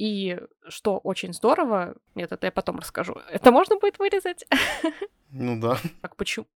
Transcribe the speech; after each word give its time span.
И 0.00 0.40
что 0.66 0.96
очень 0.96 1.34
здорово, 1.34 1.94
нет, 2.14 2.32
это 2.32 2.46
я 2.46 2.50
потом 2.50 2.78
расскажу. 2.78 3.18
Это 3.30 3.52
можно 3.52 3.76
будет 3.76 3.98
вырезать? 3.98 4.46
Ну 5.32 5.60
да. 5.60 5.78
Так 6.02 6.16
почему? 6.16 6.46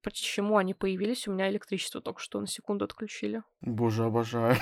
Почему 0.00 0.56
они 0.56 0.72
появились? 0.72 1.28
У 1.28 1.32
меня 1.32 1.50
электричество 1.50 2.00
только 2.00 2.22
что 2.22 2.40
на 2.40 2.46
секунду 2.46 2.86
отключили. 2.86 3.42
Боже, 3.60 4.04
обожаю. 4.04 4.56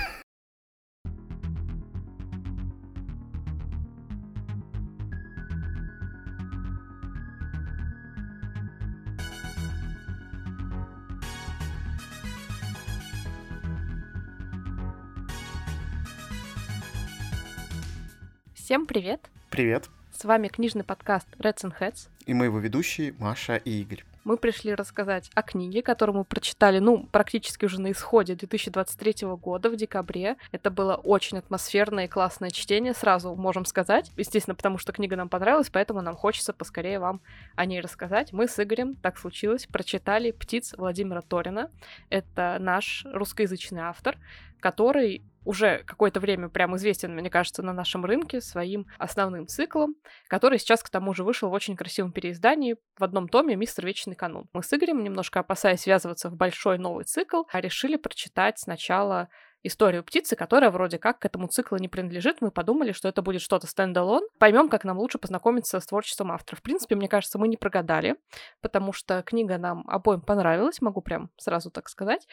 Всем 18.67 18.85
привет! 18.85 19.21
Привет. 19.49 19.87
С 20.11 20.25
вами 20.25 20.49
книжный 20.49 20.83
подкаст 20.83 21.25
Reds 21.39 21.63
and 21.63 21.73
Heads. 21.79 22.09
И 22.25 22.33
мы 22.33 22.47
его 22.47 22.59
ведущие 22.59 23.15
Маша 23.17 23.55
и 23.55 23.79
Игорь. 23.79 24.03
Мы 24.25 24.35
пришли 24.35 24.75
рассказать 24.75 25.31
о 25.35 25.41
книге, 25.41 25.81
которую 25.81 26.17
мы 26.17 26.23
прочитали, 26.25 26.79
ну, 26.79 27.07
практически 27.09 27.63
уже 27.63 27.79
на 27.79 27.93
исходе 27.93 28.35
2023 28.35 29.25
года, 29.37 29.69
в 29.69 29.77
декабре. 29.77 30.35
Это 30.51 30.69
было 30.69 30.95
очень 30.95 31.37
атмосферное 31.37 32.05
и 32.05 32.07
классное 32.09 32.49
чтение, 32.49 32.93
сразу 32.93 33.33
можем 33.35 33.63
сказать. 33.63 34.11
Естественно, 34.17 34.53
потому 34.53 34.77
что 34.77 34.91
книга 34.91 35.15
нам 35.15 35.29
понравилась, 35.29 35.69
поэтому 35.69 36.01
нам 36.01 36.17
хочется 36.17 36.51
поскорее 36.51 36.99
вам 36.99 37.21
о 37.55 37.65
ней 37.65 37.79
рассказать. 37.79 38.33
Мы 38.33 38.49
с 38.49 38.61
Игорем, 38.61 38.95
так 38.95 39.17
случилось, 39.17 39.65
прочитали 39.65 40.31
«Птиц» 40.31 40.75
Владимира 40.77 41.21
Торина. 41.21 41.71
Это 42.09 42.57
наш 42.59 43.05
русскоязычный 43.13 43.83
автор, 43.83 44.17
который 44.59 45.23
уже 45.47 45.83
какое-то 45.85 46.19
время 46.19 46.49
прям 46.49 46.75
известен, 46.75 47.15
мне 47.15 47.29
кажется, 47.29 47.63
на 47.63 47.71
нашем 47.71 48.03
рынке 48.03 48.41
своим 48.41 48.85
основным 48.97 49.47
циклом, 49.47 49.95
который 50.27 50.59
сейчас 50.59 50.83
к 50.83 50.89
тому 50.89 51.13
же 51.13 51.23
вышел 51.23 51.49
в 51.49 51.53
очень 51.53 51.77
красивом 51.77 52.11
переиздании 52.11 52.75
в 52.97 53.03
одном 53.03 53.29
томе 53.29 53.55
«Мистер 53.55 53.85
Вечный 53.85 54.15
канун». 54.15 54.49
Мы 54.51 54.61
с 54.61 54.73
Игорем, 54.73 55.03
немножко 55.03 55.39
опасаясь 55.39 55.81
связываться 55.81 56.29
в 56.29 56.35
большой 56.35 56.77
новый 56.77 57.05
цикл, 57.05 57.43
решили 57.53 57.95
прочитать 57.95 58.59
сначала 58.59 59.29
историю 59.63 60.03
птицы, 60.03 60.35
которая 60.35 60.69
вроде 60.69 60.99
как 60.99 61.19
к 61.19 61.25
этому 61.25 61.47
циклу 61.47 61.77
не 61.77 61.87
принадлежит. 61.87 62.41
Мы 62.41 62.51
подумали, 62.51 62.91
что 62.91 63.07
это 63.07 63.21
будет 63.21 63.41
что-то 63.41 63.67
стендалон. 63.67 64.23
Поймем, 64.39 64.69
как 64.69 64.83
нам 64.83 64.97
лучше 64.97 65.17
познакомиться 65.17 65.79
с 65.79 65.85
творчеством 65.85 66.31
автора. 66.31 66.57
В 66.57 66.61
принципе, 66.61 66.95
мне 66.95 67.07
кажется, 67.07 67.39
мы 67.39 67.47
не 67.47 67.57
прогадали, 67.57 68.15
потому 68.61 68.93
что 68.93 69.21
книга 69.23 69.57
нам 69.57 69.83
обоим 69.87 70.21
понравилась, 70.21 70.81
могу 70.81 71.01
прям 71.01 71.29
сразу 71.37 71.71
так 71.71 71.89
сказать. 71.89 72.27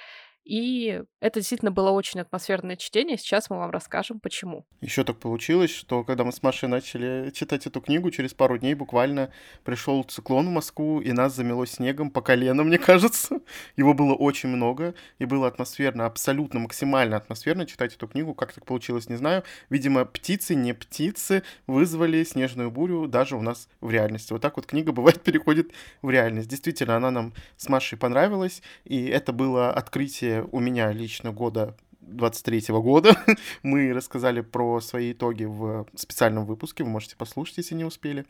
И 0.44 1.02
это 1.20 1.40
действительно 1.40 1.70
было 1.70 1.90
очень 1.90 2.20
атмосферное 2.20 2.76
чтение. 2.76 3.16
Сейчас 3.16 3.48
мы 3.48 3.56
вам 3.56 3.70
расскажем, 3.70 4.20
почему. 4.20 4.66
Еще 4.82 5.02
так 5.02 5.18
получилось, 5.18 5.70
что 5.70 6.04
когда 6.04 6.24
мы 6.24 6.32
с 6.32 6.42
Машей 6.42 6.68
начали 6.68 7.30
читать 7.30 7.66
эту 7.66 7.80
книгу, 7.80 8.10
через 8.10 8.34
пару 8.34 8.58
дней 8.58 8.74
буквально 8.74 9.30
пришел 9.64 10.04
циклон 10.04 10.48
в 10.48 10.50
Москву, 10.50 11.00
и 11.00 11.12
нас 11.12 11.34
замело 11.34 11.64
снегом 11.64 12.10
по 12.10 12.20
колено, 12.20 12.62
мне 12.62 12.78
кажется. 12.78 13.40
Его 13.76 13.94
было 13.94 14.12
очень 14.12 14.50
много, 14.50 14.94
и 15.18 15.24
было 15.24 15.48
атмосферно, 15.48 16.04
абсолютно 16.04 16.60
максимально 16.60 17.16
атмосферно 17.16 17.64
читать 17.64 17.94
эту 17.94 18.06
книгу. 18.06 18.34
Как 18.34 18.52
так 18.52 18.66
получилось, 18.66 19.08
не 19.08 19.16
знаю. 19.16 19.44
Видимо, 19.70 20.04
птицы, 20.04 20.54
не 20.54 20.74
птицы 20.74 21.42
вызвали 21.66 22.22
снежную 22.22 22.70
бурю 22.70 23.06
даже 23.06 23.36
у 23.36 23.40
нас 23.40 23.68
в 23.80 23.90
реальности. 23.90 24.34
Вот 24.34 24.42
так 24.42 24.56
вот 24.56 24.66
книга 24.66 24.92
бывает 24.92 25.22
переходит 25.24 25.72
в 26.02 26.10
реальность. 26.10 26.48
Действительно, 26.48 26.96
она 26.96 27.10
нам 27.10 27.32
с 27.56 27.70
Машей 27.70 27.96
понравилась, 27.96 28.62
и 28.84 29.06
это 29.06 29.32
было 29.32 29.72
открытие 29.72 30.33
у 30.42 30.60
меня 30.60 30.92
лично 30.92 31.32
года 31.32 31.76
23 32.00 32.74
года. 32.80 33.16
Мы 33.62 33.92
рассказали 33.92 34.40
про 34.40 34.80
свои 34.80 35.12
итоги 35.12 35.44
в 35.44 35.86
специальном 35.94 36.44
выпуске, 36.44 36.84
вы 36.84 36.90
можете 36.90 37.16
послушать, 37.16 37.58
если 37.58 37.74
не 37.74 37.84
успели. 37.84 38.26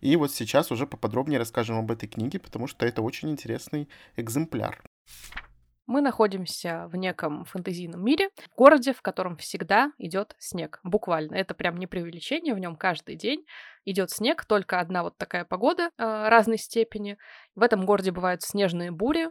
И 0.00 0.16
вот 0.16 0.32
сейчас 0.32 0.70
уже 0.70 0.86
поподробнее 0.86 1.38
расскажем 1.38 1.78
об 1.78 1.90
этой 1.90 2.08
книге, 2.08 2.38
потому 2.38 2.66
что 2.66 2.86
это 2.86 3.02
очень 3.02 3.30
интересный 3.30 3.88
экземпляр. 4.16 4.82
Мы 5.86 6.02
находимся 6.02 6.86
в 6.92 6.96
неком 6.96 7.46
фэнтезийном 7.46 8.04
мире, 8.04 8.28
в 8.36 8.54
городе, 8.54 8.92
в 8.92 9.00
котором 9.00 9.38
всегда 9.38 9.90
идет 9.96 10.36
снег. 10.38 10.80
Буквально. 10.82 11.34
Это 11.34 11.54
прям 11.54 11.78
не 11.78 11.86
преувеличение, 11.86 12.54
в 12.54 12.58
нем 12.58 12.76
каждый 12.76 13.16
день 13.16 13.46
идет 13.86 14.10
снег, 14.10 14.44
только 14.44 14.80
одна 14.80 15.02
вот 15.02 15.16
такая 15.16 15.46
погода 15.46 15.84
э, 15.84 15.88
разной 15.96 16.58
степени. 16.58 17.16
В 17.54 17.62
этом 17.62 17.86
городе 17.86 18.10
бывают 18.10 18.42
снежные 18.42 18.90
бури, 18.90 19.28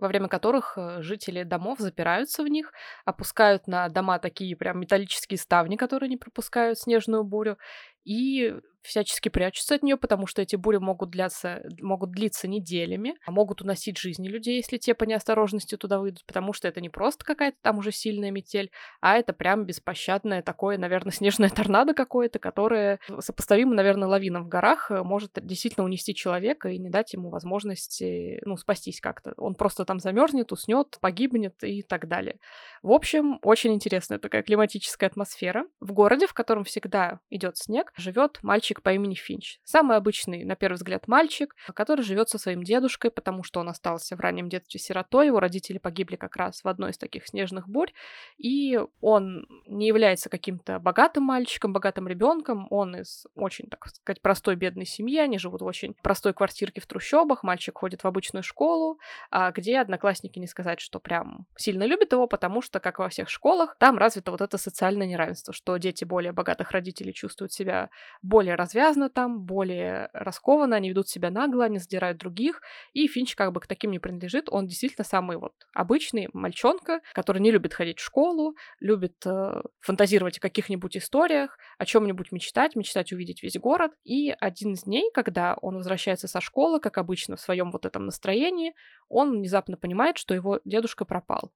во 0.00 0.08
время 0.08 0.28
которых 0.28 0.74
э, 0.76 1.02
жители 1.02 1.42
домов 1.42 1.78
запираются 1.78 2.42
в 2.42 2.48
них, 2.48 2.72
опускают 3.04 3.66
на 3.66 3.88
дома 3.88 4.18
такие 4.18 4.56
прям 4.56 4.80
металлические 4.80 5.38
ставни, 5.38 5.76
которые 5.76 6.08
не 6.08 6.16
пропускают 6.16 6.78
снежную 6.78 7.24
бурю, 7.24 7.58
и 8.04 8.54
всячески 8.82 9.28
прячутся 9.28 9.74
от 9.74 9.82
нее, 9.82 9.96
потому 9.96 10.26
что 10.26 10.42
эти 10.42 10.56
бури 10.56 10.78
могут, 10.78 11.10
длиться, 11.10 11.62
могут 11.80 12.12
длиться 12.12 12.48
неделями, 12.48 13.14
а 13.26 13.30
могут 13.30 13.62
уносить 13.62 13.98
жизни 13.98 14.28
людей, 14.28 14.56
если 14.56 14.78
те 14.78 14.94
по 14.94 15.04
неосторожности 15.04 15.76
туда 15.76 15.98
выйдут, 15.98 16.24
потому 16.26 16.52
что 16.52 16.68
это 16.68 16.80
не 16.80 16.88
просто 16.88 17.24
какая-то 17.24 17.56
там 17.62 17.78
уже 17.78 17.92
сильная 17.92 18.30
метель, 18.30 18.70
а 19.00 19.16
это 19.16 19.32
прям 19.32 19.64
беспощадное 19.64 20.42
такое, 20.42 20.78
наверное, 20.78 21.12
снежное 21.12 21.50
торнадо 21.50 21.94
какое-то, 21.94 22.38
которое 22.38 23.00
сопоставимо, 23.18 23.74
наверное, 23.74 24.08
лавином 24.08 24.44
в 24.44 24.48
горах, 24.48 24.90
э, 24.90 25.02
может 25.02 25.32
действительно 25.34 25.84
унести 25.84 26.14
человека 26.14 26.68
и 26.68 26.78
не 26.78 26.90
дать 26.90 27.12
ему 27.12 27.30
возможности, 27.30 28.40
ну, 28.44 28.56
спастись 28.56 29.00
как-то. 29.00 29.34
Он 29.36 29.54
просто 29.54 29.84
там 29.84 30.00
замерзнет, 30.00 30.52
уснет, 30.52 30.98
погибнет 31.00 31.62
и 31.62 31.82
так 31.82 32.08
далее. 32.08 32.38
В 32.82 32.92
общем, 32.92 33.38
очень 33.42 33.74
интересная 33.74 34.18
такая 34.18 34.42
климатическая 34.42 35.10
атмосфера. 35.10 35.66
В 35.80 35.92
городе, 35.92 36.26
в 36.26 36.32
котором 36.32 36.64
всегда 36.64 37.20
идет 37.28 37.58
снег, 37.58 37.92
живет 37.96 38.38
мальчик 38.42 38.80
по 38.80 38.90
имени 38.92 39.14
Финч. 39.14 39.58
Самый 39.64 39.98
обычный, 39.98 40.44
на 40.44 40.56
первый 40.56 40.76
взгляд, 40.76 41.06
мальчик, 41.06 41.54
который 41.74 42.02
живет 42.02 42.30
со 42.30 42.38
своим 42.38 42.62
дедушкой, 42.62 43.10
потому 43.10 43.42
что 43.42 43.60
он 43.60 43.68
остался 43.68 44.16
в 44.16 44.20
раннем 44.20 44.48
детстве 44.48 44.80
сиротой, 44.80 45.26
его 45.26 45.40
родители 45.40 45.76
погибли 45.76 46.16
как 46.16 46.36
раз 46.36 46.64
в 46.64 46.68
одной 46.68 46.92
из 46.92 46.98
таких 46.98 47.26
снежных 47.26 47.68
бурь, 47.68 47.92
и 48.38 48.80
он 49.00 49.46
не 49.66 49.86
является 49.86 50.30
каким-то 50.30 50.78
богатым 50.78 51.24
мальчиком, 51.24 51.74
богатым 51.74 52.08
ребенком, 52.08 52.66
он 52.70 52.96
из 52.96 53.26
очень, 53.34 53.68
так 53.68 53.86
сказать, 53.88 54.22
простой 54.22 54.56
бедной 54.56 54.86
семьи, 54.86 55.18
они 55.18 55.38
живут 55.38 55.60
в 55.60 55.66
очень 55.66 55.94
простой 56.02 56.32
квартирке 56.32 56.80
в 56.80 56.86
трущобах, 56.86 57.42
мальчик 57.42 57.76
ходит 57.76 58.04
в 58.04 58.06
обычную 58.06 58.42
школу, 58.42 58.98
а 59.30 59.50
где 59.52 59.78
одноклассники 59.80 60.38
не 60.38 60.46
сказать, 60.46 60.80
что 60.80 60.98
прям 60.98 61.46
сильно 61.56 61.84
любят 61.84 62.12
его, 62.12 62.26
потому 62.26 62.62
что, 62.62 62.69
как 62.78 62.98
во 63.00 63.08
всех 63.08 63.28
школах, 63.28 63.76
там 63.78 63.98
развито 63.98 64.30
вот 64.30 64.40
это 64.40 64.58
социальное 64.58 65.06
неравенство, 65.06 65.52
что 65.52 65.76
дети 65.78 66.04
более 66.04 66.32
богатых 66.32 66.70
родителей 66.70 67.12
чувствуют 67.12 67.52
себя 67.52 67.90
более 68.22 68.54
развязно 68.54 69.10
там, 69.10 69.40
более 69.40 70.10
раскованно, 70.12 70.76
они 70.76 70.90
ведут 70.90 71.08
себя 71.08 71.30
нагло, 71.30 71.64
они 71.64 71.78
задирают 71.78 72.18
других, 72.18 72.60
и 72.92 73.08
Финч 73.08 73.34
как 73.34 73.52
бы 73.52 73.60
к 73.60 73.66
таким 73.66 73.90
не 73.90 73.98
принадлежит, 73.98 74.48
он 74.50 74.66
действительно 74.66 75.04
самый 75.04 75.38
вот 75.38 75.54
обычный 75.72 76.28
мальчонка, 76.32 77.00
который 77.14 77.40
не 77.40 77.50
любит 77.50 77.74
ходить 77.74 77.98
в 77.98 78.04
школу, 78.04 78.54
любит 78.78 79.16
э, 79.26 79.62
фантазировать 79.80 80.38
о 80.38 80.40
каких-нибудь 80.40 80.96
историях, 80.96 81.58
о 81.78 81.86
чем-нибудь 81.86 82.30
мечтать, 82.30 82.76
мечтать 82.76 83.12
увидеть 83.12 83.42
весь 83.42 83.56
город, 83.56 83.92
и 84.04 84.30
один 84.38 84.74
из 84.74 84.84
дней, 84.84 85.10
когда 85.12 85.56
он 85.62 85.76
возвращается 85.76 86.28
со 86.28 86.40
школы, 86.40 86.78
как 86.78 86.98
обычно 86.98 87.36
в 87.36 87.40
своем 87.40 87.70
вот 87.70 87.86
этом 87.86 88.04
настроении, 88.06 88.74
он 89.08 89.32
внезапно 89.32 89.76
понимает, 89.76 90.18
что 90.18 90.34
его 90.34 90.60
дедушка 90.64 91.04
пропал 91.04 91.50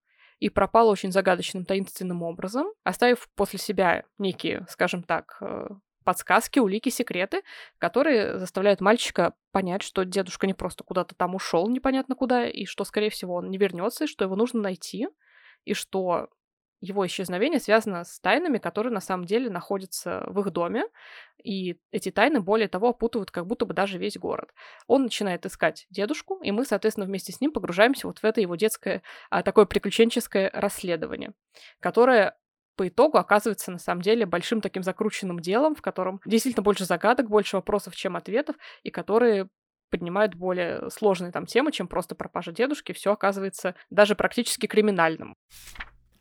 и 0.45 0.51
пропал 0.51 0.91
очень 0.91 1.11
загадочным, 1.11 1.65
таинственным 1.65 2.23
образом, 2.23 2.67
оставив 2.83 3.31
после 3.35 3.59
себя 3.59 4.05
некие, 4.19 4.67
скажем 4.69 5.03
так, 5.03 5.39
э, 5.41 5.69
подсказки, 6.05 6.59
улики, 6.59 6.91
секреты, 6.91 7.41
которые 7.79 8.39
заставляют 8.39 8.83
мальчика 8.83 9.33
понять, 9.53 9.81
что 9.81 10.05
дедушка 10.05 10.47
не 10.47 10.53
просто 10.53 10.85
куда-то 10.85 11.15
там 11.15 11.35
ушел 11.35 11.67
непонятно 11.71 12.15
куда, 12.15 12.47
и 12.47 12.67
что, 12.67 12.85
скорее 12.85 13.09
всего, 13.09 13.37
он 13.37 13.49
не 13.49 13.57
вернется, 13.57 14.05
и 14.05 14.07
что 14.07 14.23
его 14.27 14.37
нужно 14.37 14.61
найти, 14.61 15.09
и 15.65 15.73
что 15.73 16.29
его 16.85 17.07
исчезновение 17.07 17.59
связано 17.59 18.05
с 18.05 18.21
тайнами, 18.21 18.59
которые 18.59 18.93
на 18.93 19.01
самом 19.01 19.25
деле 19.25 19.51
находятся 19.51 20.25
в 20.27 20.41
их 20.41 20.51
доме, 20.51 20.85
и 21.43 21.79
эти 21.91 22.11
тайны, 22.11 22.41
более 22.41 22.69
того, 22.69 22.91
опутывают 22.91 23.31
как 23.31 23.47
будто 23.47 23.67
бы 23.67 23.75
даже 23.75 23.99
весь 23.99 24.17
город. 24.17 24.55
Он 24.87 25.05
начинает 25.05 25.47
искать 25.47 25.87
дедушку, 25.91 26.41
и 26.43 26.51
мы, 26.53 26.65
соответственно, 26.65 27.07
вместе 27.07 27.33
с 27.33 27.41
ним 27.41 27.53
погружаемся 27.53 28.07
вот 28.07 28.19
в 28.19 28.25
это 28.25 28.41
его 28.41 28.57
детское, 28.57 29.03
а, 29.31 29.43
такое 29.43 29.67
приключенческое 29.67 30.51
расследование, 30.53 31.33
которое 31.81 32.37
по 32.77 32.89
итогу 32.89 33.19
оказывается 33.19 33.71
на 33.71 33.79
самом 33.79 34.03
деле 34.03 34.27
большим 34.27 34.61
таким 34.61 34.83
закрученным 34.83 35.41
делом, 35.41 35.75
в 35.75 35.83
котором 35.83 36.21
действительно 36.25 36.63
больше 36.63 36.85
загадок, 36.85 37.29
больше 37.29 37.57
вопросов, 37.57 37.95
чем 37.95 38.17
ответов, 38.17 38.57
и 38.83 38.91
которые 38.91 39.49
поднимают 39.91 40.35
более 40.35 40.91
сложные 40.91 41.31
там 41.31 41.47
темы, 41.47 41.71
чем 41.71 41.87
просто 41.87 42.17
пропажа 42.17 42.51
дедушки, 42.51 42.93
все 42.93 43.13
оказывается 43.13 43.77
даже 43.91 44.17
практически 44.17 44.67
криминальным. 44.67 45.37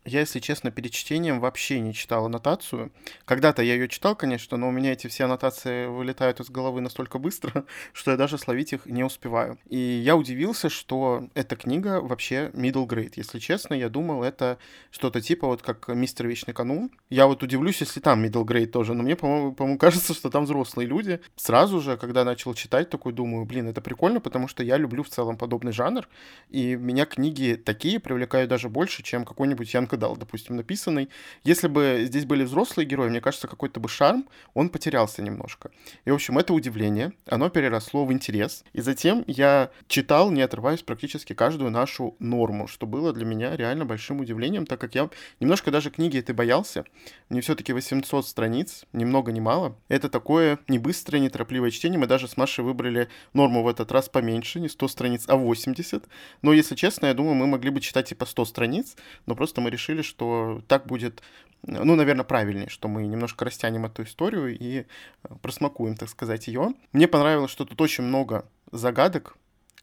Я, 0.06 0.20
если 0.20 0.38
честно, 0.38 0.70
перед 0.70 0.92
чтением 0.92 1.40
вообще 1.40 1.80
не 1.80 1.94
читал 1.94 2.26
аннотацию. 2.26 2.92
Когда-то 3.24 3.62
я 3.62 3.72
ее 3.72 3.88
читал, 3.88 4.14
конечно, 4.14 4.58
но 4.58 4.68
у 4.68 4.70
меня 4.70 4.92
эти 4.92 5.06
все 5.06 5.24
аннотации 5.24 5.86
вылетают 5.86 6.40
из 6.40 6.50
головы 6.50 6.82
настолько 6.82 7.18
быстро, 7.18 7.64
что 7.94 8.10
я 8.10 8.18
даже 8.18 8.36
словить 8.36 8.74
их 8.74 8.84
не 8.84 9.02
успеваю. 9.02 9.58
И 9.66 9.78
я 9.78 10.16
удивился, 10.16 10.68
что 10.68 11.28
эта 11.32 11.56
книга 11.56 12.02
вообще 12.02 12.50
middle 12.52 12.86
grade. 12.86 13.14
Если 13.16 13.38
честно, 13.38 13.72
я 13.72 13.88
думал, 13.88 14.22
это 14.22 14.58
что-то 14.90 15.22
типа 15.22 15.46
вот 15.46 15.62
как 15.62 15.88
«Мистер 15.88 16.26
Вечный 16.26 16.52
канун». 16.52 16.90
Я 17.08 17.26
вот 17.26 17.42
удивлюсь, 17.42 17.80
если 17.80 18.00
там 18.00 18.22
middle 18.22 18.44
grade 18.44 18.66
тоже, 18.66 18.92
но 18.92 19.02
мне, 19.02 19.16
по-моему, 19.16 19.54
по 19.54 19.76
кажется, 19.78 20.12
что 20.12 20.28
там 20.28 20.44
взрослые 20.44 20.86
люди. 20.86 21.20
Сразу 21.36 21.80
же, 21.80 21.96
когда 21.96 22.24
начал 22.24 22.52
читать, 22.52 22.90
такой 22.90 23.14
думаю, 23.14 23.46
блин, 23.46 23.68
это 23.68 23.80
прикольно, 23.80 24.20
потому 24.20 24.48
что 24.48 24.62
я 24.62 24.76
люблю 24.76 25.02
в 25.02 25.08
целом 25.08 25.38
подобный 25.38 25.72
жанр, 25.72 26.06
и 26.50 26.76
меня 26.76 27.06
книги 27.06 27.54
такие 27.54 27.98
привлекают 28.00 28.50
даже 28.50 28.68
больше, 28.68 29.02
чем 29.02 29.24
какой-нибудь 29.24 29.74
Ян 29.94 30.00
Кадал, 30.00 30.16
допустим, 30.16 30.56
написанный. 30.56 31.08
Если 31.44 31.68
бы 31.68 32.04
здесь 32.06 32.24
были 32.24 32.44
взрослые 32.44 32.86
герои, 32.86 33.08
мне 33.08 33.20
кажется, 33.20 33.46
какой-то 33.46 33.80
бы 33.80 33.88
шарм, 33.88 34.26
он 34.54 34.68
потерялся 34.68 35.22
немножко. 35.22 35.70
И, 36.04 36.10
в 36.10 36.14
общем, 36.14 36.38
это 36.38 36.52
удивление, 36.52 37.12
оно 37.26 37.48
переросло 37.48 38.04
в 38.04 38.12
интерес. 38.12 38.64
И 38.72 38.80
затем 38.80 39.24
я 39.26 39.70
читал, 39.86 40.30
не 40.30 40.42
отрываясь 40.42 40.82
практически 40.82 41.32
каждую 41.32 41.70
нашу 41.70 42.16
норму, 42.18 42.66
что 42.66 42.86
было 42.86 43.12
для 43.12 43.24
меня 43.24 43.56
реально 43.56 43.84
большим 43.84 44.20
удивлением, 44.20 44.66
так 44.66 44.80
как 44.80 44.94
я 44.94 45.08
немножко 45.40 45.70
даже 45.70 45.90
книги 45.90 46.18
этой 46.18 46.34
боялся. 46.34 46.84
Мне 47.28 47.40
все-таки 47.40 47.72
800 47.72 48.26
страниц, 48.26 48.84
ни 48.92 49.04
много 49.04 49.32
ни 49.32 49.40
мало. 49.40 49.76
Это 49.88 50.08
такое 50.08 50.58
не 50.68 50.78
быстрое, 50.78 51.20
неторопливое 51.20 51.70
чтение. 51.70 51.98
Мы 51.98 52.06
даже 52.06 52.26
с 52.26 52.36
Машей 52.36 52.64
выбрали 52.64 53.08
норму 53.32 53.62
в 53.62 53.68
этот 53.68 53.92
раз 53.92 54.08
поменьше, 54.08 54.60
не 54.60 54.68
100 54.68 54.88
страниц, 54.88 55.24
а 55.28 55.36
80. 55.36 56.04
Но, 56.42 56.52
если 56.52 56.74
честно, 56.74 57.06
я 57.06 57.14
думаю, 57.14 57.34
мы 57.34 57.46
могли 57.46 57.70
бы 57.70 57.80
читать 57.80 58.08
типа 58.08 58.26
100 58.26 58.44
страниц, 58.44 58.96
но 59.26 59.36
просто 59.36 59.60
мы 59.60 59.70
решили, 59.70 59.83
что 60.02 60.62
так 60.68 60.86
будет 60.86 61.22
ну, 61.66 61.94
наверное, 61.94 62.24
правильнее, 62.24 62.68
что 62.68 62.88
мы 62.88 63.06
немножко 63.06 63.44
растянем 63.44 63.86
эту 63.86 64.02
историю 64.02 64.54
и 64.54 64.80
э, 64.80 65.34
просмакуем, 65.40 65.96
так 65.96 66.10
сказать, 66.10 66.46
ее. 66.46 66.74
Мне 66.92 67.08
понравилось, 67.08 67.50
что 67.50 67.64
тут 67.64 67.80
очень 67.80 68.04
много 68.04 68.46
загадок, 68.70 69.36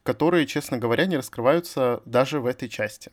которые, 0.03 0.48
честно 0.48 0.77
говоря, 0.77 1.06
не 1.06 1.18
раскрываются 1.18 2.01
даже 2.06 2.39
в 2.39 2.45
этой 2.45 2.69
части 2.69 3.12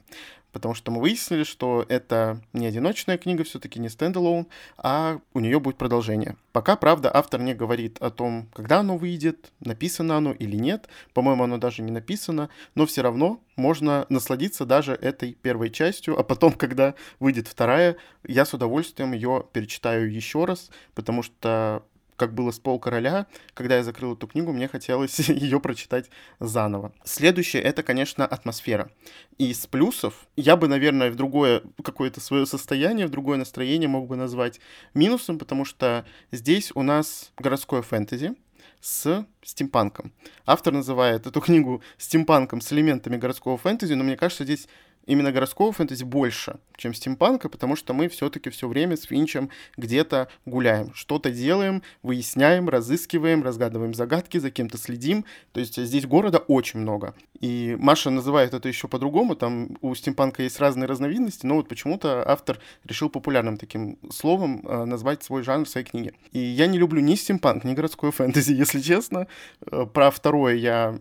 потому 0.53 0.75
что 0.75 0.91
мы 0.91 1.01
выяснили, 1.01 1.45
что 1.45 1.85
это 1.89 2.41
не 2.53 2.67
одиночная 2.67 3.19
книга, 3.19 3.45
все-таки 3.45 3.79
не 3.79 3.89
стендалон, 3.89 4.47
а 4.77 5.21
у 5.35 5.41
нее 5.41 5.61
будет 5.61 5.77
продолжение. 5.77 6.37
Пока, 6.53 6.77
правда, 6.77 7.11
автор 7.15 7.41
не 7.41 7.55
говорит 7.55 7.99
о 8.01 8.11
том, 8.11 8.49
когда 8.53 8.81
оно 8.81 8.97
выйдет, 8.97 9.53
написано 9.61 10.17
оно 10.17 10.33
или 10.33 10.57
нет. 10.57 10.89
По-моему, 11.13 11.45
оно 11.45 11.59
даже 11.59 11.83
не 11.83 11.93
написано, 11.93 12.49
но 12.75 12.87
все 12.87 13.03
равно 13.03 13.41
можно 13.57 14.07
насладиться 14.09 14.65
даже 14.65 14.93
этой 14.93 15.35
первой 15.35 15.71
частью, 15.71 16.19
а 16.19 16.23
потом, 16.23 16.53
когда 16.55 16.95
выйдет 17.21 17.49
вторая, 17.49 17.97
я 18.27 18.45
с 18.45 18.55
удовольствием 18.55 19.13
ее 19.13 19.45
перечитаю 19.53 20.13
еще 20.13 20.45
раз, 20.45 20.71
потому 20.95 21.23
что 21.23 21.85
как 22.19 22.35
было 22.35 22.51
с 22.51 22.59
Пол 22.59 22.79
Короля, 22.79 23.27
когда 23.55 23.77
я 23.77 23.85
закрыл 23.85 24.15
эту 24.15 24.27
книгу, 24.27 24.53
мне 24.53 24.69
хотелось 24.69 25.19
ее 25.29 25.61
прочитать 25.61 26.11
заново. 26.41 26.93
Следующее— 27.05 27.63
это, 27.65 27.83
конечно, 27.83 28.27
атмосфера. 28.27 28.91
И 29.39 29.55
с 29.55 29.67
плюсов 29.67 30.27
я 30.37 30.57
бы, 30.57 30.69
наверное, 30.69 31.11
в 31.11 31.17
другое 31.17 31.63
какое-то 31.83 32.21
свое 32.21 32.45
состояние, 32.45 33.07
в 33.07 33.11
другое 33.11 33.39
настроение 33.39 33.89
мог 33.89 34.09
бы 34.09 34.17
назвать 34.17 34.61
минусом, 34.95 35.39
потому 35.39 35.65
что 35.65 36.05
здесь 36.33 36.73
у 36.75 36.83
нас 36.83 37.33
городское 37.39 37.83
фэнтези, 37.83 38.35
с 38.81 39.27
стимпанком. 39.43 40.13
Автор 40.47 40.73
называет 40.73 41.27
эту 41.27 41.41
книгу 41.41 41.83
стимпанком 41.97 42.61
с 42.61 42.73
элементами 42.73 43.17
городского 43.17 43.59
фэнтези, 43.59 43.95
но 43.95 44.05
мне 44.05 44.17
кажется, 44.17 44.45
здесь 44.45 44.69
именно 45.09 45.33
городского 45.33 45.73
фэнтези 45.73 46.05
больше, 46.05 46.61
чем 46.77 46.95
стимпанка, 46.95 47.49
потому 47.49 47.75
что 47.77 47.95
мы 47.95 48.09
все-таки 48.09 48.51
все 48.51 48.69
время 48.69 48.97
с 48.97 49.05
Финчем 49.05 49.51
где-то 49.77 50.29
гуляем, 50.45 50.93
что-то 50.95 51.31
делаем, 51.31 51.83
выясняем, 52.03 52.69
разыскиваем, 52.69 53.43
разгадываем 53.43 53.95
загадки, 53.95 54.39
за 54.39 54.51
кем-то 54.51 54.77
следим. 54.79 55.25
То 55.53 55.61
есть 55.61 55.83
здесь 55.83 56.07
города 56.07 56.39
очень 56.39 56.81
много. 56.81 57.15
И 57.41 57.77
Маша 57.79 58.11
называет 58.11 58.53
это 58.53 58.69
еще 58.69 58.87
по-другому, 58.87 59.35
там 59.35 59.79
у 59.81 59.95
стимпанка 59.95 60.43
есть 60.43 60.61
разные 60.61 60.87
разновидности, 60.87 61.47
но 61.47 61.55
вот 61.55 61.69
почему-то 61.69 62.23
автор 62.29 62.59
решил 62.85 63.09
популярным 63.09 63.57
таким 63.57 63.99
словом 64.11 64.61
э, 64.67 64.85
назвать 64.85 65.23
свой 65.23 65.43
жанр 65.43 65.65
в 65.65 65.69
своей 65.69 65.87
книге. 65.87 66.13
И 66.33 66.39
я 66.39 66.67
не 66.67 66.79
люблю 66.79 67.01
ни 67.01 67.15
стимпанк, 67.15 67.65
ни 67.65 67.75
городское 67.75 68.11
фэнтези, 68.11 68.53
если 68.65 68.81
честно. 68.81 69.27
Э, 69.71 69.87
про 69.87 70.11
второе 70.11 70.57
я 70.57 70.99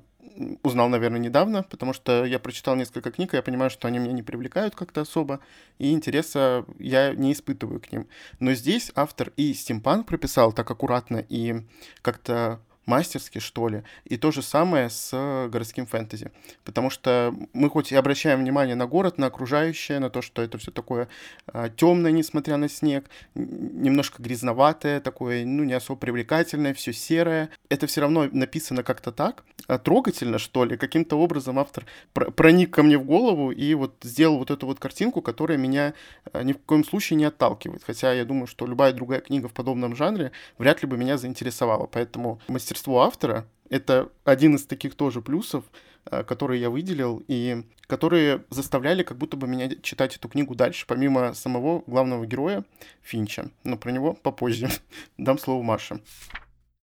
узнал, 0.63 0.89
наверное, 0.89 1.19
недавно, 1.19 1.63
потому 1.63 1.93
что 1.93 2.25
я 2.25 2.39
прочитал 2.39 2.75
несколько 2.75 3.11
книг, 3.11 3.33
и 3.33 3.37
я 3.37 3.43
понимаю, 3.43 3.69
что 3.69 3.87
они 3.87 3.99
меня 3.99 4.13
не 4.13 4.23
привлекают 4.23 4.75
как-то 4.75 5.01
особо, 5.01 5.39
и 5.79 5.91
интереса 5.91 6.65
я 6.79 7.13
не 7.13 7.33
испытываю 7.33 7.79
к 7.79 7.91
ним. 7.91 8.07
Но 8.39 8.53
здесь 8.53 8.91
автор 8.95 9.31
и 9.37 9.53
стимпанк 9.53 10.07
прописал 10.07 10.53
так 10.53 10.69
аккуратно 10.69 11.23
и 11.27 11.65
как-то 12.01 12.59
мастерски, 12.87 13.39
что 13.39 13.67
ли. 13.67 13.83
И 14.05 14.17
то 14.17 14.31
же 14.31 14.41
самое 14.41 14.89
с 14.89 15.11
городским 15.49 15.85
фэнтези. 15.85 16.31
Потому 16.63 16.89
что 16.89 17.35
мы 17.53 17.69
хоть 17.69 17.91
и 17.91 17.95
обращаем 17.95 18.39
внимание 18.39 18.75
на 18.75 18.87
город, 18.87 19.17
на 19.17 19.27
окружающее, 19.27 19.99
на 19.99 20.09
то, 20.09 20.21
что 20.21 20.41
это 20.41 20.57
все 20.57 20.71
такое 20.71 21.07
а, 21.45 21.69
темное, 21.69 22.11
несмотря 22.11 22.57
на 22.57 22.69
снег, 22.69 23.05
немножко 23.35 24.23
грязноватое, 24.23 25.01
такое, 25.01 25.45
ну, 25.45 25.63
не 25.63 25.73
особо 25.73 25.99
привлекательное, 25.99 26.73
все 26.73 26.93
серое. 26.93 27.49
Это 27.69 27.87
все 27.87 28.01
равно 28.01 28.27
написано 28.31 28.83
как-то 28.83 29.11
так, 29.11 29.43
а, 29.67 29.77
трогательно, 29.77 30.39
что 30.39 30.63
ли. 30.63 30.77
Каким-то 30.77 31.17
образом 31.19 31.59
автор 31.59 31.85
пр 32.13 32.31
проник 32.31 32.73
ко 32.73 32.83
мне 32.83 32.97
в 32.97 33.03
голову 33.03 33.51
и 33.51 33.73
вот 33.73 33.95
сделал 34.01 34.37
вот 34.37 34.49
эту 34.49 34.65
вот 34.65 34.79
картинку, 34.79 35.21
которая 35.21 35.57
меня 35.57 35.93
а, 36.31 36.43
ни 36.43 36.53
в 36.53 36.59
коем 36.59 36.85
случае 36.85 37.17
не 37.17 37.25
отталкивает. 37.25 37.83
Хотя 37.83 38.13
я 38.13 38.23
думаю, 38.23 38.47
что 38.47 38.65
любая 38.65 38.93
другая 38.93 39.19
книга 39.19 39.49
в 39.49 39.53
подобном 39.53 39.95
жанре 39.95 40.31
вряд 40.57 40.81
ли 40.81 40.87
бы 40.87 40.97
меня 40.97 41.17
заинтересовала. 41.17 41.87
Поэтому 41.87 42.39
мастер 42.47 42.76
мастерство 42.77 43.01
автора— 43.01 43.47
это 43.69 44.09
один 44.24 44.56
из 44.56 44.65
таких 44.65 44.95
тоже 44.95 45.21
плюсов, 45.21 45.63
э, 46.06 46.24
которые 46.24 46.62
я 46.62 46.69
выделил, 46.69 47.24
и 47.27 47.63
которые 47.88 48.44
заставляли 48.50 49.03
как 49.03 49.18
будто 49.18 49.35
бы 49.35 49.47
меня 49.47 49.69
читать 49.81 50.15
эту 50.15 50.29
книгу 50.29 50.53
дальше, 50.53 50.85
помимо 50.88 51.33
самого 51.33 51.83
главного 51.88 52.25
героя 52.25 52.63
Финча. 53.01 53.50
Но 53.63 53.77
про 53.77 53.91
него 53.91 54.13
попозже. 54.13 54.69
Дам 55.18 55.39
слово 55.39 55.63
Маше. 55.63 56.01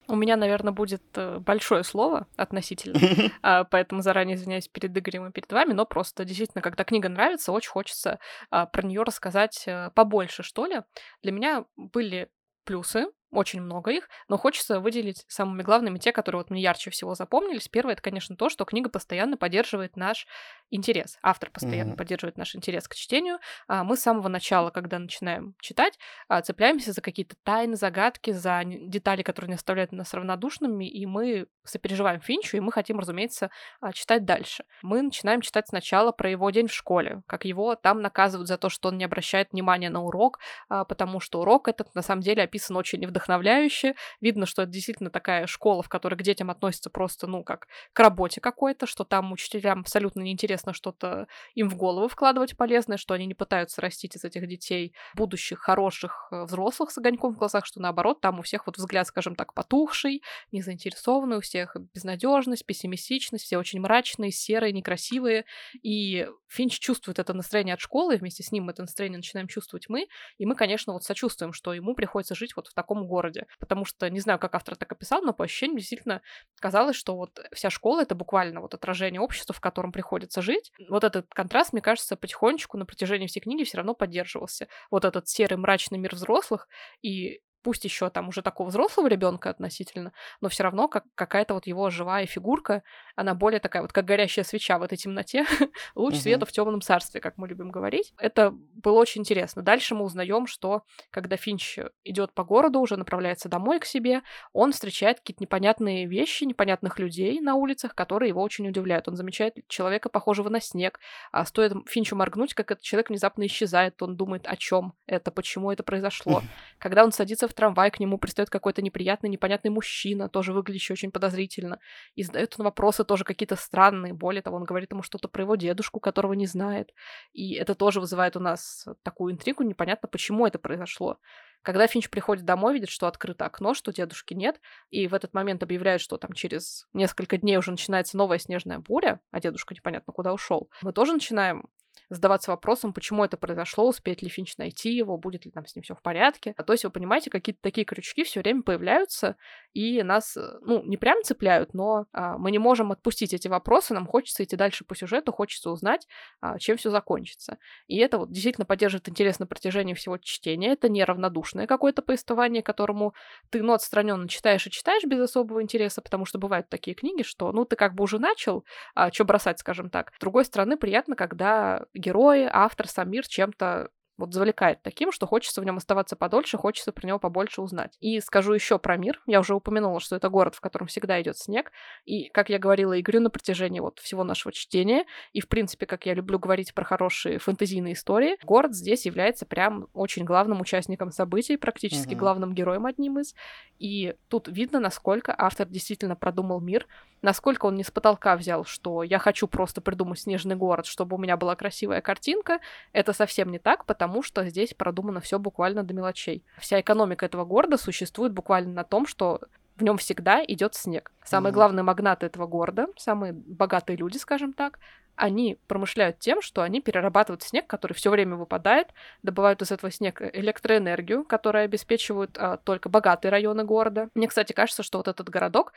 У 0.09 0.17
меня, 0.17 0.37
наверное, 0.37 0.73
будет 0.73 1.03
э, 1.17 1.39
большое 1.39 1.85
слово 1.85 2.27
относительно, 2.37 2.99
а, 3.43 3.65
поэтому 3.65 4.03
заранее 4.03 4.37
извиняюсь 4.37 4.69
перед 4.69 4.97
Игорем 4.97 5.27
и 5.27 5.33
перед 5.33 5.51
вами, 5.53 5.73
но 5.73 5.87
просто 5.87 6.25
действительно, 6.25 6.63
когда 6.63 6.85
книга 6.85 7.09
нравится, 7.09 7.53
очень 7.53 7.71
хочется 7.71 8.19
а, 8.51 8.67
про 8.67 8.83
нее 8.83 9.03
рассказать 9.05 9.65
э, 9.67 9.91
побольше, 9.95 10.43
что 10.43 10.67
ли. 10.67 10.83
Для 11.23 11.33
меня 11.33 11.65
были 11.77 12.29
плюсы, 12.65 13.07
очень 13.31 13.61
много 13.61 13.91
их, 13.91 14.09
но 14.29 14.39
хочется 14.39 14.81
выделить 14.81 15.25
самыми 15.29 15.63
главными 15.63 15.99
те, 15.99 16.13
которые 16.13 16.41
вот 16.41 16.51
мне 16.51 16.63
ярче 16.63 16.91
всего 16.91 17.15
запомнились. 17.15 17.69
Первое, 17.69 17.93
это, 17.93 18.03
конечно, 18.03 18.37
то, 18.37 18.49
что 18.49 18.65
книга 18.65 18.89
постоянно 18.89 19.37
поддерживает 19.37 19.97
наш 19.97 20.27
интерес. 20.71 21.19
Автор 21.23 21.51
постоянно 21.51 21.93
mm-hmm. 21.93 21.97
поддерживает 21.97 22.39
наш 22.39 22.55
интерес 22.55 22.89
к 22.89 22.95
чтению. 22.95 23.39
А 23.67 23.85
мы 23.85 23.97
с 23.97 24.01
самого 24.01 24.29
начала, 24.29 24.71
когда 24.71 24.99
начинаем 24.99 25.55
читать, 25.61 25.99
а, 26.29 26.41
цепляемся 26.43 26.93
за 26.93 27.01
какие-то 27.01 27.37
тайны, 27.43 27.77
загадки, 27.77 28.31
за 28.31 28.63
детали, 28.65 29.23
которые 29.23 29.51
не 29.51 29.55
оставляют 29.57 29.93
нас 29.93 30.13
равнодушными, 30.15 30.89
и 30.89 31.07
мы 31.07 31.47
сопереживаем 31.65 32.21
Финчу, 32.21 32.57
и 32.57 32.61
мы 32.61 32.73
хотим, 32.73 32.99
разумеется, 32.99 33.51
а, 33.81 33.93
читать 33.93 34.25
дальше. 34.25 34.65
Мы 34.83 35.03
начинаем 35.03 35.41
читать 35.43 35.69
сначала 35.69 36.13
про 36.13 36.31
его 36.31 36.49
день 36.51 36.69
в 36.69 36.75
школе, 36.75 37.23
как 37.27 37.45
его 37.45 37.75
там 37.75 38.01
наказывают 38.01 38.49
за 38.49 38.57
то, 38.57 38.69
что 38.69 38.89
он 38.89 38.99
не 38.99 39.05
обращает 39.05 39.53
внимания 39.53 39.91
на 39.91 40.03
урок, 40.03 40.39
потому 40.69 41.21
что 41.21 41.41
урок 41.41 41.69
этот 41.69 41.95
на 41.95 42.03
самом 42.03 42.23
деле 42.23 42.43
описан 42.43 42.77
очень 42.77 43.05
вдохновляюще. 43.19 43.95
Видно, 44.21 44.47
что 44.47 44.63
это 44.63 44.73
действительно 44.73 45.11
такая 45.11 45.47
школа, 45.47 45.83
в 45.83 45.89
которой 45.89 46.17
к 46.17 46.23
детям 46.23 46.51
относятся 46.51 46.91
просто, 46.91 47.27
ну, 47.27 47.45
как 47.45 47.69
к 47.93 48.01
работе 48.01 48.41
какой-то, 48.41 48.87
что 48.87 49.05
там 49.05 49.33
учителям 49.33 49.81
абсолютно 49.81 50.21
неинтересно 50.21 50.49
интересно 50.49 50.73
что-то 50.73 51.27
им 51.55 51.69
в 51.69 51.77
голову 51.77 52.09
вкладывать 52.09 52.57
полезное, 52.57 52.97
что 52.97 53.15
они 53.15 53.27
не 53.27 53.35
пытаются 53.35 53.81
растить 53.81 54.17
из 54.17 54.25
этих 54.25 54.47
детей 54.49 54.95
будущих 55.15 55.59
хороших 55.59 56.29
э, 56.31 56.45
взрослых 56.45 56.91
с 56.91 56.99
огоньком 56.99 57.35
в 57.35 57.39
глазах, 57.39 57.67
что 57.67 57.81
наоборот, 57.81 58.21
там 58.21 58.39
у 58.39 58.43
всех 58.43 58.67
вот 58.67 58.79
взгляд, 58.79 59.07
скажем 59.07 59.35
так, 59.35 59.53
потухший, 59.53 60.23
незаинтересованный, 60.53 61.37
у 61.37 61.41
всех 61.41 61.77
безнадежность, 61.95 62.65
пессимистичность, 62.65 63.45
все 63.45 63.59
очень 63.59 63.81
мрачные, 63.81 64.31
серые, 64.31 64.73
некрасивые. 64.73 65.45
И 65.83 66.29
Финч 66.49 66.79
чувствует 66.79 67.19
это 67.19 67.35
настроение 67.35 67.75
от 67.75 67.81
школы, 67.81 68.15
и 68.15 68.19
вместе 68.19 68.43
с 68.43 68.53
ним 68.53 68.69
это 68.71 68.83
настроение 68.83 69.19
начинаем 69.19 69.49
чувствовать 69.49 69.89
мы, 69.89 70.09
и 70.39 70.47
мы, 70.47 70.55
конечно, 70.55 70.93
вот 70.93 71.05
сочувствуем, 71.05 71.53
что 71.53 71.75
ему 71.75 71.95
приходится 71.95 72.35
жить 72.35 72.57
вот 72.57 72.69
в 72.69 72.75
таком 72.75 73.07
городе. 73.09 73.47
Потому 73.59 73.85
что, 73.85 74.09
не 74.09 74.21
знаю, 74.21 74.39
как 74.39 74.55
автор 74.55 74.77
так 74.77 74.93
описал, 74.93 75.23
но 75.23 75.33
по 75.33 75.45
ощущениям 75.45 75.79
действительно 75.79 76.23
казалось, 76.61 76.97
что 76.97 77.17
вот 77.17 77.41
вся 77.53 77.71
школа— 77.71 78.01
это 78.03 78.15
буквально 78.15 78.61
вот 78.61 78.75
отражение 78.75 79.21
общества, 79.21 79.55
в 79.55 79.61
котором 79.61 79.91
приходится 79.91 80.43
жить. 80.43 80.71
Вот 80.89 81.03
этот 81.03 81.27
контраст, 81.35 81.73
мне 81.73 81.83
кажется, 81.83 82.17
потихонечку 82.17 82.79
на 82.79 82.87
протяжении 82.87 83.27
всей 83.27 83.41
книги 83.41 83.65
все 83.65 83.79
равно 83.79 83.95
поддерживался. 83.95 84.69
Вот 84.91 85.05
этот 85.05 85.29
серый 85.29 85.59
мрачный 85.59 85.99
мир 85.99 86.15
взрослых 86.15 86.69
и 87.03 87.41
пусть 87.69 87.85
еще 87.85 88.09
там 88.09 88.29
уже 88.29 88.41
такого 88.41 88.69
взрослого 88.69 89.09
ребенка 89.09 89.51
относительно, 89.51 90.15
но 90.41 90.49
все 90.49 90.63
равно 90.63 90.89
как 90.89 91.05
какая-то 91.15 91.53
вот 91.53 91.67
его 91.67 91.91
живая 91.91 92.25
фигурка, 92.25 92.83
она 93.15 93.35
более 93.35 93.61
такая 93.61 93.83
вот 93.83 93.93
как 93.93 94.07
горящая 94.07 94.43
свеча 94.43 94.79
в 94.79 94.83
этой 94.83 94.97
темноте, 94.97 95.45
луч 95.95 96.15
угу. 96.15 96.23
света 96.23 96.47
в 96.47 96.51
темном 96.51 96.81
царстве, 96.81 97.21
как 97.21 97.37
мы 97.37 97.47
любим 97.47 97.71
говорить. 97.71 98.15
Это 98.17 98.53
было 98.53 98.99
очень 98.99 99.21
интересно. 99.21 99.61
Дальше 99.61 99.95
мы 99.95 100.05
узнаем, 100.05 100.47
что 100.47 100.85
когда 101.11 101.37
Финч 101.37 101.79
идет 102.05 102.33
по 102.33 102.43
городу, 102.43 102.81
уже 102.81 102.97
направляется 102.97 103.51
домой 103.51 103.81
к 103.81 103.85
себе, 103.85 104.23
он 104.55 104.73
встречает 104.73 105.19
какие-то 105.19 105.43
непонятные 105.43 106.07
вещи, 106.07 106.45
непонятных 106.45 106.99
людей 106.99 107.39
на 107.43 107.55
улицах, 107.55 107.95
которые 107.95 108.31
его 108.31 108.41
очень 108.41 108.67
удивляют. 108.67 109.09
Он 109.09 109.17
замечает 109.17 109.57
человека, 109.69 110.09
похожего 110.09 110.49
на 110.49 110.63
снег. 110.63 111.01
А 111.33 111.45
стоит 111.45 111.75
Финчу 111.87 112.17
моргнуть, 112.17 112.55
как 112.55 112.71
этот 112.71 112.83
человек 112.83 113.11
внезапно 113.11 113.45
исчезает. 113.45 114.01
Он 114.01 114.17
думает, 114.17 114.47
о 114.47 114.57
чем 114.57 114.95
это, 115.05 115.31
почему 115.31 115.71
это 115.71 115.83
произошло. 115.83 116.41
Когда 116.79 117.05
он 117.05 117.13
садится 117.13 117.47
в 117.47 117.58
трамвай, 117.59 117.91
к 117.91 117.99
нему 117.99 118.19
пристает 118.19 118.51
какой-то 118.51 118.83
неприятный, 118.83 119.29
непонятный 119.29 119.71
мужчина, 119.71 120.29
тоже 120.29 120.53
выглядящий 120.53 120.93
очень 120.93 121.11
подозрительно. 121.11 121.81
И 122.15 122.23
задает 122.23 122.55
он 122.57 122.65
вопросы 122.65 123.03
тоже 123.05 123.25
какие-то 123.25 123.57
странные. 123.57 124.15
Более 124.15 124.43
того, 124.43 124.59
он 124.59 124.65
говорит 124.65 124.93
ему 124.93 125.03
что-то 125.03 125.27
про 125.27 125.43
его 125.43 125.57
дедушку, 125.57 125.99
которого 125.99 126.35
не 126.35 126.47
знает. 126.47 126.95
И 127.33 127.55
это 127.55 127.75
тоже 127.75 128.01
вызывает 128.01 128.37
у 128.37 128.41
нас 128.41 128.87
такую 129.03 129.33
интригу, 129.35 129.65
непонятно, 129.65 130.09
почему 130.09 130.47
это 130.47 130.61
произошло. 130.61 131.19
Когда 131.63 131.89
Финч 131.89 132.09
приходит 132.11 132.45
домой, 132.45 132.75
видит, 132.75 132.91
что 132.91 133.09
открыто 133.09 133.45
окно, 133.45 133.75
что 133.75 133.93
дедушки 133.93 134.35
нет, 134.35 134.61
и 134.91 135.09
в 135.09 135.15
этот 135.15 135.35
момент 135.35 135.63
объявляют, 135.65 136.01
что 136.01 136.17
там 136.17 136.33
через 136.33 136.87
несколько 136.93 137.37
дней 137.39 137.57
уже 137.57 137.73
начинается 137.73 138.17
новая 138.17 138.39
снежная 138.39 138.79
буря, 138.79 139.21
а 139.33 139.41
дедушка 139.41 139.75
непонятно 139.75 140.13
куда 140.13 140.33
ушел, 140.33 140.71
мы 140.83 140.93
тоже 140.93 141.13
начинаем 141.13 141.65
задаваться 142.11 142.51
вопросом, 142.51 142.93
почему 142.93 143.25
это 143.25 143.37
произошло, 143.37 143.87
успеет 143.89 144.23
ли 144.23 144.29
Финч 144.29 144.57
найти 144.57 144.93
его, 144.93 145.17
будет 145.17 145.45
ли 145.45 145.51
там 145.51 145.67
с 145.67 145.75
ним 145.77 145.83
все 145.83 145.95
в 145.95 146.03
порядке. 146.03 146.55
А 146.57 146.63
то 146.63 146.73
есть, 146.73 146.85
вы 146.85 146.91
понимаете, 146.91 147.31
какие-то 147.31 147.61
такие 147.63 147.85
крючки 147.85 148.25
все 148.25 148.41
время 148.41 148.63
появляются, 148.63 149.37
и 149.75 150.03
нас, 150.03 150.37
э, 150.37 150.41
ну, 150.63 150.83
не 150.85 150.97
прям 150.97 151.23
цепляют, 151.23 151.75
но 151.75 152.07
а, 152.13 152.39
мы 152.39 152.51
не 152.51 152.59
можем 152.59 152.93
отпустить 152.93 153.35
эти 153.35 153.49
вопросы, 153.49 153.95
нам 153.95 154.07
хочется 154.07 154.43
идти 154.43 154.57
дальше 154.57 154.85
по 154.85 154.97
сюжету, 154.97 155.33
хочется 155.33 155.71
узнать, 155.71 156.07
а, 156.41 156.59
чем 156.59 156.77
все 156.77 156.91
закончится. 156.91 157.59
И 157.87 157.99
это 157.99 158.19
вот 158.19 158.31
действительно 158.31 158.65
поддерживает 158.65 159.09
интерес 159.09 159.39
на 159.39 159.47
протяжении 159.47 159.95
всего 159.95 160.19
чтения. 160.19 160.73
Это 160.73 160.89
не 160.89 161.05
равнодушное 161.05 161.67
какое-то 161.67 162.03
повествование, 162.03 162.63
которому 162.63 163.15
ты, 163.51 163.63
ну, 163.63 163.75
отстраненно 163.75 164.29
читаешь 164.29 164.67
и 164.67 164.71
читаешь 164.71 165.05
без 165.05 165.21
особого 165.21 165.63
интереса, 165.63 166.01
потому 166.01 166.25
что 166.25 166.39
бывают 166.39 166.69
такие 166.69 166.95
книги, 166.95 167.23
что, 167.23 167.53
ну, 167.53 167.65
ты 167.65 167.77
как 167.77 167.95
бы 167.95 168.05
уже 168.05 168.19
начал, 168.19 168.65
а 168.95 169.13
что 169.13 169.25
бросать, 169.25 169.59
скажем 169.59 169.91
так. 169.91 170.13
С 170.15 170.19
другой 170.19 170.45
стороны, 170.45 170.77
приятно, 170.77 171.17
когда 171.17 171.85
герои, 171.99 172.49
автор, 172.51 172.89
сам 172.89 173.11
мир 173.11 173.27
чем-то 173.27 173.91
вот 174.19 174.35
завлекает 174.35 174.83
таким, 174.83 175.13
что 175.13 175.27
хочется 175.27 175.61
в 175.61 175.65
нем 175.65 175.77
оставаться 175.77 176.17
подольше, 176.17 176.59
хочется 176.59 176.93
про 176.93 177.07
него 177.07 177.19
побольше 177.19 177.63
узнать. 177.63 177.97
И 178.01 178.21
скажу 178.21 178.53
еще 178.53 178.79
про 178.79 178.97
мир. 178.97 179.23
Я 179.27 179.41
уже 179.41 179.55
упомянула, 179.55 180.01
что 180.01 180.17
это 180.17 180.29
город, 180.29 180.57
в 180.57 180.61
котором 180.61 180.89
всегда 180.89 181.21
идет 181.23 181.39
снег. 181.39 181.71
И, 182.05 182.29
как 182.31 182.51
я 182.51 182.59
говорила, 182.59 182.93
и 182.95 183.03
говорю 183.03 183.21
на 183.21 183.31
протяжении 183.31 183.81
вот 183.81 184.01
всего 184.01 184.25
нашего 184.25 184.53
чтения, 184.53 185.05
и, 185.33 185.41
в 185.41 185.49
принципе, 185.49 185.87
как 185.87 186.05
я 186.05 186.15
люблю 186.15 186.39
говорить 186.39 186.75
про 186.75 186.85
хорошие 186.85 187.39
фэнтезийные 187.39 187.95
истории, 187.95 188.37
город 188.43 188.75
здесь 188.75 189.07
является 189.07 189.47
прям 189.47 189.87
очень 189.95 190.25
главным 190.25 190.61
участником 190.61 191.13
событий, 191.13 191.57
практически 191.57 192.15
угу. 192.15 192.21
главным 192.21 192.55
героем 192.55 192.87
одним 192.87 193.21
из. 193.21 193.35
И 193.79 194.15
тут 194.29 194.49
видно, 194.49 194.81
насколько 194.81 195.33
автор 195.37 195.69
действительно 195.69 196.17
продумал 196.17 196.61
мир, 196.61 196.89
насколько 197.23 197.67
он 197.67 197.75
не 197.75 197.85
с 197.85 197.91
потолка 197.91 198.37
взял, 198.37 198.65
что 198.65 199.03
я 199.03 199.19
хочу 199.19 199.47
просто 199.47 199.81
придумать 199.81 200.21
снежный 200.21 200.57
город, 200.57 200.87
чтобы 200.87 201.17
у 201.17 201.19
меня 201.19 201.37
была 201.37 201.55
красивая 201.55 202.01
картинка. 202.01 202.61
Это 202.93 203.13
совсем 203.13 203.51
не 203.51 203.59
так, 203.59 203.85
потому 203.87 204.08
потому 204.09 204.23
что 204.23 204.49
здесь 204.49 204.73
продумано 204.73 205.21
все 205.21 205.39
буквально 205.39 205.83
до 205.85 205.93
мелочей. 205.93 206.43
Вся 206.59 206.81
экономика 206.81 207.27
этого 207.27 207.45
города 207.45 207.77
существует 207.77 208.33
буквально 208.33 208.73
на 208.73 208.85
том, 208.85 209.07
что 209.07 209.41
в 209.77 209.83
нем 209.83 209.99
всегда 209.99 210.43
идет 210.43 210.75
снег. 210.75 211.13
Самые 211.23 211.51
mm-hmm. 211.51 211.55
главные 211.55 211.83
магнаты 211.83 212.25
этого 212.25 212.47
города, 212.47 212.87
самые 212.97 213.35
богатые 213.35 213.99
люди, 213.99 214.17
скажем 214.17 214.55
так, 214.55 214.79
они 215.19 215.59
промышляют 215.67 216.21
тем, 216.21 216.41
что 216.41 216.63
они 216.63 216.81
перерабатывают 216.81 217.43
снег, 217.43 217.67
который 217.67 217.93
все 217.93 218.09
время 218.11 218.37
выпадает, 218.37 218.89
добывают 219.23 219.61
из 219.61 219.73
этого 219.73 219.91
снега 219.91 220.31
электроэнергию, 220.33 221.25
которая 221.25 221.65
обеспечивают 221.65 222.39
а, 222.39 222.57
только 222.57 222.89
богатые 222.89 223.31
районы 223.31 223.65
города. 223.65 224.09
Мне, 224.15 224.29
кстати, 224.29 224.53
кажется, 224.53 224.83
что 224.83 224.99
вот 224.99 225.09
этот 225.09 225.29
городок 225.29 225.73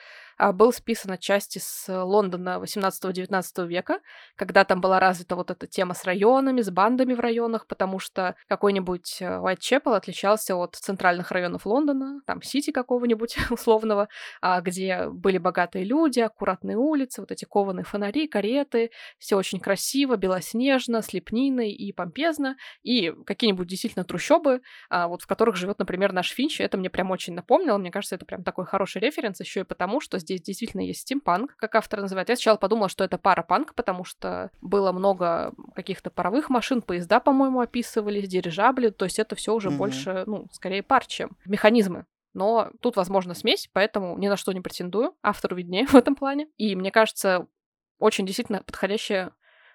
был 0.51 0.73
списан 0.73 1.11
отчасти 1.11 1.59
с 1.59 1.87
Лондона 1.87 2.59
18-19 2.61 3.67
века, 3.67 3.99
когда 4.35 4.63
там 4.65 4.81
была 4.81 4.99
развита 4.99 5.35
вот 5.35 5.51
эта 5.51 5.67
тема 5.67 5.93
с 5.93 6.03
районами, 6.05 6.61
с 6.61 6.71
бандами 6.71 7.13
в 7.13 7.19
районах, 7.19 7.67
потому 7.67 7.99
что 7.99 8.35
какой-нибудь 8.47 9.21
Уайтчепел 9.21 9.93
отличался 9.93 10.55
от 10.55 10.75
центральных 10.75 11.31
районов 11.31 11.65
Лондона, 11.65 12.21
там 12.25 12.41
Сити 12.41 12.71
какого-нибудь 12.71 13.37
условного, 13.51 14.07
а, 14.41 14.61
где 14.61 15.09
были 15.09 15.37
богатые 15.37 15.85
люди, 15.85 16.19
аккуратные 16.19 16.77
улицы, 16.77 17.21
вот 17.21 17.31
эти 17.31 17.45
кованые 17.45 17.83
фонари, 17.83 18.27
кареты, 18.27 18.91
все 19.19 19.35
очень 19.35 19.59
красиво, 19.59 20.15
белоснежно, 20.15 21.01
с 21.01 21.13
лепниной 21.13 21.71
и 21.71 21.91
помпезно, 21.93 22.55
и 22.83 23.13
какие-нибудь 23.25 23.67
действительно 23.67 24.05
трущобы, 24.05 24.61
а, 24.89 25.07
вот 25.07 25.21
в 25.21 25.27
которых 25.27 25.55
живет, 25.55 25.79
например, 25.79 26.13
наш 26.13 26.31
Финч, 26.31 26.61
это 26.61 26.77
мне 26.77 26.89
прям 26.89 27.11
очень 27.11 27.33
напомнило, 27.33 27.77
мне 27.77 27.91
кажется, 27.91 28.15
это 28.15 28.25
прям 28.25 28.43
такой 28.43 28.65
хороший 28.65 29.01
референс, 29.01 29.39
еще 29.39 29.61
и 29.61 29.63
потому, 29.63 29.99
что 29.99 30.17
здесь 30.19 30.30
действительно 30.37 30.81
есть 30.81 31.01
стимпанк, 31.01 31.55
как 31.57 31.75
автор 31.75 32.01
называет. 32.01 32.29
Я 32.29 32.35
сначала 32.35 32.57
подумала, 32.57 32.89
что 32.89 33.03
это 33.03 33.17
парапанк, 33.17 33.75
потому 33.75 34.03
что 34.03 34.51
было 34.61 34.91
много 34.91 35.53
каких-то 35.75 36.09
паровых 36.09 36.49
машин, 36.49 36.81
поезда, 36.81 37.19
по-моему, 37.19 37.61
описывались, 37.61 38.27
дирижабли, 38.27 38.89
то 38.89 39.05
есть 39.05 39.19
это 39.19 39.35
все 39.35 39.53
уже 39.53 39.69
mm-hmm. 39.69 39.77
больше, 39.77 40.23
ну, 40.27 40.47
скорее 40.51 40.83
пар, 40.83 41.05
чем 41.05 41.37
механизмы. 41.45 42.05
Но 42.33 42.71
тут, 42.81 42.95
возможно, 42.95 43.33
смесь, 43.33 43.69
поэтому 43.73 44.17
ни 44.17 44.27
на 44.27 44.37
что 44.37 44.53
не 44.53 44.61
претендую. 44.61 45.15
Автору 45.21 45.55
виднее 45.55 45.85
в 45.87 45.95
этом 45.95 46.15
плане. 46.15 46.47
И 46.57 46.75
мне 46.75 46.91
кажется, 46.91 47.47
очень 47.99 48.25
действительно 48.25 48.63
подходящее 48.63 49.31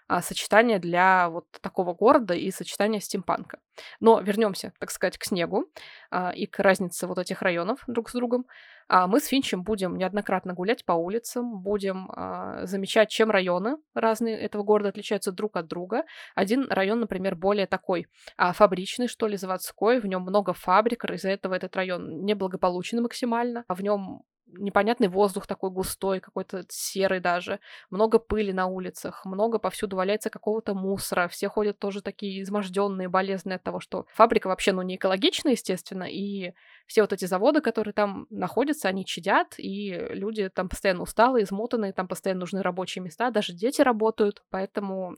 а, 0.08 0.22
сочетание 0.22 0.78
для 0.78 1.28
вот 1.28 1.46
такого 1.60 1.92
города 1.92 2.32
и 2.32 2.50
сочетание 2.50 3.00
стимпанка. 3.00 3.58
Но 3.98 4.20
вернемся, 4.20 4.72
так 4.78 4.90
сказать, 4.90 5.18
к 5.18 5.24
снегу 5.24 5.66
а, 6.10 6.30
и 6.30 6.46
к 6.46 6.60
разнице 6.60 7.06
вот 7.06 7.18
этих 7.18 7.42
районов 7.42 7.82
друг 7.88 8.08
с 8.08 8.12
другом. 8.12 8.46
А, 8.88 9.06
мы 9.06 9.20
с 9.20 9.26
Финчем 9.26 9.62
будем 9.62 9.96
неоднократно 9.96 10.54
гулять 10.54 10.84
по 10.84 10.92
улицам, 10.92 11.60
будем 11.60 12.10
а, 12.12 12.66
замечать, 12.66 13.10
чем 13.10 13.30
районы 13.30 13.76
разные 13.94 14.38
этого 14.38 14.62
города 14.62 14.90
отличаются 14.90 15.32
друг 15.32 15.56
от 15.56 15.66
друга. 15.66 16.04
Один 16.34 16.66
район, 16.70 17.00
например, 17.00 17.34
более 17.34 17.66
такой 17.66 18.06
а, 18.36 18.52
фабричный, 18.52 19.08
что 19.08 19.26
ли, 19.26 19.36
заводской, 19.36 20.00
в 20.00 20.06
нем 20.06 20.22
много 20.22 20.52
фабрик, 20.52 21.04
из-за 21.04 21.30
этого 21.30 21.54
этот 21.54 21.74
район 21.76 22.24
неблагополучен 22.24 23.02
максимально, 23.02 23.64
а 23.68 23.74
в 23.74 23.82
нем 23.82 24.22
непонятный 24.46 25.08
воздух 25.08 25.46
такой 25.46 25.70
густой, 25.70 26.20
какой-то 26.20 26.64
серый 26.68 27.20
даже, 27.20 27.60
много 27.90 28.18
пыли 28.18 28.52
на 28.52 28.66
улицах, 28.66 29.24
много 29.24 29.58
повсюду 29.58 29.96
валяется 29.96 30.30
какого-то 30.30 30.74
мусора, 30.74 31.28
все 31.28 31.48
ходят 31.48 31.78
тоже 31.78 32.02
такие 32.02 32.42
изможденные, 32.42 33.08
болезные 33.08 33.56
от 33.56 33.62
того, 33.62 33.80
что 33.80 34.06
фабрика 34.12 34.48
вообще, 34.48 34.72
ну, 34.72 34.82
не 34.82 34.96
экологичная, 34.96 35.52
естественно, 35.52 36.04
и 36.04 36.52
все 36.86 37.02
вот 37.02 37.12
эти 37.12 37.24
заводы, 37.24 37.60
которые 37.60 37.94
там 37.94 38.26
находятся, 38.30 38.88
они 38.88 39.04
чадят, 39.04 39.54
и 39.58 39.90
люди 40.10 40.48
там 40.48 40.68
постоянно 40.68 41.02
усталые, 41.02 41.44
измотанные, 41.44 41.92
там 41.92 42.08
постоянно 42.08 42.40
нужны 42.40 42.62
рабочие 42.62 43.02
места, 43.02 43.30
даже 43.30 43.52
дети 43.52 43.82
работают, 43.82 44.44
поэтому 44.50 45.16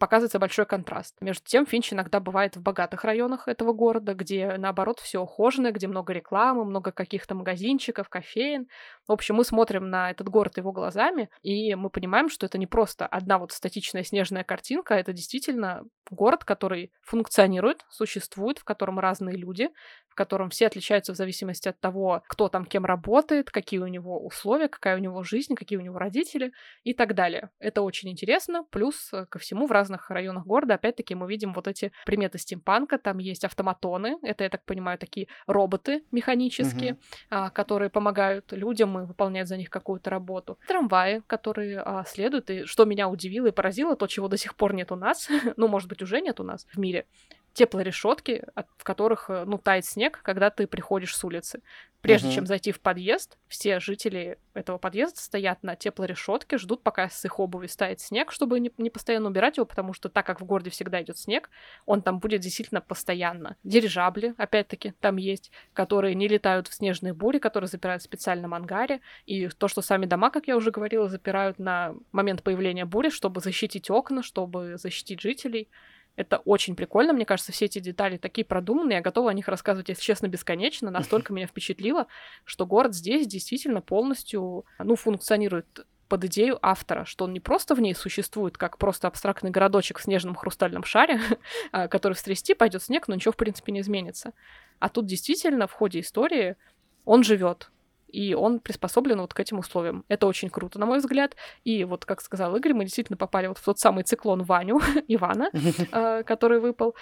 показывается 0.00 0.40
большой 0.40 0.66
контраст. 0.66 1.14
Между 1.20 1.44
тем, 1.44 1.66
Финч 1.66 1.92
иногда 1.92 2.18
бывает 2.18 2.56
в 2.56 2.62
богатых 2.62 3.04
районах 3.04 3.46
этого 3.46 3.72
города, 3.72 4.14
где, 4.14 4.56
наоборот, 4.56 4.98
все 4.98 5.20
ухожено, 5.20 5.70
где 5.70 5.86
много 5.86 6.12
рекламы, 6.12 6.64
много 6.64 6.90
каких-то 6.90 7.36
магазинчиков, 7.36 8.08
кофеин. 8.08 8.66
В 9.06 9.12
общем, 9.12 9.36
мы 9.36 9.44
смотрим 9.44 9.90
на 9.90 10.10
этот 10.10 10.28
город 10.28 10.56
его 10.56 10.72
глазами, 10.72 11.30
и 11.42 11.74
мы 11.74 11.90
понимаем, 11.90 12.28
что 12.30 12.46
это 12.46 12.58
не 12.58 12.66
просто 12.66 13.06
одна 13.06 13.38
вот 13.38 13.52
статичная 13.52 14.02
снежная 14.02 14.42
картинка, 14.42 14.94
это 14.94 15.12
действительно 15.12 15.84
город, 16.10 16.44
который 16.44 16.92
функционирует, 17.02 17.84
существует, 17.90 18.58
в 18.58 18.64
котором 18.64 18.98
разные 18.98 19.36
люди, 19.36 19.68
в 20.10 20.14
котором 20.14 20.50
все 20.50 20.66
отличаются 20.66 21.12
в 21.12 21.16
зависимости 21.16 21.68
от 21.68 21.80
того, 21.80 22.22
кто 22.26 22.48
там 22.48 22.66
кем 22.66 22.84
работает, 22.84 23.50
какие 23.50 23.80
у 23.80 23.86
него 23.86 24.24
условия, 24.24 24.68
какая 24.68 24.96
у 24.96 25.00
него 25.00 25.22
жизнь, 25.22 25.54
какие 25.54 25.78
у 25.78 25.82
него 25.82 25.98
родители 25.98 26.52
и 26.82 26.92
так 26.92 27.14
далее. 27.14 27.50
Это 27.58 27.82
очень 27.82 28.10
интересно. 28.10 28.64
Плюс 28.70 29.10
ко 29.28 29.38
всему 29.38 29.66
в 29.66 29.72
разных 29.72 30.10
районах 30.10 30.44
города, 30.46 30.74
опять-таки, 30.74 31.14
мы 31.14 31.28
видим 31.28 31.52
вот 31.52 31.68
эти 31.68 31.92
приметы 32.04 32.38
стимпанка. 32.38 32.98
Там 32.98 33.18
есть 33.18 33.44
автоматоны, 33.44 34.18
это, 34.22 34.44
я 34.44 34.50
так 34.50 34.64
понимаю, 34.64 34.98
такие 34.98 35.28
роботы 35.46 36.04
механические, 36.10 36.98
mm-hmm. 37.30 37.50
которые 37.52 37.90
помогают 37.90 38.52
людям 38.52 38.98
и 38.98 39.06
выполняют 39.06 39.48
за 39.48 39.56
них 39.56 39.70
какую-то 39.70 40.10
работу. 40.10 40.58
Трамваи, 40.66 41.22
которые 41.26 41.80
а, 41.80 42.04
следуют. 42.04 42.50
И 42.50 42.64
что 42.64 42.84
меня 42.84 43.08
удивило 43.08 43.46
и 43.46 43.52
поразило, 43.52 43.96
то, 43.96 44.06
чего 44.06 44.28
до 44.28 44.36
сих 44.36 44.56
пор 44.56 44.74
нет 44.74 44.92
у 44.92 44.96
нас, 44.96 45.28
ну, 45.56 45.68
может 45.68 45.88
быть, 45.88 46.02
уже 46.02 46.20
нет 46.20 46.40
у 46.40 46.42
нас 46.42 46.66
в 46.72 46.78
мире, 46.78 47.06
теплорешетки, 47.52 48.44
в 48.76 48.84
которых, 48.84 49.28
э, 49.28 49.44
ну, 49.46 49.58
тает 49.58 49.84
снег, 49.84 50.20
когда 50.22 50.50
ты 50.50 50.66
приходишь 50.66 51.16
с 51.16 51.24
улицы. 51.24 51.62
Прежде 52.02 52.28
угу. 52.28 52.34
чем 52.36 52.46
зайти 52.46 52.72
в 52.72 52.80
подъезд, 52.80 53.36
все 53.46 53.78
жители 53.78 54.38
этого 54.54 54.78
подъезда 54.78 55.20
стоят 55.20 55.62
на 55.62 55.76
теплорешетке, 55.76 56.56
ждут, 56.56 56.82
пока 56.82 57.10
с 57.10 57.24
их 57.26 57.38
обуви 57.38 57.66
стает 57.66 58.00
снег, 58.00 58.32
чтобы 58.32 58.58
не, 58.58 58.72
не 58.78 58.88
постоянно 58.88 59.28
убирать 59.28 59.58
его, 59.58 59.66
потому 59.66 59.92
что 59.92 60.08
так 60.08 60.24
как 60.24 60.40
в 60.40 60.44
городе 60.46 60.70
всегда 60.70 61.02
идет 61.02 61.18
снег, 61.18 61.50
он 61.84 62.00
там 62.00 62.18
будет 62.18 62.40
действительно 62.40 62.80
постоянно. 62.80 63.56
Дирижабли, 63.64 64.34
опять-таки, 64.38 64.94
там 65.00 65.16
есть, 65.16 65.52
которые 65.74 66.14
не 66.14 66.26
летают 66.26 66.68
в 66.68 66.74
снежные 66.74 67.12
бури, 67.12 67.38
которые 67.38 67.68
запирают 67.68 68.00
в 68.00 68.06
специальном 68.06 68.54
ангаре, 68.54 69.00
и 69.26 69.48
то, 69.48 69.68
что 69.68 69.82
сами 69.82 70.06
дома, 70.06 70.30
как 70.30 70.48
я 70.48 70.56
уже 70.56 70.70
говорила, 70.70 71.08
запирают 71.10 71.58
на 71.58 71.94
момент 72.12 72.42
появления 72.42 72.86
бури, 72.86 73.10
чтобы 73.10 73.42
защитить 73.42 73.90
окна, 73.90 74.22
чтобы 74.22 74.78
защитить 74.78 75.20
жителей. 75.20 75.68
Это 76.16 76.38
очень 76.38 76.76
прикольно, 76.76 77.12
мне 77.12 77.24
кажется, 77.24 77.52
все 77.52 77.66
эти 77.66 77.78
детали 77.78 78.16
такие 78.16 78.44
продуманные, 78.44 78.96
я 78.96 79.02
готова 79.02 79.30
о 79.30 79.34
них 79.34 79.48
рассказывать, 79.48 79.88
если 79.88 80.02
честно, 80.02 80.26
бесконечно. 80.26 80.90
Настолько 80.90 81.32
меня 81.32 81.46
впечатлило, 81.46 82.06
что 82.44 82.66
город 82.66 82.94
здесь 82.94 83.26
действительно 83.26 83.80
полностью, 83.80 84.64
ну, 84.78 84.96
функционирует 84.96 85.86
под 86.10 86.24
идею 86.24 86.58
автора, 86.60 87.04
что 87.04 87.24
он 87.24 87.32
не 87.32 87.40
просто 87.40 87.74
в 87.76 87.80
ней 87.80 87.94
существует, 87.94 88.58
как 88.58 88.78
просто 88.78 89.06
абстрактный 89.06 89.50
городочек 89.50 90.00
в 90.00 90.02
снежном 90.02 90.34
хрустальном 90.34 90.82
шаре, 90.82 91.20
а, 91.72 91.86
который 91.86 92.14
встрясти, 92.14 92.52
пойдет 92.52 92.82
снег, 92.82 93.06
но 93.06 93.14
ничего, 93.14 93.32
в 93.32 93.36
принципе, 93.36 93.72
не 93.72 93.80
изменится. 93.80 94.32
А 94.80 94.88
тут 94.88 95.06
действительно 95.06 95.68
в 95.68 95.72
ходе 95.72 96.00
истории 96.00 96.56
он 97.04 97.22
живет, 97.22 97.70
и 98.10 98.34
он 98.34 98.60
приспособлен 98.60 99.20
вот 99.20 99.34
к 99.34 99.40
этим 99.40 99.58
условиям. 99.58 100.04
Это 100.08 100.26
очень 100.26 100.50
круто, 100.50 100.78
на 100.78 100.86
мой 100.86 100.98
взгляд. 100.98 101.36
И 101.64 101.84
вот, 101.84 102.04
как 102.04 102.20
сказал 102.20 102.54
Игорь, 102.56 102.74
мы 102.74 102.84
действительно 102.84 103.16
попали 103.16 103.46
вот 103.46 103.58
в 103.58 103.64
тот 103.64 103.78
самый 103.78 104.04
циклон 104.04 104.42
Ваню, 104.42 104.80
Ивана, 105.08 105.50
э, 105.92 106.22
который 106.24 106.60
выпал. 106.60 106.94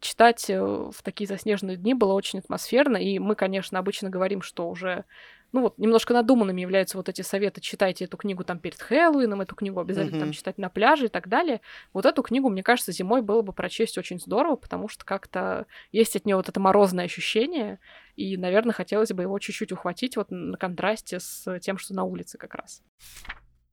Читать 0.00 0.50
э, 0.50 0.60
в 0.60 1.02
такие 1.02 1.26
заснеженные 1.26 1.76
дни 1.76 1.94
было 1.94 2.12
очень 2.12 2.40
атмосферно, 2.40 2.96
и 2.96 3.18
мы, 3.18 3.34
конечно, 3.34 3.78
обычно 3.78 4.10
говорим, 4.10 4.42
что 4.42 4.68
уже 4.68 5.04
ну 5.52 5.62
вот, 5.62 5.78
немножко 5.78 6.12
надуманными 6.12 6.60
являются 6.60 6.96
вот 6.96 7.08
эти 7.08 7.22
советы, 7.22 7.60
читайте 7.60 8.04
эту 8.04 8.16
книгу 8.16 8.44
там 8.44 8.58
перед 8.58 8.80
Хэллоуином, 8.80 9.40
эту 9.40 9.54
книгу 9.54 9.80
обязательно 9.80 10.16
mm-hmm. 10.16 10.20
там 10.20 10.32
читать 10.32 10.58
на 10.58 10.68
пляже 10.68 11.06
и 11.06 11.08
так 11.08 11.28
далее. 11.28 11.60
Вот 11.92 12.06
эту 12.06 12.22
книгу, 12.22 12.48
мне 12.48 12.62
кажется, 12.62 12.92
зимой 12.92 13.22
было 13.22 13.42
бы 13.42 13.52
прочесть 13.52 13.98
очень 13.98 14.20
здорово, 14.20 14.56
потому 14.56 14.88
что 14.88 15.04
как-то 15.04 15.66
есть 15.92 16.16
от 16.16 16.26
нее 16.26 16.36
вот 16.36 16.48
это 16.48 16.60
морозное 16.60 17.04
ощущение, 17.04 17.78
и, 18.16 18.36
наверное, 18.36 18.72
хотелось 18.72 19.12
бы 19.12 19.22
его 19.22 19.38
чуть-чуть 19.38 19.72
ухватить 19.72 20.16
вот 20.16 20.30
на 20.30 20.56
контрасте 20.56 21.20
с 21.20 21.58
тем, 21.60 21.78
что 21.78 21.94
на 21.94 22.04
улице 22.04 22.38
как 22.38 22.54
раз. 22.54 22.82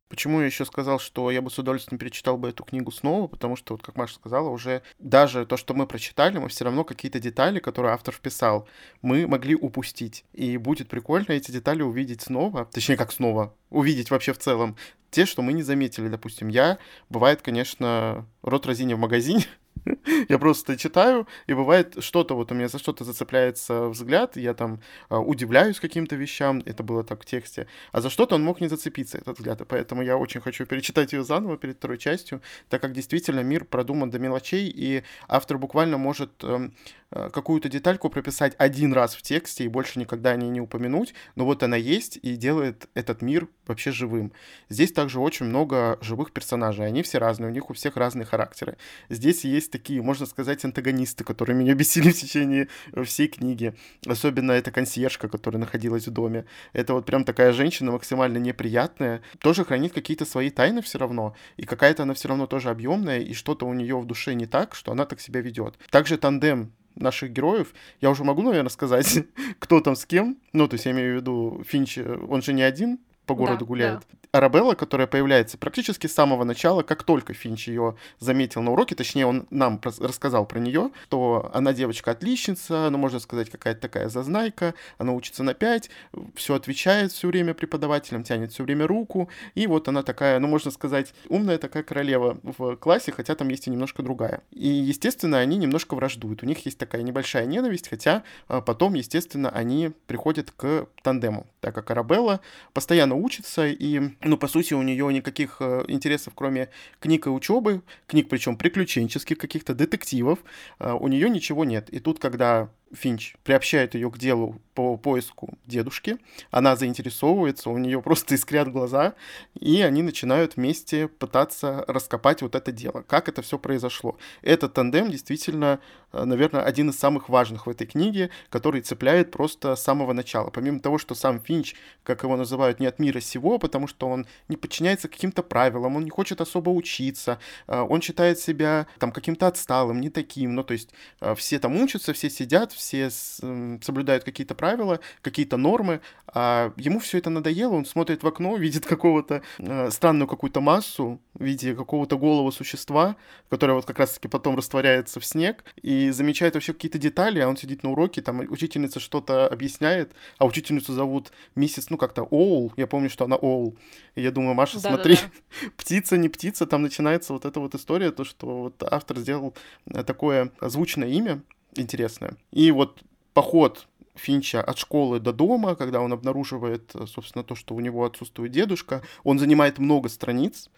Почему 0.09 0.39
я 0.41 0.45
еще 0.45 0.65
сказал, 0.65 0.99
что 0.99 1.31
я 1.31 1.41
бы 1.41 1.49
с 1.49 1.57
удовольствием 1.57 1.97
перечитал 1.97 2.37
бы 2.37 2.49
эту 2.49 2.63
книгу 2.63 2.91
снова, 2.91 3.27
потому 3.27 3.55
что, 3.55 3.73
вот 3.73 3.81
как 3.81 3.95
Маша 3.95 4.15
сказала, 4.15 4.49
уже 4.49 4.83
даже 4.99 5.45
то, 5.45 5.57
что 5.57 5.73
мы 5.73 5.87
прочитали, 5.87 6.37
мы 6.37 6.49
все 6.49 6.65
равно 6.65 6.83
какие-то 6.83 7.19
детали, 7.19 7.59
которые 7.59 7.93
автор 7.93 8.13
вписал, 8.13 8.67
мы 9.01 9.25
могли 9.25 9.55
упустить. 9.55 10.25
И 10.33 10.57
будет 10.57 10.87
прикольно 10.87 11.31
эти 11.31 11.49
детали 11.51 11.81
увидеть 11.81 12.21
снова, 12.21 12.65
точнее, 12.65 12.97
как 12.97 13.11
снова, 13.11 13.55
увидеть 13.69 14.11
вообще 14.11 14.33
в 14.33 14.37
целом 14.37 14.75
те, 15.13 15.25
что 15.25 15.41
мы 15.41 15.53
не 15.53 15.63
заметили, 15.63 16.07
допустим. 16.09 16.47
Я, 16.47 16.79
бывает, 17.09 17.41
конечно, 17.41 18.27
рот 18.41 18.65
разиня 18.65 18.95
в 18.95 18.99
магазине, 18.99 19.45
я 20.29 20.39
просто 20.39 20.77
читаю, 20.77 21.27
и 21.47 21.53
бывает 21.53 22.03
что-то, 22.03 22.35
вот 22.35 22.51
у 22.51 22.55
меня 22.55 22.67
за 22.67 22.79
что-то 22.79 23.03
зацепляется 23.03 23.87
взгляд, 23.89 24.37
я 24.37 24.53
там 24.53 24.79
э, 25.09 25.15
удивляюсь 25.15 25.79
каким-то 25.79 26.15
вещам, 26.15 26.61
это 26.65 26.83
было 26.83 27.03
так 27.03 27.21
в 27.21 27.25
тексте, 27.25 27.67
а 27.91 28.01
за 28.01 28.09
что-то 28.09 28.35
он 28.35 28.43
мог 28.43 28.61
не 28.61 28.67
зацепиться, 28.67 29.17
этот 29.17 29.37
взгляд, 29.37 29.61
и 29.61 29.65
поэтому 29.65 30.01
я 30.01 30.17
очень 30.17 30.41
хочу 30.41 30.65
перечитать 30.65 31.13
ее 31.13 31.23
заново 31.23 31.57
перед 31.57 31.77
второй 31.77 31.97
частью, 31.97 32.41
так 32.69 32.81
как 32.81 32.93
действительно 32.93 33.41
мир 33.41 33.65
продуман 33.65 34.09
до 34.09 34.19
мелочей, 34.19 34.71
и 34.73 35.03
автор 35.27 35.57
буквально 35.57 35.97
может 35.97 36.31
э, 36.43 36.69
Э, 37.02 37.02
какую-то 37.13 37.69
детальку 37.69 38.09
прописать 38.09 38.55
один 38.57 38.93
раз 38.93 39.15
в 39.15 39.21
тексте 39.21 39.65
и 39.65 39.67
больше 39.67 39.99
никогда 39.99 40.31
о 40.31 40.35
ней 40.35 40.49
не 40.49 40.61
упомянуть, 40.61 41.13
но 41.35 41.45
вот 41.45 41.63
она 41.63 41.75
есть 41.75 42.17
и 42.21 42.35
делает 42.35 42.89
этот 42.93 43.21
мир 43.21 43.47
вообще 43.67 43.91
живым. 43.91 44.33
Здесь 44.69 44.91
также 44.91 45.19
очень 45.19 45.45
много 45.45 45.97
живых 46.01 46.31
персонажей, 46.31 46.85
они 46.85 47.03
все 47.03 47.17
разные, 47.17 47.49
у 47.49 47.53
них 47.53 47.69
у 47.69 47.73
всех 47.73 47.97
разные 47.97 48.25
характеры. 48.25 48.77
Здесь 49.09 49.43
есть 49.43 49.71
такие, 49.71 50.01
можно 50.01 50.25
сказать, 50.25 50.63
антагонисты, 50.65 51.23
которые 51.23 51.55
меня 51.55 51.73
бесили 51.75 52.11
в 52.11 52.15
течение 52.15 52.67
всей 53.03 53.27
книги. 53.27 53.73
Особенно 54.05 54.51
эта 54.51 54.71
консьержка, 54.71 55.29
которая 55.29 55.59
находилась 55.59 56.07
в 56.07 56.11
доме. 56.11 56.45
Это 56.73 56.93
вот 56.93 57.05
прям 57.05 57.23
такая 57.25 57.53
женщина 57.53 57.91
максимально 57.91 58.37
неприятная, 58.37 59.21
тоже 59.39 59.65
хранит 59.65 59.93
какие-то 59.93 60.25
свои 60.25 60.49
тайны 60.49 60.81
все 60.81 60.97
равно, 60.97 61.35
и 61.57 61.65
какая-то 61.65 62.03
она 62.03 62.13
все 62.13 62.27
равно 62.27 62.47
тоже 62.47 62.69
объемная, 62.69 63.19
и 63.19 63.33
что-то 63.33 63.65
у 63.65 63.73
нее 63.73 63.99
в 63.99 64.05
душе 64.05 64.33
не 64.33 64.45
так, 64.45 64.75
что 64.75 64.91
она 64.91 65.05
так 65.05 65.19
себя 65.21 65.41
ведет. 65.41 65.77
Также 65.89 66.17
тандем 66.17 66.71
наших 66.95 67.31
героев. 67.31 67.73
Я 68.01 68.09
уже 68.09 68.23
могу, 68.23 68.41
наверное, 68.41 68.69
сказать, 68.69 69.25
кто 69.59 69.81
там 69.81 69.95
с 69.95 70.05
кем. 70.05 70.37
Ну, 70.53 70.67
то 70.67 70.75
есть 70.75 70.85
я 70.85 70.91
имею 70.91 71.13
в 71.13 71.21
виду 71.21 71.63
Финч, 71.67 71.97
он 71.97 72.41
же 72.41 72.53
не 72.53 72.63
один 72.63 72.99
по 73.25 73.35
городу 73.35 73.59
да, 73.59 73.65
гуляет. 73.65 73.99
Да. 74.11 74.17
Арабелла, 74.33 74.73
которая 74.73 75.05
появляется 75.05 75.59
практически 75.59 76.07
с 76.07 76.13
самого 76.13 76.43
начала, 76.43 76.81
как 76.81 77.03
только 77.03 77.35
Финч 77.35 77.67
ее 77.67 77.95
заметил 78.17 78.63
на 78.63 78.71
уроке, 78.71 78.95
точнее, 78.95 79.27
он 79.27 79.45
нам 79.51 79.79
рассказал 79.83 80.47
про 80.47 80.57
нее, 80.57 80.89
то 81.09 81.51
она 81.53 81.71
девочка-отличница, 81.71 82.89
ну, 82.89 82.97
можно 82.97 83.19
сказать, 83.19 83.51
какая-то 83.51 83.79
такая 83.81 84.09
зазнайка, 84.09 84.73
она 84.97 85.13
учится 85.13 85.43
на 85.43 85.53
5, 85.53 85.91
все 86.33 86.55
отвечает 86.55 87.11
все 87.11 87.27
время 87.27 87.53
преподавателям, 87.53 88.23
тянет 88.23 88.51
все 88.51 88.63
время 88.63 88.87
руку, 88.87 89.29
и 89.53 89.67
вот 89.67 89.87
она 89.87 90.01
такая, 90.01 90.39
ну, 90.39 90.47
можно 90.47 90.71
сказать, 90.71 91.13
умная 91.29 91.59
такая 91.59 91.83
королева 91.83 92.39
в 92.41 92.75
классе, 92.77 93.11
хотя 93.11 93.35
там 93.35 93.49
есть 93.49 93.67
и 93.67 93.69
немножко 93.69 94.01
другая. 94.01 94.41
И, 94.49 94.67
естественно, 94.67 95.37
они 95.37 95.57
немножко 95.57 95.93
враждуют, 95.93 96.41
у 96.41 96.47
них 96.47 96.65
есть 96.65 96.79
такая 96.79 97.03
небольшая 97.03 97.45
ненависть, 97.45 97.87
хотя 97.87 98.23
а, 98.47 98.61
потом, 98.61 98.95
естественно, 98.95 99.51
они 99.51 99.91
приходят 100.07 100.49
к 100.49 100.87
тандему, 101.03 101.45
так 101.61 101.75
как 101.75 101.91
Арабелла 101.91 102.39
постоянно 102.73 103.13
учится 103.13 103.67
и 103.67 104.09
ну, 104.25 104.37
по 104.37 104.47
сути, 104.47 104.73
у 104.73 104.81
нее 104.81 105.11
никаких 105.13 105.57
э, 105.59 105.85
интересов, 105.87 106.33
кроме 106.35 106.69
книг 106.99 107.27
и 107.27 107.29
учебы, 107.29 107.81
книг 108.07 108.29
причем 108.29 108.57
приключенческих, 108.57 109.37
каких-то 109.37 109.73
детективов, 109.73 110.39
э, 110.79 110.91
у 110.91 111.07
нее 111.07 111.29
ничего 111.29 111.65
нет. 111.65 111.89
И 111.89 111.99
тут, 111.99 112.19
когда 112.19 112.69
Финч 112.93 113.35
приобщает 113.43 113.95
ее 113.95 114.09
к 114.11 114.17
делу 114.17 114.61
по 114.73 114.97
поиску 114.97 115.53
дедушки. 115.65 116.17
Она 116.51 116.75
заинтересовывается, 116.75 117.69
у 117.69 117.77
нее 117.77 118.01
просто 118.01 118.35
искрят 118.35 118.71
глаза, 118.71 119.13
и 119.59 119.81
они 119.81 120.01
начинают 120.01 120.55
вместе 120.55 121.07
пытаться 121.07 121.85
раскопать 121.87 122.41
вот 122.41 122.55
это 122.55 122.71
дело. 122.71 123.03
Как 123.07 123.29
это 123.29 123.41
все 123.41 123.57
произошло? 123.57 124.17
Этот 124.41 124.73
тандем 124.73 125.09
действительно, 125.09 125.79
э, 126.11 126.23
наверное, 126.23 126.63
один 126.63 126.89
из 126.89 126.99
самых 126.99 127.29
важных 127.29 127.67
в 127.67 127.69
этой 127.69 127.87
книге, 127.87 128.29
который 128.49 128.81
цепляет 128.81 129.31
просто 129.31 129.75
с 129.75 129.83
самого 129.83 130.13
начала. 130.13 130.49
Помимо 130.49 130.79
того, 130.79 130.97
что 130.97 131.15
сам 131.15 131.39
Финч, 131.39 131.75
как 132.03 132.23
его 132.23 132.35
называют, 132.35 132.79
не 132.79 132.87
от 132.87 132.99
мира 132.99 133.19
сего, 133.19 133.59
потому 133.59 133.87
что 133.87 134.07
он 134.07 134.25
не 134.47 134.57
подчиняется 134.57 135.07
каким-то 135.07 135.43
правилам, 135.43 135.95
он 135.95 136.03
не 136.03 136.09
хочет 136.09 136.41
особо 136.41 136.69
учиться, 136.69 137.39
э, 137.67 137.79
он 137.79 138.01
считает 138.01 138.39
себя 138.39 138.87
там 138.99 139.11
каким-то 139.11 139.47
отсталым, 139.47 140.01
не 140.01 140.09
таким. 140.09 140.55
Ну, 140.55 140.63
то 140.63 140.73
есть 140.73 140.89
э, 141.21 141.35
все 141.35 141.59
там 141.59 141.75
учатся, 141.75 142.13
все 142.13 142.29
сидят, 142.29 142.71
соблюдают 142.91 144.23
какие-то 144.23 144.55
правила, 144.55 144.99
какие-то 145.21 145.57
нормы, 145.57 146.01
а 146.27 146.73
ему 146.77 146.99
все 146.99 147.19
это 147.19 147.29
надоело, 147.29 147.73
он 147.73 147.85
смотрит 147.85 148.23
в 148.23 148.27
окно, 148.27 148.57
видит 148.57 148.85
какого-то 148.85 149.41
э, 149.59 149.91
странную 149.91 150.27
какую-то 150.27 150.61
массу 150.61 151.21
в 151.33 151.43
виде 151.43 151.75
какого-то 151.75 152.17
голого 152.17 152.51
существа, 152.51 153.15
которое 153.49 153.73
вот 153.73 153.85
как 153.85 153.99
раз-таки 153.99 154.27
потом 154.27 154.55
растворяется 154.55 155.19
в 155.19 155.25
снег, 155.25 155.63
и 155.81 156.09
замечает 156.09 156.55
вообще 156.55 156.73
какие-то 156.73 156.97
детали, 156.97 157.39
а 157.39 157.47
он 157.47 157.57
сидит 157.57 157.83
на 157.83 157.91
уроке, 157.91 158.21
там 158.21 158.39
учительница 158.39 158.99
что-то 158.99 159.47
объясняет, 159.47 160.13
а 160.37 160.45
учительницу 160.45 160.93
зовут 160.93 161.31
миссис, 161.55 161.89
ну 161.89 161.97
как-то 161.97 162.23
Оул, 162.23 162.73
я 162.77 162.87
помню, 162.87 163.09
что 163.09 163.25
она 163.25 163.35
Оул, 163.35 163.77
и 164.15 164.21
я 164.21 164.31
думаю, 164.31 164.55
Маша, 164.55 164.81
да, 164.81 164.89
смотри, 164.89 165.15
да, 165.15 165.21
да. 165.61 165.67
птица, 165.77 166.17
не 166.17 166.29
птица, 166.29 166.65
там 166.65 166.81
начинается 166.81 167.33
вот 167.33 167.45
эта 167.45 167.59
вот 167.59 167.75
история, 167.75 168.11
то, 168.11 168.23
что 168.23 168.63
вот 168.63 168.83
автор 168.83 169.17
сделал 169.19 169.53
э, 169.85 170.03
такое 170.03 170.51
озвученное 170.59 171.09
имя, 171.09 171.41
интересное. 171.75 172.35
И 172.51 172.71
вот 172.71 173.01
поход 173.33 173.87
Финча 174.15 174.61
от 174.61 174.77
школы 174.77 175.19
до 175.19 175.33
дома, 175.33 175.75
когда 175.75 175.99
он 175.99 176.13
обнаруживает, 176.13 176.91
собственно, 177.07 177.43
то, 177.43 177.55
что 177.55 177.73
у 177.75 177.79
него 177.79 178.05
отсутствует 178.05 178.51
дедушка, 178.51 179.01
он 179.23 179.39
занимает 179.39 179.79
много 179.79 180.09
страниц, 180.09 180.69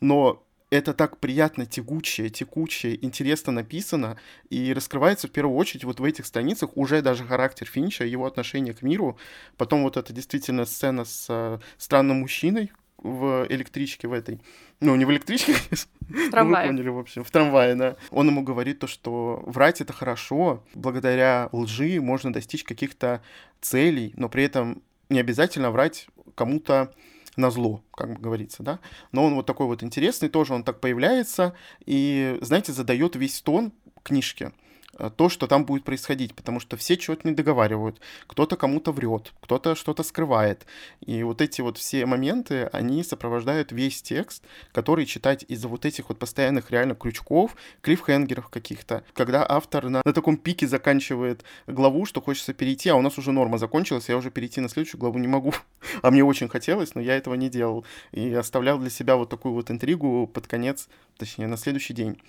но 0.00 0.44
это 0.70 0.92
так 0.92 1.18
приятно, 1.18 1.66
тягучее, 1.66 2.30
текучее, 2.30 3.04
интересно 3.04 3.52
написано, 3.52 4.18
и 4.50 4.72
раскрывается 4.72 5.28
в 5.28 5.30
первую 5.30 5.56
очередь 5.56 5.84
вот 5.84 6.00
в 6.00 6.04
этих 6.04 6.26
страницах 6.26 6.76
уже 6.76 7.02
даже 7.02 7.24
характер 7.24 7.66
Финча, 7.66 8.04
его 8.04 8.26
отношение 8.26 8.74
к 8.74 8.82
миру. 8.82 9.16
Потом 9.56 9.82
вот 9.82 9.96
это 9.96 10.12
действительно 10.12 10.64
сцена 10.64 11.04
с 11.04 11.26
э, 11.28 11.58
странным 11.78 12.18
мужчиной, 12.18 12.72
в 13.04 13.46
электричке 13.50 14.08
в 14.08 14.12
этой. 14.12 14.40
Ну, 14.80 14.96
не 14.96 15.04
в 15.04 15.10
электричке, 15.12 15.54
в 16.08 16.30
трамвае. 16.30 16.66
Ну, 16.66 16.72
вы 16.72 16.76
поняли, 16.76 16.88
в 16.88 16.98
общем, 16.98 17.22
в 17.22 17.30
трамвае, 17.30 17.74
да. 17.74 17.96
Он 18.10 18.26
ему 18.26 18.42
говорит 18.42 18.80
то, 18.80 18.86
что 18.86 19.42
врать 19.46 19.80
это 19.80 19.92
хорошо, 19.92 20.64
благодаря 20.74 21.48
лжи 21.52 22.00
можно 22.00 22.32
достичь 22.32 22.64
каких-то 22.64 23.22
целей, 23.60 24.12
но 24.16 24.28
при 24.28 24.44
этом 24.44 24.82
не 25.10 25.20
обязательно 25.20 25.70
врать 25.70 26.08
кому-то 26.34 26.92
на 27.36 27.50
зло, 27.50 27.84
как 27.92 28.20
говорится, 28.20 28.62
да. 28.62 28.80
Но 29.12 29.24
он 29.24 29.34
вот 29.34 29.46
такой 29.46 29.66
вот 29.66 29.82
интересный, 29.82 30.30
тоже 30.30 30.54
он 30.54 30.64
так 30.64 30.80
появляется, 30.80 31.54
и, 31.84 32.38
знаете, 32.40 32.72
задает 32.72 33.16
весь 33.16 33.42
тон 33.42 33.72
книжки. 34.02 34.52
Э, 34.98 35.10
то, 35.14 35.28
что 35.28 35.46
там 35.46 35.64
будет 35.64 35.84
происходить, 35.84 36.34
потому 36.34 36.60
что 36.60 36.76
все 36.76 36.96
чего-то 36.96 37.28
не 37.28 37.34
договаривают, 37.34 38.00
кто-то 38.26 38.56
кому-то 38.56 38.92
врет, 38.92 39.32
кто-то 39.40 39.74
что-то 39.74 40.02
скрывает. 40.02 40.66
И 41.00 41.22
вот 41.22 41.40
эти 41.40 41.60
вот 41.60 41.78
все 41.78 42.06
моменты, 42.06 42.68
они 42.72 43.02
сопровождают 43.02 43.72
весь 43.72 44.02
текст, 44.02 44.44
который 44.72 45.06
читать 45.06 45.44
из-за 45.48 45.68
вот 45.68 45.84
этих 45.84 46.08
вот 46.08 46.18
постоянных 46.18 46.70
реально 46.70 46.94
крючков, 46.94 47.56
клиффхенгеров 47.82 48.48
каких-то, 48.48 49.04
когда 49.12 49.44
автор 49.48 49.88
на, 49.88 50.02
на 50.04 50.12
таком 50.12 50.36
пике 50.36 50.66
заканчивает 50.66 51.44
главу, 51.66 52.06
что 52.06 52.20
хочется 52.20 52.54
перейти, 52.54 52.88
а 52.88 52.96
у 52.96 53.02
нас 53.02 53.18
уже 53.18 53.32
норма 53.32 53.58
закончилась, 53.58 54.08
я 54.08 54.16
уже 54.16 54.30
перейти 54.30 54.60
на 54.60 54.68
следующую 54.68 55.00
главу 55.00 55.18
не 55.18 55.28
могу. 55.28 55.54
а 56.02 56.10
мне 56.10 56.24
очень 56.24 56.48
хотелось, 56.48 56.94
но 56.94 57.00
я 57.00 57.16
этого 57.16 57.34
не 57.34 57.48
делал. 57.48 57.84
И 58.12 58.32
оставлял 58.32 58.78
для 58.78 58.90
себя 58.90 59.16
вот 59.16 59.30
такую 59.30 59.54
вот 59.54 59.70
интригу 59.70 60.26
под 60.26 60.46
конец, 60.46 60.88
точнее, 61.16 61.46
на 61.46 61.56
следующий 61.56 61.94
день. 61.94 62.20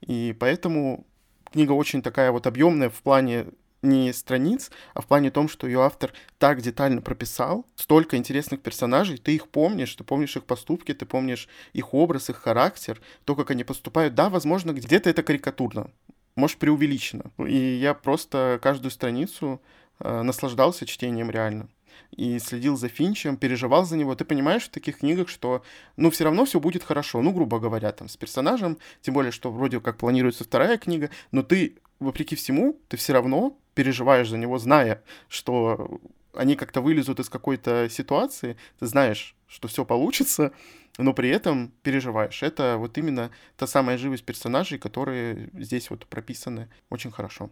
И 0.00 0.34
поэтому 0.38 1.06
книга 1.54 1.70
очень 1.70 2.02
такая 2.02 2.32
вот 2.32 2.48
объемная 2.48 2.90
в 2.90 3.00
плане 3.00 3.46
не 3.80 4.12
страниц, 4.12 4.72
а 4.92 5.02
в 5.02 5.06
плане 5.06 5.30
том, 5.30 5.48
что 5.48 5.68
ее 5.68 5.82
автор 5.82 6.12
так 6.38 6.60
детально 6.60 7.00
прописал, 7.00 7.64
столько 7.76 8.16
интересных 8.16 8.60
персонажей, 8.60 9.18
ты 9.18 9.36
их 9.36 9.46
помнишь, 9.48 9.94
ты 9.94 10.02
помнишь 10.02 10.36
их 10.36 10.46
поступки, 10.46 10.92
ты 10.94 11.06
помнишь 11.06 11.48
их 11.72 11.94
образ, 11.94 12.28
их 12.28 12.38
характер, 12.38 13.00
то, 13.24 13.36
как 13.36 13.52
они 13.52 13.62
поступают. 13.62 14.14
Да, 14.14 14.30
возможно, 14.30 14.72
где-то 14.72 15.08
это 15.10 15.22
карикатурно, 15.22 15.90
может, 16.34 16.58
преувеличено. 16.58 17.30
И 17.46 17.78
я 17.80 17.94
просто 17.94 18.58
каждую 18.60 18.90
страницу 18.90 19.60
э, 20.00 20.22
наслаждался 20.22 20.86
чтением 20.86 21.30
реально 21.30 21.68
и 22.16 22.38
следил 22.38 22.76
за 22.76 22.88
Финчем, 22.88 23.36
переживал 23.36 23.84
за 23.84 23.96
него, 23.96 24.14
ты 24.14 24.24
понимаешь 24.24 24.64
в 24.64 24.70
таких 24.70 24.98
книгах, 24.98 25.28
что, 25.28 25.62
ну, 25.96 26.10
все 26.10 26.24
равно 26.24 26.44
все 26.44 26.60
будет 26.60 26.82
хорошо, 26.82 27.20
ну, 27.22 27.32
грубо 27.32 27.58
говоря, 27.58 27.92
там, 27.92 28.08
с 28.08 28.16
персонажем, 28.16 28.78
тем 29.02 29.14
более, 29.14 29.32
что 29.32 29.50
вроде 29.50 29.80
как 29.80 29.96
планируется 29.98 30.44
вторая 30.44 30.78
книга, 30.78 31.10
но 31.32 31.42
ты, 31.42 31.76
вопреки 32.00 32.36
всему, 32.36 32.78
ты 32.88 32.96
все 32.96 33.12
равно 33.12 33.56
переживаешь 33.74 34.28
за 34.28 34.38
него, 34.38 34.58
зная, 34.58 35.02
что 35.28 36.00
они 36.32 36.56
как-то 36.56 36.80
вылезут 36.80 37.20
из 37.20 37.28
какой-то 37.28 37.88
ситуации, 37.88 38.56
ты 38.78 38.86
знаешь, 38.86 39.36
что 39.46 39.68
все 39.68 39.84
получится, 39.84 40.52
но 40.98 41.12
при 41.12 41.28
этом 41.28 41.72
переживаешь. 41.82 42.42
Это 42.42 42.76
вот 42.78 42.98
именно 42.98 43.30
та 43.56 43.66
самая 43.66 43.98
живость 43.98 44.24
персонажей, 44.24 44.78
которые 44.78 45.50
здесь 45.52 45.90
вот 45.90 46.06
прописаны 46.06 46.68
очень 46.90 47.10
хорошо. 47.10 47.50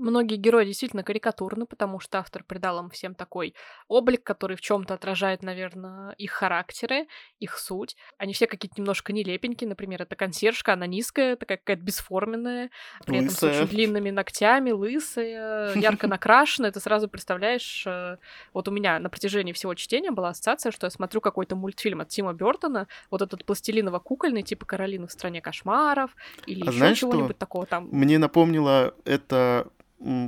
Многие 0.00 0.36
герои 0.36 0.64
действительно 0.64 1.02
карикатурны, 1.02 1.66
потому 1.66 2.00
что 2.00 2.20
автор 2.20 2.42
придал 2.42 2.82
им 2.82 2.88
всем 2.88 3.14
такой 3.14 3.54
облик, 3.86 4.22
который 4.22 4.56
в 4.56 4.62
чем-то 4.62 4.94
отражает, 4.94 5.42
наверное, 5.42 6.12
их 6.12 6.30
характеры, 6.30 7.06
их 7.38 7.58
суть. 7.58 7.96
Они 8.16 8.32
все 8.32 8.46
какие-то 8.46 8.80
немножко 8.80 9.12
нелепенькие. 9.12 9.68
Например, 9.68 10.00
это 10.00 10.16
консьержка, 10.16 10.72
она 10.72 10.86
низкая, 10.86 11.36
такая 11.36 11.58
какая-то 11.58 11.82
бесформенная, 11.82 12.70
при 13.04 13.18
этом 13.18 13.28
с 13.28 13.42
очень 13.42 13.66
длинными 13.66 14.08
ногтями, 14.08 14.70
лысая, 14.70 15.74
ярко 15.74 16.06
накрашенная. 16.08 16.72
Ты 16.72 16.80
сразу 16.80 17.06
представляешь... 17.06 17.84
Э, 17.86 18.16
вот 18.54 18.68
у 18.68 18.70
меня 18.70 18.98
на 19.00 19.10
протяжении 19.10 19.52
всего 19.52 19.74
чтения 19.74 20.12
была 20.12 20.30
ассоциация, 20.30 20.72
что 20.72 20.86
я 20.86 20.90
смотрю 20.90 21.20
какой-то 21.20 21.56
мультфильм 21.56 22.00
от 22.00 22.08
Тима 22.08 22.32
Бертона, 22.32 22.88
вот 23.10 23.20
этот 23.20 23.44
пластилиново-кукольный, 23.44 24.42
типа 24.42 24.64
«Каролина 24.64 25.08
в 25.08 25.12
стране 25.12 25.42
кошмаров» 25.42 26.16
или 26.46 26.66
а 26.66 26.72
еще 26.72 26.94
чего-нибудь 26.94 27.36
такого 27.36 27.66
там. 27.66 27.86
Мне 27.90 28.16
напомнило 28.16 28.94
это 29.04 29.68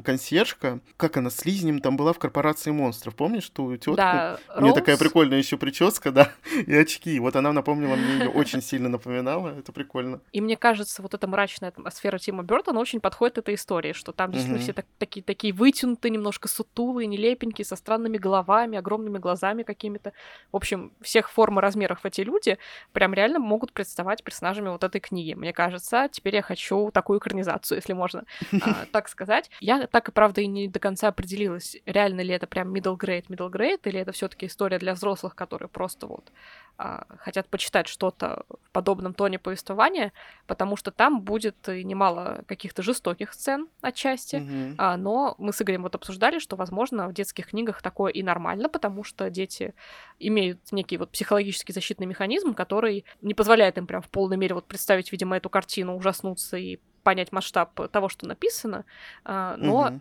консьержка, 0.05 0.81
как 0.97 1.17
она, 1.17 1.31
с 1.31 1.45
Лизнем 1.45 1.81
там 1.81 1.97
была 1.97 2.13
в 2.13 2.19
корпорации 2.19 2.71
монстров, 2.71 3.15
помнишь 3.15 3.49
ту 3.49 3.75
тетку? 3.77 3.97
Да, 3.97 4.39
У 4.57 4.63
нее 4.63 4.75
такая 4.75 4.99
прикольная 4.99 5.39
еще 5.39 5.57
прическа, 5.57 6.11
да, 6.13 6.33
и 6.67 6.75
очки. 6.75 7.19
Вот 7.19 7.37
она 7.37 7.53
напомнила 7.53 7.97
мне 7.97 8.25
ее 8.25 8.29
очень 8.29 8.61
сильно 8.61 8.89
напоминала, 8.89 9.59
это 9.59 9.73
прикольно. 9.73 10.21
И 10.33 10.41
мне 10.41 10.57
кажется, 10.57 11.01
вот 11.01 11.15
эта 11.15 11.27
мрачная 11.27 11.71
атмосфера 11.71 12.19
Тима 12.19 12.43
Бертона 12.43 12.81
очень 12.81 13.01
подходит 13.01 13.39
этой 13.39 13.55
истории, 13.55 13.93
что 13.93 14.13
там 14.13 14.33
действительно 14.33 14.63
все 14.63 14.75
так, 14.75 14.87
такие, 14.99 15.23
такие 15.23 15.55
вытянутые, 15.55 16.11
немножко 16.11 16.49
сутулые, 16.49 17.07
нелепенькие, 17.07 17.65
со 17.65 17.77
странными 17.77 18.19
головами, 18.19 18.77
огромными 18.77 19.19
глазами 19.19 19.63
какими-то. 19.63 20.13
В 20.51 20.57
общем, 20.57 20.93
всех 21.01 21.31
форм 21.31 21.59
и 21.59 21.63
размеров 21.63 22.05
эти 22.05 22.21
люди 22.21 22.59
прям 22.93 23.15
реально 23.15 23.39
могут 23.39 23.73
представать 23.73 24.23
персонажами 24.23 24.69
вот 24.69 24.85
этой 24.85 25.01
книги. 25.01 25.33
Мне 25.33 25.55
кажется, 25.55 26.09
теперь 26.13 26.37
я 26.37 26.43
хочу 26.43 26.91
такую 26.91 27.19
экранизацию, 27.19 27.79
если 27.79 27.95
можно 27.95 28.25
а, 28.61 28.85
так 28.93 29.09
сказать. 29.09 29.51
Я 29.63 29.87
так 29.87 30.09
и 30.09 30.13
правда 30.13 30.41
и 30.41 30.49
не 30.49 30.67
до 30.67 30.81
конца 30.81 31.07
определилась, 31.07 31.77
реально 31.87 32.23
ли 32.23 32.35
это 32.35 32.49
прям 32.49 32.75
middle 32.75 32.99
grade, 32.99 33.27
middle 33.29 33.49
grade, 33.49 33.81
или 33.85 34.01
это 34.01 34.11
все-таки 34.11 34.47
история 34.47 34.79
для 34.79 34.93
взрослых, 34.93 35.37
которые 35.37 35.69
просто 35.69 36.09
вот 36.09 36.33
а, 36.79 37.07
хотят 37.21 37.47
почитать 37.49 37.87
что-то 37.87 38.45
в 38.49 38.71
подобном 38.73 39.15
тоне 39.15 39.39
повествования, 39.39 40.13
потому 40.49 40.75
что 40.75 40.91
там 40.91 41.21
будет 41.21 41.69
немало 41.69 42.43
каких-то 42.49 42.83
жестоких 42.83 43.33
сцен 43.33 43.69
отчасти, 43.83 44.37
mm-hmm. 44.37 44.75
а, 44.79 44.97
но 44.97 45.37
мы 45.39 45.53
с 45.53 45.63
Игорем 45.63 45.85
вот 45.85 45.95
обсуждали, 45.95 46.41
что, 46.41 46.57
возможно, 46.57 47.07
в 47.07 47.13
детских 47.13 47.47
книгах 47.51 47.83
такое 47.83 48.11
и 48.11 48.25
нормально, 48.25 48.69
потому 48.69 49.05
что 49.05 49.31
дети 49.31 49.75
имеют 50.19 50.73
некий 50.73 50.97
вот 50.97 51.13
психологический 51.13 51.73
защитный 51.73 52.07
механизм, 52.07 52.55
который 52.55 53.05
не 53.21 53.35
позволяет 53.35 53.79
им 53.79 53.87
прям 53.87 54.03
в 54.03 54.09
полной 54.09 54.37
мере 54.37 54.57
вот 54.57 54.67
представить, 54.67 55.13
видимо, 55.13 55.37
эту 55.37 55.49
картину, 55.49 55.97
ужаснуться 55.97 56.57
и 56.57 56.81
понять 57.03 57.33
масштаб 57.33 57.89
того, 57.91 58.09
что 58.09 58.27
написано, 58.27 58.85
а, 59.25 59.57
но. 59.59 59.99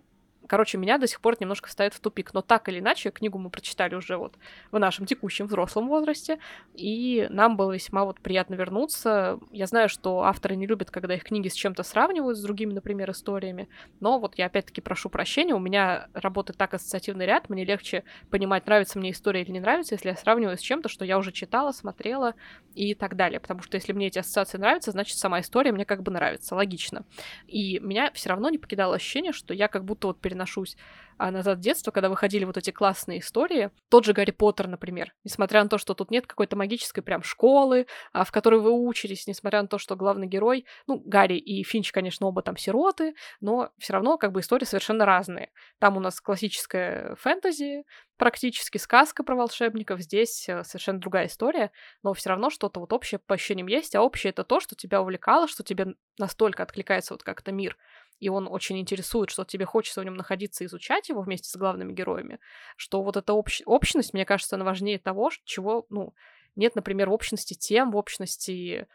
Короче, 0.51 0.77
меня 0.77 0.97
до 0.97 1.07
сих 1.07 1.21
пор 1.21 1.37
немножко 1.39 1.71
ставит 1.71 1.93
в 1.93 2.01
тупик. 2.01 2.33
Но 2.33 2.41
так 2.41 2.67
или 2.67 2.79
иначе, 2.79 3.09
книгу 3.09 3.37
мы 3.37 3.49
прочитали 3.49 3.95
уже 3.95 4.17
вот 4.17 4.33
в 4.69 4.79
нашем 4.79 5.05
текущем 5.05 5.47
взрослом 5.47 5.87
возрасте, 5.87 6.39
и 6.73 7.25
нам 7.29 7.55
было 7.55 7.71
весьма 7.71 8.03
вот 8.03 8.19
приятно 8.19 8.55
вернуться. 8.55 9.39
Я 9.53 9.65
знаю, 9.67 9.87
что 9.87 10.23
авторы 10.23 10.57
не 10.57 10.67
любят, 10.67 10.91
когда 10.91 11.15
их 11.15 11.23
книги 11.23 11.47
с 11.47 11.53
чем-то 11.53 11.83
сравнивают, 11.83 12.37
с 12.37 12.41
другими, 12.41 12.73
например, 12.73 13.11
историями, 13.11 13.69
но 14.01 14.19
вот 14.19 14.37
я 14.37 14.47
опять-таки 14.47 14.81
прошу 14.81 15.09
прощения, 15.09 15.55
у 15.55 15.59
меня 15.59 16.09
работает 16.11 16.57
так 16.57 16.73
ассоциативный 16.73 17.25
ряд, 17.25 17.49
мне 17.49 17.63
легче 17.63 18.03
понимать, 18.29 18.67
нравится 18.67 18.99
мне 18.99 19.11
история 19.11 19.43
или 19.43 19.51
не 19.51 19.61
нравится, 19.61 19.95
если 19.95 20.09
я 20.09 20.17
сравниваю 20.17 20.57
с 20.57 20.61
чем-то, 20.61 20.89
что 20.89 21.05
я 21.05 21.17
уже 21.17 21.31
читала, 21.31 21.71
смотрела 21.71 22.35
и 22.75 22.93
так 22.93 23.15
далее. 23.15 23.39
Потому 23.39 23.61
что 23.61 23.75
если 23.75 23.93
мне 23.93 24.07
эти 24.07 24.19
ассоциации 24.19 24.57
нравятся, 24.57 24.91
значит, 24.91 25.17
сама 25.17 25.39
история 25.39 25.71
мне 25.71 25.85
как 25.85 26.03
бы 26.03 26.11
нравится, 26.11 26.55
логично. 26.55 27.05
И 27.47 27.79
меня 27.79 28.11
все 28.11 28.27
равно 28.27 28.49
не 28.49 28.57
покидало 28.57 28.95
ощущение, 28.95 29.31
что 29.31 29.53
я 29.53 29.69
как 29.69 29.85
будто 29.85 30.07
вот 30.07 30.19
переносила 30.19 30.40
отношусь 30.41 30.75
а, 31.17 31.29
назад 31.29 31.59
в 31.59 31.61
детство, 31.61 31.91
когда 31.91 32.09
выходили 32.09 32.45
вот 32.45 32.57
эти 32.57 32.71
классные 32.71 33.19
истории. 33.19 33.69
Тот 33.89 34.05
же 34.05 34.13
Гарри 34.13 34.31
Поттер, 34.31 34.67
например. 34.67 35.13
Несмотря 35.23 35.61
на 35.63 35.69
то, 35.69 35.77
что 35.77 35.93
тут 35.93 36.09
нет 36.09 36.25
какой-то 36.25 36.55
магической 36.55 37.03
прям 37.03 37.21
школы, 37.21 37.85
а, 38.11 38.23
в 38.23 38.31
которой 38.31 38.59
вы 38.59 38.71
учились, 38.71 39.27
несмотря 39.27 39.61
на 39.61 39.67
то, 39.67 39.77
что 39.77 39.95
главный 39.95 40.27
герой, 40.27 40.65
ну, 40.87 41.01
Гарри 41.05 41.37
и 41.37 41.63
Финч, 41.63 41.91
конечно, 41.91 42.27
оба 42.27 42.41
там 42.41 42.57
сироты, 42.57 43.13
но 43.39 43.69
все 43.77 43.93
равно 43.93 44.17
как 44.17 44.31
бы 44.31 44.39
истории 44.39 44.65
совершенно 44.65 45.05
разные. 45.05 45.51
Там 45.79 45.95
у 45.95 45.99
нас 45.99 46.19
классическая 46.19 47.15
фэнтези, 47.15 47.83
практически 48.17 48.77
сказка 48.77 49.23
про 49.23 49.35
волшебников, 49.35 49.99
здесь 50.01 50.47
э, 50.49 50.63
совершенно 50.63 50.99
другая 50.99 51.27
история, 51.27 51.71
но 52.03 52.13
все 52.13 52.29
равно 52.29 52.49
что-то 52.49 52.79
вот 52.79 52.93
общее 52.93 53.19
по 53.19 53.35
ощущениям 53.35 53.67
есть, 53.67 53.95
а 53.95 54.01
общее 54.01 54.31
это 54.31 54.43
то, 54.43 54.59
что 54.59 54.75
тебя 54.75 55.01
увлекало, 55.01 55.47
что 55.47 55.63
тебе 55.63 55.95
настолько 56.17 56.63
откликается 56.63 57.13
вот 57.13 57.23
как-то 57.23 57.51
мир, 57.51 57.77
и 58.21 58.29
он 58.29 58.47
очень 58.47 58.79
интересует, 58.79 59.31
что 59.31 59.43
тебе 59.43 59.65
хочется 59.65 59.99
в 59.99 60.05
нем 60.05 60.13
находиться 60.15 60.63
изучать 60.63 61.09
его 61.09 61.21
вместе 61.21 61.49
с 61.49 61.57
главными 61.57 61.91
героями, 61.91 62.39
что 62.77 63.01
вот 63.01 63.17
эта 63.17 63.33
общ- 63.33 63.63
общность, 63.65 64.13
мне 64.13 64.25
кажется, 64.25 64.55
она 64.55 64.63
важнее 64.63 64.99
того, 64.99 65.31
чего, 65.43 65.87
ну, 65.89 66.13
нет, 66.55 66.75
например, 66.75 67.09
в 67.09 67.13
общности 67.13 67.55
тем, 67.55 67.91
в 67.91 67.97
общности 67.97 68.87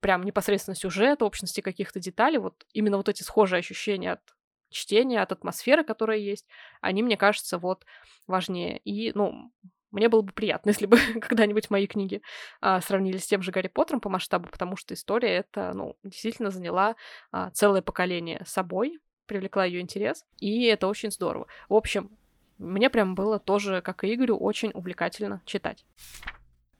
прям 0.00 0.22
непосредственно 0.22 0.74
сюжета, 0.74 1.26
общности 1.26 1.60
каких-то 1.60 2.00
деталей, 2.00 2.38
вот 2.38 2.64
именно 2.72 2.96
вот 2.96 3.10
эти 3.10 3.22
схожие 3.22 3.58
ощущения 3.58 4.12
от 4.12 4.22
чтения, 4.70 5.20
от 5.20 5.32
атмосферы, 5.32 5.84
которая 5.84 6.18
есть, 6.18 6.46
они, 6.80 7.02
мне 7.02 7.18
кажется, 7.18 7.58
вот 7.58 7.84
важнее. 8.26 8.78
И, 8.78 9.12
ну, 9.14 9.52
мне 9.90 10.08
было 10.08 10.22
бы 10.22 10.32
приятно, 10.32 10.70
если 10.70 10.86
бы 10.86 10.98
когда-нибудь 11.20 11.70
мои 11.70 11.86
книги 11.86 12.22
а, 12.60 12.80
сравнили 12.80 13.18
с 13.18 13.26
тем 13.26 13.42
же 13.42 13.52
Гарри 13.52 13.68
Поттером 13.68 14.00
по 14.00 14.08
масштабу, 14.08 14.48
потому 14.50 14.76
что 14.76 14.94
история 14.94 15.38
эта, 15.38 15.72
ну, 15.74 15.96
действительно 16.04 16.50
заняла 16.50 16.96
а, 17.32 17.50
целое 17.50 17.82
поколение 17.82 18.42
собой, 18.46 18.98
привлекла 19.26 19.64
ее 19.64 19.80
интерес, 19.80 20.24
и 20.38 20.64
это 20.64 20.86
очень 20.86 21.10
здорово. 21.10 21.46
В 21.68 21.74
общем, 21.74 22.10
мне 22.58 22.90
прям 22.90 23.14
было 23.14 23.38
тоже, 23.38 23.80
как 23.80 24.04
и 24.04 24.12
Игорю, 24.12 24.36
очень 24.36 24.70
увлекательно 24.74 25.40
читать. 25.46 25.84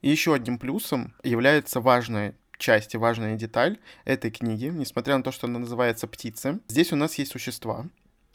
Еще 0.03 0.35
одним 0.35 0.59
плюсом 0.59 1.15
является 1.23 1.81
важная 1.81 2.37
часть 2.59 2.95
и 2.95 2.99
важная 2.99 3.37
деталь 3.37 3.79
этой 4.05 4.31
книги, 4.31 4.67
несмотря 4.67 5.17
на 5.17 5.23
то, 5.23 5.33
что 5.33 5.47
она 5.47 5.59
называется 5.59 6.07
«Птицы». 6.07 6.61
Здесь 6.69 6.93
у 6.93 6.97
нас 6.97 7.15
есть 7.17 7.33
существа, 7.33 7.87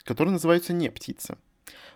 которые 0.03 0.33
называются 0.33 0.73
не 0.73 0.89
птицы. 0.89 1.37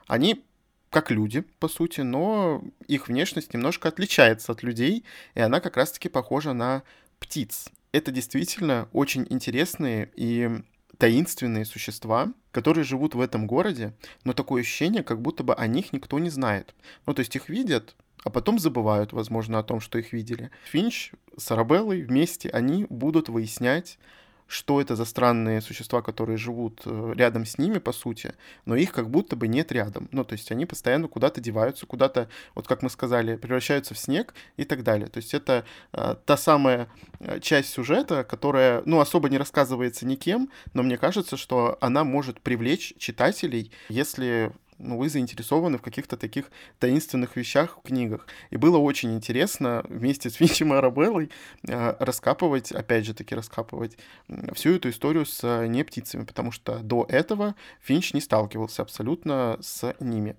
Они 0.07 0.45
как 0.89 1.11
люди, 1.11 1.41
по 1.59 1.67
сути, 1.67 2.01
но 2.01 2.63
их 2.87 3.07
внешность 3.07 3.53
немножко 3.53 3.89
отличается 3.89 4.51
от 4.51 4.63
людей, 4.63 5.03
и 5.35 5.41
она 5.41 5.59
как 5.59 5.77
раз-таки 5.77 6.09
похожа 6.09 6.53
на 6.53 6.83
птиц. 7.19 7.69
Это 7.91 8.11
действительно 8.11 8.87
очень 8.93 9.25
интересные 9.29 10.11
и 10.15 10.49
таинственные 10.97 11.65
существа, 11.65 12.33
которые 12.51 12.83
живут 12.83 13.15
в 13.15 13.21
этом 13.21 13.47
городе, 13.47 13.93
но 14.23 14.33
такое 14.33 14.61
ощущение, 14.61 15.03
как 15.03 15.21
будто 15.21 15.43
бы 15.43 15.53
о 15.53 15.65
них 15.67 15.93
никто 15.93 16.19
не 16.19 16.29
знает. 16.29 16.75
Ну, 17.05 17.13
то 17.13 17.21
есть 17.21 17.35
их 17.35 17.49
видят, 17.49 17.95
а 18.23 18.29
потом 18.29 18.59
забывают, 18.59 19.13
возможно, 19.13 19.59
о 19.59 19.63
том, 19.63 19.79
что 19.79 19.97
их 19.97 20.11
видели. 20.11 20.51
Финч 20.65 21.13
с 21.37 21.51
Арабеллой 21.51 22.01
вместе, 22.01 22.49
они 22.49 22.85
будут 22.89 23.29
выяснять, 23.29 23.97
что 24.49 24.81
это 24.81 24.95
за 24.95 25.05
странные 25.05 25.61
существа, 25.61 26.01
которые 26.01 26.37
живут 26.37 26.81
э, 26.83 27.13
рядом 27.15 27.45
с 27.45 27.59
ними, 27.59 27.77
по 27.77 27.91
сути, 27.91 28.33
но 28.65 28.75
их 28.75 28.91
как 28.91 29.09
будто 29.09 29.35
бы 29.35 29.47
нет 29.47 29.71
рядом. 29.71 30.09
Ну, 30.11 30.23
то 30.25 30.33
есть 30.33 30.51
они 30.51 30.65
постоянно 30.65 31.07
куда-то 31.07 31.39
деваются, 31.39 31.85
куда-то, 31.85 32.29
вот 32.55 32.67
как 32.67 32.81
мы 32.81 32.89
сказали, 32.89 33.35
превращаются 33.35 33.93
в 33.93 33.99
снег 33.99 34.33
и 34.57 34.65
так 34.65 34.83
далее. 34.83 35.07
То 35.07 35.17
есть 35.17 35.35
это 35.35 35.65
э, 35.93 36.15
та 36.25 36.35
самая 36.35 36.89
э, 37.19 37.39
часть 37.39 37.69
сюжета, 37.69 38.23
которая, 38.23 38.81
ну, 38.85 38.99
особо 38.99 39.29
не 39.29 39.37
рассказывается 39.37 40.07
никем, 40.07 40.49
но 40.73 40.81
мне 40.81 40.97
кажется, 40.97 41.37
что 41.37 41.77
она 41.79 42.03
может 42.03 42.41
привлечь 42.41 42.95
читателей, 42.97 43.71
если 43.87 44.51
ну, 44.79 44.97
вы 44.97 45.09
заинтересованы 45.09 45.77
в 45.77 45.81
каких-то 45.81 46.17
таких 46.17 46.51
таинственных 46.79 47.35
вещах 47.35 47.77
в 47.77 47.87
книгах. 47.87 48.27
И 48.49 48.57
было 48.57 48.77
очень 48.77 49.13
интересно 49.13 49.83
вместе 49.87 50.29
с 50.29 50.33
Финчем 50.39 50.73
и 50.73 50.77
Арабеллой 50.77 51.29
э, 51.67 51.95
раскапывать, 51.99 52.71
опять 52.71 53.05
же 53.05 53.13
таки 53.13 53.35
раскапывать 53.35 53.97
всю 54.53 54.75
эту 54.75 54.89
историю 54.89 55.25
с 55.25 55.43
э, 55.43 55.67
не 55.67 55.83
птицами, 55.83 56.23
потому 56.23 56.51
что 56.51 56.79
до 56.79 57.05
этого 57.09 57.55
Финч 57.81 58.13
не 58.13 58.21
сталкивался 58.21 58.81
абсолютно 58.81 59.57
с 59.61 59.93
ними. 59.99 60.35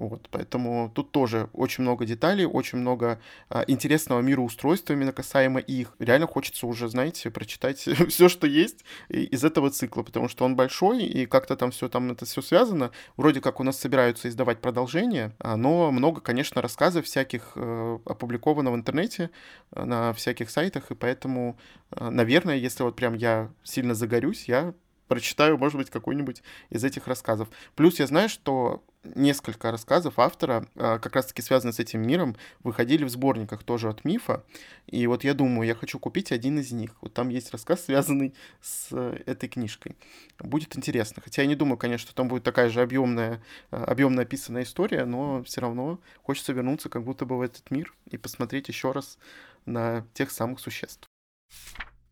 Вот, 0.00 0.28
поэтому 0.30 0.90
тут 0.94 1.12
тоже 1.12 1.50
очень 1.52 1.82
много 1.82 2.06
деталей, 2.06 2.46
очень 2.46 2.78
много 2.78 3.20
а, 3.50 3.64
интересного 3.66 4.22
мироустройства 4.22 4.94
именно 4.94 5.12
касаемо 5.12 5.60
их. 5.60 5.94
Реально 5.98 6.26
хочется 6.26 6.66
уже, 6.66 6.88
знаете, 6.88 7.30
прочитать 7.30 7.80
все, 8.08 8.30
что 8.30 8.46
есть 8.46 8.82
из 9.10 9.44
этого 9.44 9.68
цикла, 9.68 10.02
потому 10.02 10.28
что 10.28 10.46
он 10.46 10.56
большой, 10.56 11.04
и 11.04 11.26
как-то 11.26 11.54
там 11.54 11.70
все 11.70 11.90
там 11.90 12.10
это 12.12 12.24
все 12.24 12.40
связано. 12.40 12.92
Вроде 13.18 13.42
как 13.42 13.60
у 13.60 13.62
нас 13.62 13.78
собираются 13.78 14.30
издавать 14.30 14.62
продолжение, 14.62 15.32
а, 15.38 15.56
но 15.56 15.90
много, 15.90 16.22
конечно, 16.22 16.62
рассказов 16.62 17.04
всяких 17.04 17.52
э, 17.56 17.98
опубликовано 18.06 18.72
в 18.72 18.76
интернете, 18.76 19.28
э, 19.72 19.84
на 19.84 20.14
всяких 20.14 20.48
сайтах, 20.48 20.90
и 20.90 20.94
поэтому, 20.94 21.58
э, 21.90 22.08
наверное, 22.08 22.56
если 22.56 22.84
вот 22.84 22.96
прям 22.96 23.12
я 23.12 23.50
сильно 23.64 23.92
загорюсь, 23.92 24.48
я 24.48 24.72
прочитаю, 25.08 25.58
может 25.58 25.76
быть, 25.76 25.90
какой-нибудь 25.90 26.42
из 26.70 26.84
этих 26.84 27.06
рассказов. 27.06 27.48
Плюс 27.74 27.98
я 27.98 28.06
знаю, 28.06 28.28
что 28.28 28.82
несколько 29.02 29.70
рассказов 29.70 30.18
автора, 30.18 30.66
а, 30.76 30.98
как 30.98 31.16
раз-таки 31.16 31.42
связанных 31.42 31.74
с 31.74 31.78
этим 31.78 32.02
миром, 32.02 32.36
выходили 32.62 33.04
в 33.04 33.08
сборниках 33.08 33.62
тоже 33.62 33.88
от 33.88 34.04
мифа. 34.04 34.44
И 34.86 35.06
вот 35.06 35.24
я 35.24 35.34
думаю, 35.34 35.66
я 35.66 35.74
хочу 35.74 35.98
купить 35.98 36.32
один 36.32 36.58
из 36.58 36.72
них. 36.72 36.96
Вот 37.00 37.14
там 37.14 37.28
есть 37.28 37.50
рассказ, 37.52 37.84
связанный 37.86 38.34
с 38.60 38.88
э, 38.92 39.22
этой 39.26 39.48
книжкой. 39.48 39.96
Будет 40.38 40.76
интересно. 40.76 41.22
Хотя 41.22 41.42
я 41.42 41.48
не 41.48 41.56
думаю, 41.56 41.78
конечно, 41.78 42.06
что 42.06 42.14
там 42.14 42.28
будет 42.28 42.44
такая 42.44 42.68
же 42.68 42.82
объемная, 42.82 43.42
а, 43.70 43.84
объемно 43.84 44.22
описанная 44.22 44.64
история, 44.64 45.04
но 45.04 45.42
все 45.44 45.60
равно 45.60 46.00
хочется 46.22 46.52
вернуться 46.52 46.88
как 46.88 47.04
будто 47.04 47.24
бы 47.24 47.38
в 47.38 47.42
этот 47.42 47.70
мир 47.70 47.94
и 48.10 48.18
посмотреть 48.18 48.68
еще 48.68 48.92
раз 48.92 49.18
на 49.64 50.06
тех 50.14 50.30
самых 50.30 50.60
существ. 50.60 51.08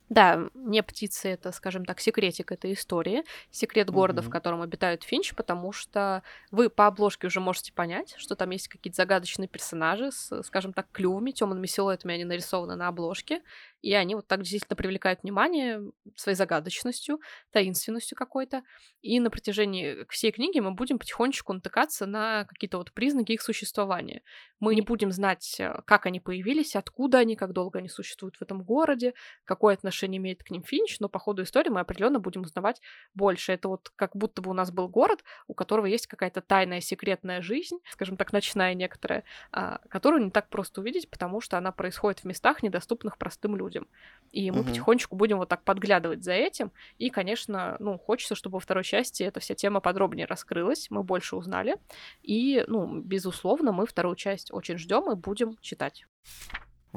Да, 0.08 0.48
не 0.54 0.82
птицы 0.82 1.28
это, 1.28 1.52
скажем 1.52 1.84
так, 1.84 2.00
секретик 2.00 2.50
этой 2.50 2.72
истории, 2.72 3.24
секрет 3.50 3.90
города, 3.90 4.22
mm-hmm. 4.22 4.24
в 4.24 4.30
котором 4.30 4.62
обитают 4.62 5.04
Финч, 5.04 5.34
потому 5.34 5.72
что 5.72 6.22
вы 6.50 6.70
по 6.70 6.86
обложке 6.86 7.26
уже 7.26 7.40
можете 7.40 7.74
понять, 7.74 8.14
что 8.16 8.34
там 8.34 8.50
есть 8.50 8.68
какие-то 8.68 8.96
загадочные 8.96 9.48
персонажи 9.48 10.10
с, 10.10 10.42
скажем 10.44 10.72
так, 10.72 10.90
клювами, 10.92 11.32
темными 11.32 11.66
силуэтами 11.66 12.14
они 12.14 12.24
нарисованы 12.24 12.74
на 12.74 12.88
обложке, 12.88 13.42
и 13.82 13.92
они 13.94 14.14
вот 14.14 14.26
так 14.26 14.40
действительно 14.40 14.76
привлекают 14.76 15.22
внимание 15.22 15.82
своей 16.16 16.36
загадочностью, 16.36 17.20
таинственностью 17.52 18.16
какой-то. 18.16 18.62
И 19.02 19.20
на 19.20 19.30
протяжении 19.30 20.04
всей 20.08 20.32
книги 20.32 20.58
мы 20.58 20.72
будем 20.72 20.98
потихонечку 20.98 21.52
натыкаться 21.52 22.06
на 22.06 22.44
какие-то 22.46 22.78
вот 22.78 22.92
признаки 22.92 23.32
их 23.32 23.42
существования. 23.42 24.22
Мы 24.58 24.74
не 24.74 24.82
будем 24.82 25.12
знать, 25.12 25.56
э, 25.60 25.80
как 25.84 26.06
они 26.06 26.18
появились, 26.18 26.74
откуда 26.74 27.18
они, 27.18 27.36
как 27.36 27.52
долго 27.52 27.78
они 27.78 27.88
существуют 27.88 28.36
в 28.36 28.42
этом 28.42 28.62
городе, 28.64 29.14
какое 29.44 29.74
отношение 29.74 29.97
имеет 30.06 30.42
к 30.42 30.50
ним 30.50 30.62
Финч, 30.62 31.00
но 31.00 31.08
по 31.08 31.18
ходу 31.18 31.42
истории 31.42 31.70
мы 31.70 31.80
определенно 31.80 32.18
будем 32.18 32.42
узнавать 32.42 32.80
больше. 33.14 33.52
Это 33.52 33.68
вот 33.68 33.90
как 33.96 34.16
будто 34.16 34.42
бы 34.42 34.50
у 34.50 34.54
нас 34.54 34.70
был 34.70 34.88
город, 34.88 35.24
у 35.46 35.54
которого 35.54 35.86
есть 35.86 36.06
какая-то 36.06 36.40
тайная 36.40 36.80
секретная 36.80 37.42
жизнь, 37.42 37.78
скажем 37.90 38.16
так, 38.16 38.32
ночная 38.32 38.74
некоторая, 38.74 39.24
а, 39.52 39.78
которую 39.88 40.24
не 40.24 40.30
так 40.30 40.48
просто 40.48 40.80
увидеть, 40.80 41.08
потому 41.08 41.40
что 41.40 41.58
она 41.58 41.72
происходит 41.72 42.20
в 42.20 42.24
местах, 42.24 42.62
недоступных 42.62 43.18
простым 43.18 43.56
людям 43.56 43.68
людям. 43.68 43.86
И 44.32 44.50
мы 44.50 44.60
угу. 44.60 44.68
потихонечку 44.68 45.16
будем 45.16 45.38
вот 45.38 45.48
так 45.48 45.62
подглядывать 45.64 46.24
за 46.24 46.32
этим. 46.32 46.72
И, 46.98 47.10
конечно, 47.10 47.76
ну, 47.78 47.98
хочется, 47.98 48.34
чтобы 48.34 48.54
во 48.54 48.60
второй 48.60 48.84
части 48.84 49.22
эта 49.22 49.40
вся 49.40 49.54
тема 49.54 49.80
подробнее 49.80 50.26
раскрылась, 50.26 50.88
мы 50.90 51.02
больше 51.02 51.36
узнали. 51.36 51.76
И, 52.22 52.64
ну, 52.66 53.00
безусловно, 53.00 53.72
мы 53.72 53.86
вторую 53.86 54.16
часть 54.16 54.52
очень 54.52 54.78
ждем 54.78 55.10
и 55.10 55.14
будем 55.14 55.56
читать. 55.60 56.06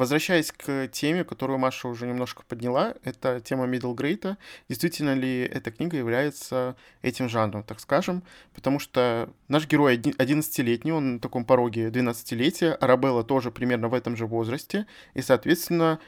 Возвращаясь 0.01 0.51
к 0.51 0.87
теме, 0.87 1.23
которую 1.23 1.59
Маша 1.59 1.87
уже 1.87 2.07
немножко 2.07 2.41
подняла, 2.47 2.95
это 3.03 3.39
тема 3.39 3.67
Middle 3.67 3.95
Grade. 3.95 4.35
Действительно 4.67 5.13
ли 5.13 5.41
эта 5.41 5.69
книга 5.69 5.95
является 5.95 6.75
этим 7.03 7.29
жанром, 7.29 7.61
так 7.61 7.79
скажем? 7.79 8.23
Потому 8.55 8.79
что 8.79 9.29
наш 9.47 9.67
герой 9.67 9.97
11-летний, 9.97 10.91
он 10.91 11.13
на 11.13 11.19
таком 11.19 11.45
пороге 11.45 11.89
12-летия, 11.89 12.73
Арабелла 12.73 13.23
тоже 13.23 13.51
примерно 13.51 13.89
в 13.89 13.93
этом 13.93 14.17
же 14.17 14.25
возрасте, 14.25 14.87
и, 15.13 15.21
соответственно, 15.21 15.99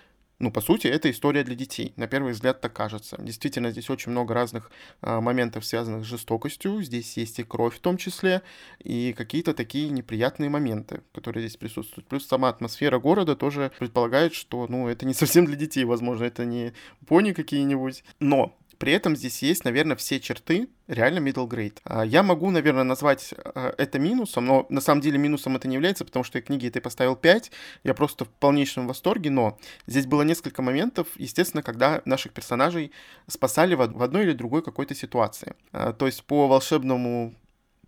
ну, 0.43 0.51
по 0.51 0.59
сути, 0.59 0.87
это 0.87 1.09
история 1.09 1.43
для 1.45 1.55
детей. 1.55 1.93
На 1.95 2.05
первый 2.05 2.33
взгляд 2.33 2.59
так 2.59 2.73
кажется. 2.73 3.15
Действительно, 3.17 3.71
здесь 3.71 3.89
очень 3.89 4.11
много 4.11 4.33
разных 4.33 4.71
а, 5.01 5.21
моментов, 5.21 5.63
связанных 5.63 6.03
с 6.03 6.09
жестокостью. 6.09 6.83
Здесь 6.83 7.15
есть 7.15 7.39
и 7.39 7.43
кровь 7.43 7.77
в 7.77 7.79
том 7.79 7.95
числе, 7.95 8.41
и 8.83 9.13
какие-то 9.13 9.53
такие 9.53 9.89
неприятные 9.89 10.49
моменты, 10.49 11.01
которые 11.13 11.47
здесь 11.47 11.55
присутствуют. 11.55 12.07
Плюс 12.09 12.27
сама 12.27 12.49
атмосфера 12.49 12.99
города 12.99 13.37
тоже 13.37 13.71
предполагает, 13.79 14.33
что, 14.33 14.67
ну, 14.67 14.89
это 14.89 15.05
не 15.05 15.13
совсем 15.13 15.45
для 15.45 15.55
детей, 15.55 15.85
возможно, 15.85 16.25
это 16.25 16.43
не 16.43 16.73
пони 17.07 17.31
какие-нибудь. 17.31 18.03
Но 18.19 18.53
при 18.83 18.91
этом 18.91 19.15
здесь 19.15 19.41
есть, 19.41 19.63
наверное, 19.63 19.95
все 19.95 20.19
черты 20.19 20.67
реально 20.87 21.19
middle 21.19 21.47
grade. 21.47 21.77
А, 21.85 22.03
я 22.03 22.21
могу, 22.21 22.51
наверное, 22.51 22.83
назвать 22.83 23.33
а, 23.37 23.73
это 23.77 23.97
минусом, 23.97 24.45
но 24.45 24.65
на 24.67 24.81
самом 24.81 24.99
деле 24.99 25.17
минусом 25.17 25.55
это 25.55 25.69
не 25.69 25.75
является, 25.75 26.03
потому 26.03 26.25
что 26.25 26.37
я 26.37 26.41
книге 26.41 26.67
этой 26.67 26.81
поставил 26.81 27.15
5. 27.15 27.49
Я 27.85 27.93
просто 27.93 28.25
в 28.25 28.27
полнейшем 28.27 28.85
восторге, 28.85 29.29
но 29.29 29.57
здесь 29.87 30.05
было 30.05 30.23
несколько 30.23 30.61
моментов, 30.61 31.07
естественно, 31.15 31.63
когда 31.63 32.01
наших 32.03 32.33
персонажей 32.33 32.91
спасали 33.29 33.75
в 33.75 34.03
одной 34.03 34.23
или 34.23 34.33
другой 34.33 34.61
какой-то 34.61 34.93
ситуации. 34.93 35.55
А, 35.71 35.93
то 35.93 36.05
есть 36.05 36.21
по 36.25 36.49
волшебному 36.49 37.35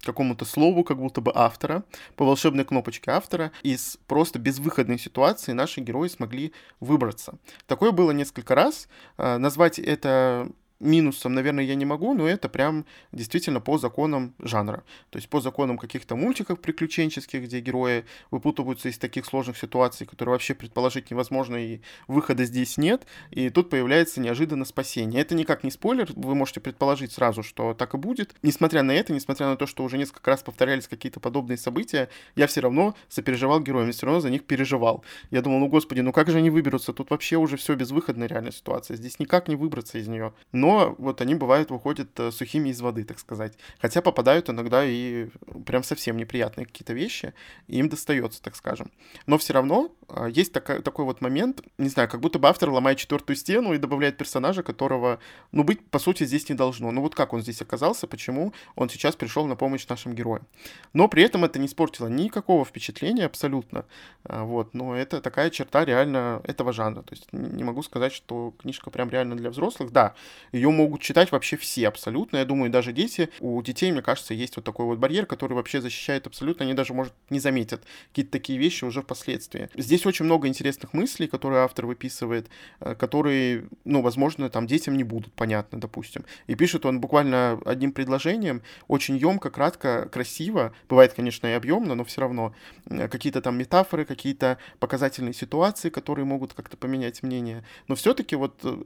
какому-то 0.01 0.45
слову, 0.45 0.86
как 0.86 0.97
будто 0.97 1.19
бы 1.19 1.34
автора, 1.36 1.84
по 2.15 2.23
волшебной 2.23 2.63
кнопочке 2.63 3.12
автора, 3.12 3.51
из 3.63 3.97
просто 4.08 4.39
безвыходной 4.39 4.97
ситуации 4.97 5.51
наши 5.51 5.81
герои 5.81 6.08
смогли 6.08 6.53
выбраться. 6.79 7.34
Такое 7.67 7.91
было 7.91 8.12
несколько 8.12 8.55
раз. 8.55 8.88
Назвать 9.17 9.79
это 9.79 10.51
минусом, 10.86 11.34
наверное, 11.34 11.63
я 11.63 11.76
не 11.76 11.86
могу, 11.86 12.13
но 12.13 12.28
это 12.28 12.50
прям 12.50 12.86
действительно 13.12 13.60
по 13.60 13.78
законам 13.78 14.34
жанра. 14.39 14.84
То 15.10 15.17
есть 15.17 15.30
по 15.30 15.41
законам 15.41 15.78
каких-то 15.78 16.15
мультиков 16.15 16.60
приключенческих, 16.60 17.43
где 17.43 17.60
герои 17.60 18.06
выпутываются 18.32 18.89
из 18.89 18.98
таких 18.98 19.26
сложных 19.26 19.58
ситуаций, 19.58 20.06
которые 20.06 20.34
вообще 20.34 20.54
предположить 20.54 21.12
невозможно, 21.12 21.56
и 21.56 21.82
выхода 22.08 22.45
здесь 22.45 22.78
нет, 22.78 23.06
и 23.32 23.50
тут 23.50 23.69
появляется 23.69 24.21
неожиданно 24.21 24.65
спасение. 24.65 25.21
Это 25.21 25.36
никак 25.36 25.63
не 25.63 25.71
спойлер, 25.71 26.10
вы 26.15 26.36
можете 26.36 26.60
предположить 26.60 27.12
сразу, 27.12 27.43
что 27.43 27.74
так 27.74 27.93
и 27.93 27.98
будет. 27.98 28.36
Несмотря 28.41 28.84
на 28.84 28.91
это, 28.91 29.13
несмотря 29.13 29.48
на 29.48 29.58
то, 29.58 29.65
что 29.65 29.84
уже 29.84 29.98
несколько 29.98 30.32
раз 30.32 30.43
повторялись 30.43 30.88
какие-то 30.88 31.19
подобные 31.19 31.58
события, 31.58 32.10
я 32.36 32.48
все 32.48 32.62
равно 32.62 32.95
сопереживал 33.10 33.60
героям, 33.60 33.91
все 33.91 34.06
равно 34.06 34.21
за 34.21 34.30
них 34.30 34.45
переживал. 34.45 35.04
Я 35.32 35.41
думал, 35.41 35.60
ну 35.60 35.67
господи, 35.67 36.02
ну 36.02 36.12
как 36.12 36.30
же 36.30 36.38
они 36.38 36.50
выберутся? 36.50 36.93
Тут 36.93 37.10
вообще 37.10 37.38
уже 37.38 37.58
все 37.58 37.76
безвыходная 37.76 38.28
реальная 38.28 38.52
ситуация, 38.52 38.98
здесь 38.98 39.19
никак 39.19 39.48
не 39.48 39.56
выбраться 39.56 39.98
из 39.98 40.08
нее. 40.08 40.34
Но 40.52 40.75
вот 40.98 41.22
они 41.22 41.36
бывают 41.36 41.72
выходят 41.72 42.10
э, 42.20 42.32
сухими 42.32 42.70
из 42.70 42.82
воды, 42.82 43.04
так 43.04 43.20
сказать. 43.20 43.54
Хотя 43.80 44.02
попадают 44.02 44.50
иногда 44.50 44.86
и 44.86 45.28
прям 45.66 45.84
совсем 45.84 46.18
неприятные 46.18 46.66
какие-то 46.66 46.94
вещи, 46.94 47.34
и 47.68 47.78
им 47.78 47.90
достается, 47.90 48.42
так 48.42 48.56
скажем. 48.56 48.92
Но 49.26 49.38
все 49.38 49.54
равно 49.54 49.92
а, 50.08 50.28
есть 50.28 50.54
такой, 50.54 50.82
такой 50.82 51.06
вот 51.06 51.22
момент, 51.22 51.62
не 51.78 51.90
знаю, 51.90 52.10
как 52.10 52.20
будто 52.20 52.40
бы 52.40 52.48
автор 52.48 52.70
ломает 52.70 52.98
четвертую 52.98 53.36
стену 53.36 53.74
и 53.74 53.78
добавляет 53.78 54.18
персонажа, 54.18 54.64
которого, 54.64 55.20
ну, 55.52 55.64
быть, 55.64 55.86
по 55.90 56.00
сути, 56.00 56.26
здесь 56.26 56.50
не 56.50 56.56
должно. 56.56 56.92
Ну, 56.92 57.02
вот 57.02 57.16
как 57.16 57.34
он 57.34 57.42
здесь 57.42 57.62
оказался, 57.62 58.08
почему 58.08 58.54
он 58.76 58.90
сейчас 58.90 59.16
пришел 59.16 59.46
на 59.46 59.56
помощь 59.56 59.88
нашим 59.88 60.14
героям. 60.14 60.46
Но 60.94 61.08
при 61.08 61.24
этом 61.24 61.46
это 61.46 61.60
не 61.60 61.68
испортило 61.68 62.08
никакого 62.08 62.66
впечатления 62.66 63.26
абсолютно. 63.26 63.86
А, 64.24 64.44
вот, 64.44 64.74
но 64.74 64.96
это 64.96 65.22
такая 65.22 65.50
черта 65.50 65.86
реально 65.86 66.42
этого 66.44 66.74
жанра. 66.74 67.02
То 67.02 67.14
есть 67.14 67.28
не 67.32 67.64
могу 67.64 67.82
сказать, 67.84 68.14
что 68.14 68.54
книжка 68.60 68.90
прям 68.90 69.10
реально 69.10 69.36
для 69.36 69.50
взрослых. 69.50 69.92
Да, 69.92 70.16
ее 70.56 70.72
могут 70.72 71.02
читать 71.02 71.32
вообще 71.32 71.58
все 71.58 71.88
абсолютно. 71.88 72.38
Я 72.38 72.46
думаю, 72.46 72.72
даже 72.72 72.94
дети. 72.94 73.30
У 73.39 73.62
детей, 73.62 73.91
мне 73.91 74.02
кажется, 74.02 74.34
есть 74.34 74.56
вот 74.56 74.63
такой 74.63 74.86
вот 74.86 75.00
барьер, 75.00 75.26
который 75.26 75.54
вообще 75.54 75.82
защищает 75.82 76.28
абсолютно. 76.28 76.63
Они 76.63 76.74
даже, 76.74 76.94
может, 76.94 77.13
не 77.30 77.39
заметят 77.39 77.84
какие-то 78.10 78.32
такие 78.32 78.58
вещи 78.58 78.86
уже 78.86 79.02
впоследствии. 79.02 79.70
Здесь 79.76 80.06
очень 80.06 80.26
много 80.26 80.48
интересных 80.48 80.94
мыслей, 80.94 81.28
которые 81.28 81.63
автор 81.63 81.86
выписывает, 81.86 82.48
э, 82.80 82.96
которые, 82.96 83.68
ну, 83.84 84.02
возможно, 84.02 84.50
там 84.50 84.65
детям 84.65 84.96
не 84.96 85.04
будут 85.04 85.34
понятны, 85.34 85.78
допустим. 85.78 86.24
И 86.48 86.56
пишет 86.56 86.86
он 86.86 87.02
буквально 87.02 87.60
одним 87.65 87.91
предложением, 87.91 88.62
очень 88.88 89.18
емко, 89.18 89.50
кратко, 89.50 90.08
красиво. 90.10 90.74
Бывает, 90.88 91.13
конечно, 91.13 91.48
и 91.48 91.52
объемно, 91.52 91.96
но 91.96 92.06
все 92.06 92.22
равно 92.22 92.56
какие-то 92.86 93.41
там 93.41 93.58
метафоры, 93.58 94.06
какие-то 94.06 94.58
показательные 94.80 95.34
ситуации, 95.34 95.89
которые 95.89 96.24
могут 96.24 96.54
как-то 96.54 96.78
поменять 96.78 97.24
мнение. 97.24 97.65
Но 97.89 97.96
все-таки 97.96 98.38
вот 98.38 98.60
э, 98.63 98.84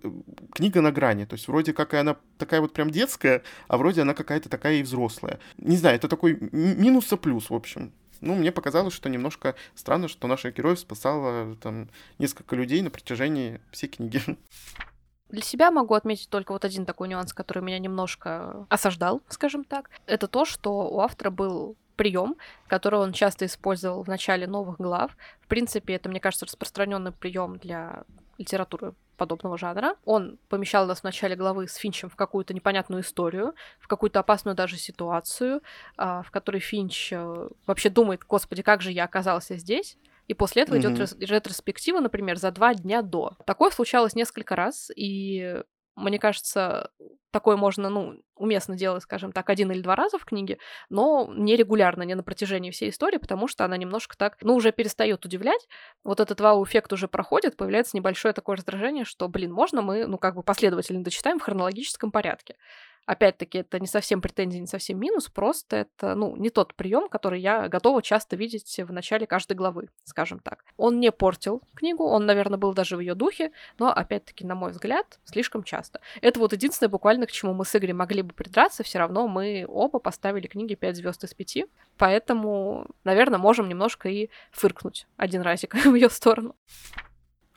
книга 0.51 0.82
на 0.82 0.91
грани. 0.91 1.25
То 1.25 1.36
есть 1.36 1.47
вроде 1.47 1.58
вроде 1.59 1.73
как 1.73 1.93
и 1.93 1.97
она 1.97 2.15
такая 2.37 2.61
вот 2.61 2.71
прям 2.71 2.89
детская, 2.89 3.43
а 3.67 3.77
вроде 3.77 4.03
она 4.03 4.13
какая-то 4.13 4.47
такая 4.47 4.75
и 4.75 4.83
взрослая. 4.83 5.39
Не 5.57 5.75
знаю, 5.75 5.97
это 5.97 6.07
такой 6.07 6.37
минус 6.53 7.11
и 7.11 7.17
плюс, 7.17 7.49
в 7.49 7.53
общем. 7.53 7.91
Ну, 8.21 8.35
мне 8.35 8.53
показалось, 8.53 8.93
что 8.93 9.09
немножко 9.09 9.55
странно, 9.75 10.07
что 10.07 10.27
наша 10.27 10.51
героев 10.51 10.79
спасала 10.79 11.57
там 11.57 11.89
несколько 12.17 12.55
людей 12.55 12.81
на 12.81 12.89
протяжении 12.89 13.59
всей 13.71 13.87
книги. 13.87 14.21
Для 15.27 15.41
себя 15.41 15.69
могу 15.69 15.95
отметить 15.95 16.29
только 16.29 16.53
вот 16.53 16.63
один 16.63 16.85
такой 16.85 17.09
нюанс, 17.09 17.33
который 17.33 17.61
меня 17.61 17.77
немножко 17.77 18.65
осаждал, 18.69 19.21
скажем 19.27 19.65
так. 19.65 19.89
Это 20.05 20.29
то, 20.29 20.45
что 20.45 20.87
у 20.89 21.01
автора 21.01 21.29
был 21.29 21.75
прием, 21.97 22.37
который 22.67 23.01
он 23.01 23.11
часто 23.11 23.45
использовал 23.45 24.03
в 24.03 24.07
начале 24.07 24.47
новых 24.47 24.77
глав. 24.77 25.11
В 25.41 25.47
принципе, 25.47 25.95
это, 25.95 26.07
мне 26.07 26.21
кажется, 26.21 26.45
распространенный 26.45 27.11
прием 27.11 27.57
для 27.57 28.05
литературы 28.37 28.93
подобного 29.19 29.58
жанра. 29.58 29.95
Он 30.05 30.39
помещал 30.47 30.88
нас 30.88 31.01
в 31.01 31.03
начале 31.03 31.36
главы 31.36 31.67
с 31.67 31.75
Финчем 31.75 32.10
в 32.10 32.15
какую-то 32.15 32.53
непонятную 32.55 33.03
историю, 33.03 33.53
в 33.79 33.88
какую-то 33.88 34.19
опасную 34.19 34.55
даже 34.55 34.77
ситуацию, 34.77 35.62
а, 35.97 36.23
в 36.23 36.32
которой 36.32 36.60
Финч 36.60 37.13
э, 37.13 37.49
вообще 37.67 37.89
думает, 37.89 38.21
господи, 38.27 38.63
как 38.63 38.82
же 38.82 38.91
я 38.91 39.03
оказался 39.03 39.58
здесь? 39.58 39.97
И 40.27 40.34
после 40.34 40.63
этого 40.63 40.77
mm-hmm. 40.77 41.17
идет 41.17 41.29
ретроспектива, 41.29 41.99
например, 41.99 42.38
за 42.38 42.51
два 42.51 42.73
дня 42.73 43.01
до. 43.01 43.34
Такое 43.45 43.71
случалось 43.71 44.15
несколько 44.15 44.55
раз, 44.55 44.91
и 44.95 45.62
мне 45.99 46.19
кажется, 46.19 46.91
такое 47.31 47.57
можно, 47.57 47.89
ну, 47.89 48.21
уместно 48.35 48.75
делать, 48.75 49.03
скажем 49.03 49.31
так, 49.31 49.49
один 49.49 49.71
или 49.71 49.81
два 49.81 49.95
раза 49.95 50.17
в 50.17 50.25
книге, 50.25 50.57
но 50.89 51.31
не 51.35 51.55
регулярно, 51.55 52.03
не 52.03 52.15
на 52.15 52.23
протяжении 52.23 52.71
всей 52.71 52.89
истории, 52.89 53.17
потому 53.17 53.47
что 53.47 53.65
она 53.65 53.77
немножко 53.77 54.17
так, 54.17 54.38
ну, 54.41 54.55
уже 54.55 54.71
перестает 54.71 55.25
удивлять. 55.25 55.67
Вот 56.03 56.19
этот 56.19 56.41
вау-эффект 56.41 56.91
уже 56.93 57.07
проходит, 57.07 57.57
появляется 57.57 57.97
небольшое 57.97 58.33
такое 58.33 58.55
раздражение, 58.57 59.05
что, 59.05 59.27
блин, 59.27 59.51
можно 59.51 59.81
мы, 59.81 60.07
ну, 60.07 60.17
как 60.17 60.35
бы 60.35 60.43
последовательно 60.43 61.03
дочитаем 61.03 61.39
в 61.39 61.43
хронологическом 61.43 62.12
порядке. 62.12 62.55
Опять-таки, 63.05 63.59
это 63.59 63.79
не 63.79 63.88
совсем 63.88 64.21
претензия, 64.21 64.62
не 64.62 64.67
совсем 64.67 64.99
минус, 64.99 65.29
просто 65.29 65.77
это, 65.77 66.15
ну, 66.15 66.35
не 66.35 66.49
тот 66.49 66.75
прием, 66.75 67.09
который 67.09 67.41
я 67.41 67.67
готова 67.67 68.01
часто 68.01 68.35
видеть 68.35 68.79
в 68.79 68.91
начале 68.91 69.25
каждой 69.25 69.53
главы, 69.53 69.89
скажем 70.03 70.39
так. 70.39 70.63
Он 70.77 70.99
не 70.99 71.12
портил 71.12 71.62
книгу, 71.75 72.03
он, 72.03 72.25
наверное, 72.25 72.57
был 72.57 72.73
даже 72.73 72.97
в 72.97 72.99
ее 72.99 73.15
духе, 73.15 73.51
но, 73.79 73.89
опять-таки, 73.89 74.45
на 74.45 74.55
мой 74.55 74.71
взгляд, 74.71 75.19
слишком 75.25 75.63
часто. 75.63 76.01
Это 76.21 76.39
вот 76.39 76.53
единственное 76.53 76.89
буквально, 76.89 77.25
к 77.25 77.31
чему 77.31 77.53
мы 77.53 77.65
с 77.65 77.75
Игорем 77.75 77.97
могли 77.97 78.21
бы 78.21 78.33
придраться, 78.33 78.83
все 78.83 78.99
равно 78.99 79.27
мы 79.27 79.65
оба 79.67 79.99
поставили 79.99 80.47
книге 80.47 80.75
5 80.75 80.95
звезд 80.95 81.23
из 81.23 81.33
5, 81.33 81.65
поэтому, 81.97 82.85
наверное, 83.03 83.39
можем 83.39 83.67
немножко 83.67 84.09
и 84.09 84.29
фыркнуть 84.51 85.07
один 85.17 85.41
разик 85.41 85.73
в 85.85 85.95
ее 85.95 86.09
сторону. 86.09 86.55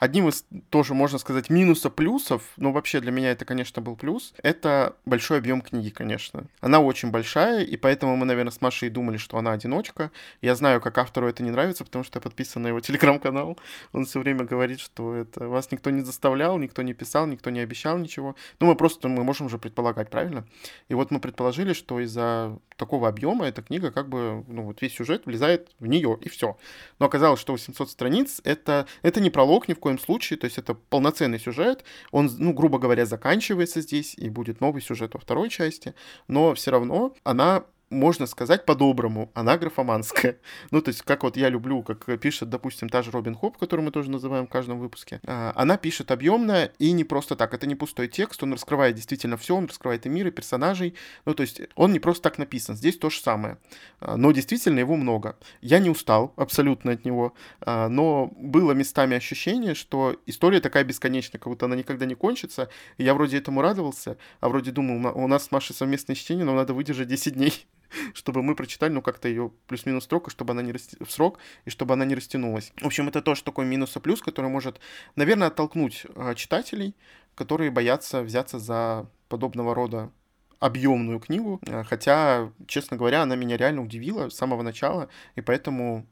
Одним 0.03 0.29
из, 0.29 0.45
тоже 0.69 0.95
можно 0.95 1.17
сказать, 1.17 1.49
минуса 1.49 1.89
плюсов, 1.89 2.43
но 2.57 2.73
вообще 2.73 2.99
для 2.99 3.13
меня 3.13 3.31
это, 3.31 3.45
конечно, 3.45 3.81
был 3.81 3.95
плюс, 3.95 4.35
это 4.43 4.97
большой 5.05 5.39
объем 5.39 5.61
книги, 5.61 5.91
конечно. 5.91 6.47
Она 6.61 6.81
очень 6.81 7.13
большая, 7.13 7.63
и 7.63 7.77
поэтому 7.77 8.17
мы, 8.17 8.27
наверное, 8.27 8.51
с 8.51 8.61
Машей 8.61 8.91
думали, 8.91 9.17
что 9.17 9.39
она 9.39 9.53
одиночка. 9.53 10.11
Я 10.41 10.57
знаю, 10.57 10.81
как 10.81 10.99
автору 10.99 11.29
это 11.29 11.45
не 11.45 11.53
нравится, 11.53 11.85
потому 11.85 12.03
что 12.03 12.17
я 12.17 12.21
подписан 12.21 12.63
на 12.63 12.67
его 12.67 12.81
телеграм-канал. 12.81 13.57
Он 13.93 14.05
все 14.05 14.19
время 14.19 14.43
говорит, 14.43 14.81
что 14.81 15.15
это 15.15 15.47
вас 15.47 15.71
никто 15.71 15.91
не 15.91 16.01
заставлял, 16.01 16.59
никто 16.59 16.83
не 16.83 16.95
писал, 16.95 17.29
никто 17.29 17.51
не 17.51 17.61
обещал 17.61 17.97
ничего. 17.97 18.35
Ну, 18.59 18.67
мы 18.67 18.75
просто, 18.75 19.07
мы 19.07 19.23
можем 19.23 19.47
уже 19.47 19.59
предполагать, 19.59 20.11
правильно? 20.11 20.45
И 20.89 20.95
вот 20.95 21.13
мы 21.13 21.21
предположили, 21.21 21.75
что 21.75 22.01
из-за 22.01 22.59
такого 22.77 23.07
объема 23.07 23.47
эта 23.47 23.63
книга 23.63 23.93
как 23.93 24.09
бы, 24.09 24.45
ну, 24.49 24.65
вот 24.65 24.83
весь 24.83 24.95
сюжет 24.95 25.27
влезает 25.27 25.71
в 25.79 25.87
нее, 25.87 26.19
и 26.21 26.29
все. 26.29 26.57
Но 26.99 27.07
оказалось, 27.07 27.39
что 27.39 27.53
800 27.53 27.89
страниц 27.89 28.41
это, 28.43 28.89
это 29.03 29.21
не 29.21 29.31
пролог 29.31 29.69
ни 29.69 29.75
в 29.75 29.79
коем 29.79 29.92
коем 29.93 29.99
случае, 29.99 30.39
то 30.39 30.47
есть 30.47 30.59
это 30.59 30.75
полноценный 30.75 31.39
сюжет, 31.39 31.85
он, 32.13 32.31
ну, 32.39 32.53
грубо 32.53 32.79
говоря, 32.79 33.07
заканчивается 33.07 33.81
здесь, 33.81 34.15
и 34.15 34.31
будет 34.31 34.61
новый 34.61 34.83
сюжет 34.83 35.15
во 35.15 35.21
второй 35.21 35.49
части, 35.49 35.95
но 36.29 36.55
все 36.55 36.71
равно 36.71 37.15
она 37.25 37.65
можно 37.93 38.27
сказать 38.27 38.65
по-доброму, 38.65 39.31
она 39.35 39.57
графоманская. 39.59 40.39
Ну, 40.71 40.81
то 40.81 40.89
есть, 40.89 41.03
как 41.03 41.23
вот 41.23 41.37
я 41.37 41.49
люблю, 41.49 41.83
как 41.83 42.19
пишет, 42.19 42.49
допустим, 42.49 42.89
та 42.89 43.03
же 43.03 43.11
Робин 43.11 43.35
Хоп, 43.35 43.59
которую 43.59 43.85
мы 43.85 43.91
тоже 43.91 44.11
называем 44.11 44.47
в 44.47 44.51
каждом 44.51 44.79
выпуске. 44.79 45.21
А, 45.27 45.53
она 45.55 45.77
пишет 45.77 46.11
объемно 46.11 46.71
и 46.79 46.93
не 46.93 47.05
просто 47.05 47.37
так. 47.37 47.53
Это 47.53 47.67
не 47.67 47.75
пустой 47.75 48.09
текст, 48.09 48.43
он 48.43 48.53
раскрывает 48.53 48.95
действительно 48.95 49.37
все, 49.37 49.55
он 49.55 49.67
раскрывает 49.67 50.07
и 50.07 50.09
мир, 50.09 50.29
и 50.29 50.31
персонажей. 50.31 50.95
Ну, 51.27 51.35
то 51.35 51.43
есть, 51.43 51.61
он 51.75 51.93
не 51.93 51.99
просто 51.99 52.23
так 52.23 52.39
написан. 52.39 52.77
Здесь 52.77 52.97
то 52.97 53.11
же 53.11 53.21
самое. 53.21 53.59
А, 54.01 54.17
но 54.17 54.33
действительно 54.33 54.79
его 54.79 54.97
много. 54.97 55.37
Я 55.61 55.79
не 55.79 55.91
устал 55.91 56.33
абсолютно 56.37 56.93
от 56.93 57.05
него, 57.05 57.35
а, 57.61 57.89
но 57.89 58.33
было 58.37 58.73
местами 58.73 59.17
ощущение, 59.17 59.75
что 59.75 60.17
история 60.27 60.61
такая 60.61 60.85
бесконечная, 60.85 61.39
как 61.39 61.49
будто 61.49 61.67
она 61.67 61.77
никогда 61.77 62.07
не 62.07 62.15
кончится. 62.15 62.69
И 62.97 63.05
я 63.05 63.15
вроде 63.15 63.39
этому 63.39 63.61
радовался, 63.61 64.17
а 64.41 64.49
вроде 64.49 64.71
думал, 64.71 65.13
у 65.15 65.27
нас 65.27 65.45
с 65.45 65.51
Машей 65.51 65.75
совместное 65.77 66.17
чтение, 66.17 66.45
но 66.45 66.55
надо 66.55 66.73
выдержать 66.73 67.09
10 67.09 67.35
дней. 67.35 67.67
чтобы 68.15 68.43
мы 68.43 68.55
прочитали, 68.55 68.93
ну, 68.93 69.03
как-то 69.03 69.29
ее 69.29 69.51
плюс-минус 69.67 70.05
строк, 70.05 70.29
и 70.29 70.31
чтобы 70.31 70.53
она 70.53 70.63
не 70.63 70.73
расти... 70.73 70.97
в 71.03 71.11
срок, 71.11 71.39
и 71.65 71.71
чтобы 71.71 71.95
она 71.95 72.05
не 72.05 72.15
растянулась. 72.15 72.73
В 72.81 72.87
общем, 72.87 73.09
это 73.09 73.23
тоже 73.23 73.43
такой 73.43 73.65
минус 73.65 73.97
и 73.97 74.01
плюс, 74.01 74.21
который 74.21 74.51
может, 74.51 74.81
наверное, 75.17 75.49
оттолкнуть 75.49 76.07
э, 76.15 76.35
читателей, 76.35 76.95
которые 77.35 77.71
боятся 77.71 78.23
взяться 78.23 78.59
за 78.59 79.09
подобного 79.29 79.75
рода 79.75 80.11
объемную 80.59 81.19
книгу, 81.19 81.61
э, 81.67 81.83
хотя, 81.85 82.53
честно 82.67 82.97
говоря, 82.97 83.23
она 83.23 83.35
меня 83.35 83.57
реально 83.57 83.83
удивила 83.83 84.29
с 84.29 84.37
самого 84.37 84.63
начала, 84.63 85.09
и 85.35 85.41
поэтому 85.41 86.07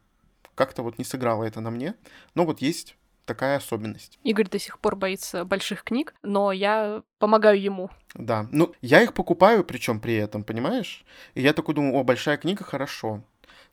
как-то 0.54 0.82
вот 0.82 0.98
не 0.98 1.04
сыграла 1.04 1.44
это 1.44 1.60
на 1.60 1.70
мне. 1.70 1.94
Но 2.34 2.44
вот 2.44 2.60
есть 2.60 2.96
такая 3.24 3.56
особенность. 3.56 4.18
Игорь 4.24 4.48
до 4.48 4.58
сих 4.58 4.78
пор 4.78 4.96
боится 4.96 5.44
больших 5.44 5.84
книг, 5.84 6.14
но 6.22 6.52
я 6.52 7.02
помогаю 7.18 7.60
ему. 7.60 7.90
Да, 8.14 8.46
ну 8.50 8.74
я 8.80 9.02
их 9.02 9.14
покупаю, 9.14 9.64
причем 9.64 10.00
при 10.00 10.14
этом, 10.14 10.42
понимаешь? 10.44 11.04
И 11.34 11.42
я 11.42 11.52
такой 11.52 11.74
думаю, 11.74 11.94
о, 11.94 12.04
большая 12.04 12.36
книга, 12.36 12.64
хорошо. 12.64 13.22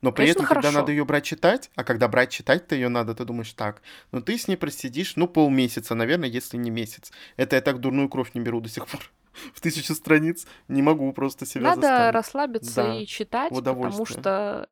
Но 0.02 0.12
при 0.12 0.24
Конечно, 0.24 0.40
этом, 0.40 0.46
хорошо. 0.46 0.68
когда 0.68 0.80
надо 0.80 0.92
ее 0.92 1.06
брать 1.06 1.24
читать, 1.26 1.72
а 1.76 1.84
когда 1.84 2.08
брать 2.08 2.30
читать-то 2.30 2.76
ее 2.76 2.88
надо, 2.88 3.16
ты 3.16 3.26
думаешь 3.26 3.54
так, 3.54 3.82
ну 4.12 4.22
ты 4.22 4.38
с 4.38 4.48
ней 4.48 4.56
просидишь, 4.56 5.16
ну, 5.16 5.28
полмесяца, 5.28 5.96
наверное, 5.96 6.30
если 6.30 6.58
не 6.58 6.70
месяц. 6.70 7.12
Это 7.36 7.56
я 7.56 7.62
так 7.62 7.80
дурную 7.80 8.08
кровь 8.10 8.32
не 8.36 8.42
беру 8.42 8.62
до 8.62 8.70
сих 8.70 8.86
пор. 8.88 9.02
В 9.54 9.62
тысячу 9.62 9.96
страниц 9.96 10.46
не 10.68 10.82
могу 10.82 11.12
просто 11.14 11.46
себя 11.46 11.64
Надо 11.64 11.82
заставить. 11.82 12.14
расслабиться 12.14 12.84
да, 12.84 12.96
и 12.96 13.06
читать, 13.06 13.50
потому 13.52 14.06
что, 14.06 14.70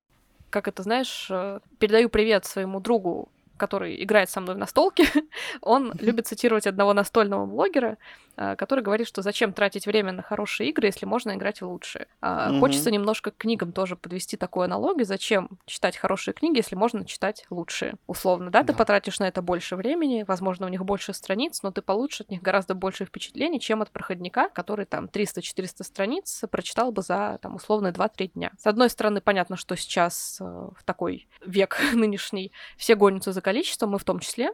как 0.50 0.68
это 0.68 0.84
знаешь, 0.84 1.28
э, 1.30 1.60
передаю 1.80 2.10
привет 2.10 2.46
своему 2.46 2.80
другу 2.80 3.30
который 3.58 4.04
играет 4.04 4.30
со 4.30 4.42
мной 4.42 4.56
в 4.56 4.58
настолке, 4.58 5.06
он 5.62 5.94
любит 6.00 6.28
цитировать 6.28 6.68
одного 6.68 6.94
настольного 6.94 7.46
блогера, 7.46 7.98
который 8.36 8.84
говорит, 8.84 9.08
что 9.08 9.22
зачем 9.22 9.54
тратить 9.54 9.86
время 9.86 10.12
на 10.12 10.22
хорошие 10.22 10.70
игры, 10.70 10.88
если 10.88 11.06
можно 11.06 11.34
играть 11.36 11.62
в 11.62 11.68
лучшие. 11.68 12.08
Mm-hmm. 12.22 12.60
Хочется 12.60 12.92
немножко 12.92 13.32
к 13.32 13.38
книгам 13.38 13.72
тоже 13.72 13.96
подвести 13.96 14.38
такую 14.38 14.66
аналогию. 14.66 15.06
Зачем 15.06 15.50
читать 15.66 15.98
хорошие 15.98 16.34
книги, 16.34 16.58
если 16.58 16.76
можно 16.76 17.06
читать 17.06 17.46
лучшие? 17.50 17.96
Условно, 18.08 18.52
да, 18.52 18.62
да, 18.62 18.74
ты 18.74 18.78
потратишь 18.78 19.20
на 19.20 19.28
это 19.28 19.42
больше 19.42 19.76
времени, 19.76 20.26
возможно, 20.28 20.66
у 20.66 20.70
них 20.70 20.84
больше 20.86 21.14
страниц, 21.14 21.62
но 21.64 21.72
ты 21.72 21.82
получишь 21.82 22.22
от 22.22 22.30
них 22.32 22.42
гораздо 22.42 22.74
больше 22.76 23.06
впечатлений, 23.06 23.60
чем 23.60 23.82
от 23.82 23.92
проходника, 23.92 24.50
который 24.50 24.86
там 24.86 25.06
300-400 25.06 25.84
страниц 25.84 26.44
прочитал 26.50 26.92
бы 26.92 27.02
за 27.02 27.40
там 27.42 27.56
условно 27.56 27.88
2-3 27.88 28.32
дня. 28.34 28.52
С 28.58 28.68
одной 28.68 28.90
стороны, 28.90 29.22
понятно, 29.22 29.56
что 29.58 29.76
сейчас 29.76 30.38
э, 30.40 30.44
в 30.44 30.84
такой 30.84 31.28
век 31.46 31.80
нынешний 31.94 32.52
все 32.78 32.96
гонятся 32.96 33.32
за 33.32 33.42
количеством, 33.42 33.96
и 33.96 34.00
в 34.00 34.04
том 34.04 34.20
числе, 34.20 34.52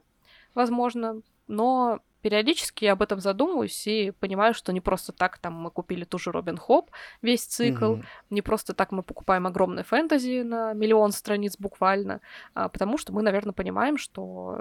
возможно, 0.54 1.22
но 1.48 2.00
периодически 2.22 2.86
я 2.86 2.94
об 2.94 3.02
этом 3.02 3.20
задумываюсь 3.20 3.88
и 3.88 4.12
понимаю, 4.20 4.54
что 4.54 4.72
не 4.72 4.82
просто 4.82 5.12
так 5.12 5.38
там 5.38 5.54
мы 5.54 5.72
купили 5.72 6.04
ту 6.04 6.18
же 6.18 6.32
Робин 6.32 6.58
Хоп, 6.58 6.92
весь 7.22 7.46
цикл, 7.46 7.96
mm-hmm. 7.96 8.06
не 8.30 8.42
просто 8.42 8.74
так 8.74 8.92
мы 8.92 9.04
покупаем 9.04 9.48
огромное 9.48 9.84
фэнтези 9.84 10.42
на 10.42 10.74
миллион 10.74 11.12
страниц 11.12 11.56
буквально, 11.58 12.22
а 12.54 12.70
потому 12.70 12.98
что 12.98 13.14
мы, 13.14 13.22
наверное, 13.22 13.54
понимаем, 13.54 13.98
что 13.98 14.60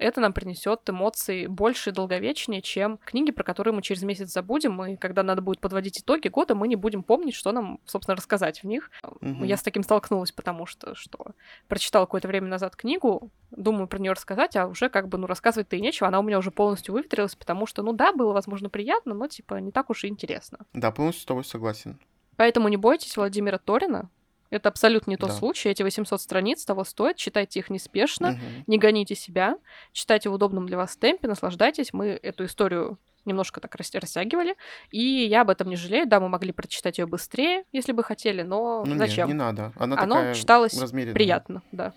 это 0.00 0.20
нам 0.20 0.32
принесет 0.32 0.88
эмоций 0.88 1.46
больше 1.46 1.90
и 1.90 1.92
долговечнее, 1.92 2.62
чем 2.62 2.98
книги, 3.04 3.30
про 3.30 3.44
которые 3.44 3.74
мы 3.74 3.82
через 3.82 4.02
месяц 4.02 4.32
забудем, 4.32 4.82
и 4.84 4.96
когда 4.96 5.22
надо 5.22 5.42
будет 5.42 5.60
подводить 5.60 6.00
итоги 6.00 6.28
года, 6.28 6.54
мы 6.54 6.68
не 6.68 6.76
будем 6.76 7.02
помнить, 7.02 7.34
что 7.34 7.52
нам, 7.52 7.80
собственно, 7.84 8.16
рассказать 8.16 8.62
в 8.62 8.66
них. 8.66 8.90
Угу. 9.20 9.44
Я 9.44 9.56
с 9.56 9.62
таким 9.62 9.82
столкнулась, 9.82 10.32
потому 10.32 10.66
что, 10.66 10.94
что 10.94 11.32
прочитала 11.68 12.06
какое-то 12.06 12.28
время 12.28 12.48
назад 12.48 12.76
книгу, 12.76 13.30
думаю 13.50 13.86
про 13.86 13.98
нее 13.98 14.12
рассказать, 14.12 14.56
а 14.56 14.66
уже 14.66 14.88
как 14.88 15.08
бы, 15.08 15.18
ну, 15.18 15.26
рассказывать-то 15.26 15.76
и 15.76 15.80
нечего, 15.80 16.08
она 16.08 16.18
у 16.20 16.22
меня 16.22 16.38
уже 16.38 16.50
полностью 16.50 16.94
выветрилась, 16.94 17.36
потому 17.36 17.66
что, 17.66 17.82
ну 17.82 17.92
да, 17.92 18.12
было, 18.12 18.32
возможно, 18.32 18.70
приятно, 18.70 19.14
но, 19.14 19.26
типа, 19.28 19.54
не 19.56 19.70
так 19.70 19.90
уж 19.90 20.04
и 20.04 20.08
интересно. 20.08 20.58
Да, 20.72 20.90
полностью 20.90 21.22
с 21.22 21.26
тобой 21.26 21.44
согласен. 21.44 21.98
Поэтому 22.36 22.68
не 22.68 22.78
бойтесь 22.78 23.16
Владимира 23.16 23.58
Торина, 23.58 24.08
это 24.50 24.68
абсолютно 24.68 25.10
не 25.10 25.16
тот 25.16 25.30
да. 25.30 25.36
случай. 25.36 25.68
Эти 25.68 25.82
800 25.82 26.20
страниц 26.20 26.64
того 26.64 26.84
стоят. 26.84 27.16
Читайте 27.16 27.60
их 27.60 27.70
неспешно, 27.70 28.30
угу. 28.30 28.64
не 28.66 28.78
гоните 28.78 29.14
себя. 29.14 29.56
Читайте 29.92 30.28
в 30.28 30.32
удобном 30.32 30.66
для 30.66 30.76
вас 30.76 30.96
темпе, 30.96 31.28
наслаждайтесь. 31.28 31.92
Мы 31.92 32.18
эту 32.22 32.44
историю 32.44 32.98
немножко 33.24 33.60
так 33.60 33.74
растягивали, 33.74 34.56
и 34.90 35.00
я 35.00 35.42
об 35.42 35.50
этом 35.50 35.68
не 35.68 35.76
жалею. 35.76 36.06
Да, 36.06 36.20
мы 36.20 36.28
могли 36.28 36.52
прочитать 36.52 36.98
ее 36.98 37.06
быстрее, 37.06 37.64
если 37.72 37.92
бы 37.92 38.02
хотели, 38.02 38.42
но 38.42 38.84
ну, 38.84 38.96
зачем? 38.96 39.28
Не, 39.28 39.34
не 39.34 39.38
надо. 39.38 39.72
Она 39.76 40.00
Оно 40.00 40.34
читалось 40.34 40.74
приятно, 40.90 41.62
да. 41.72 41.92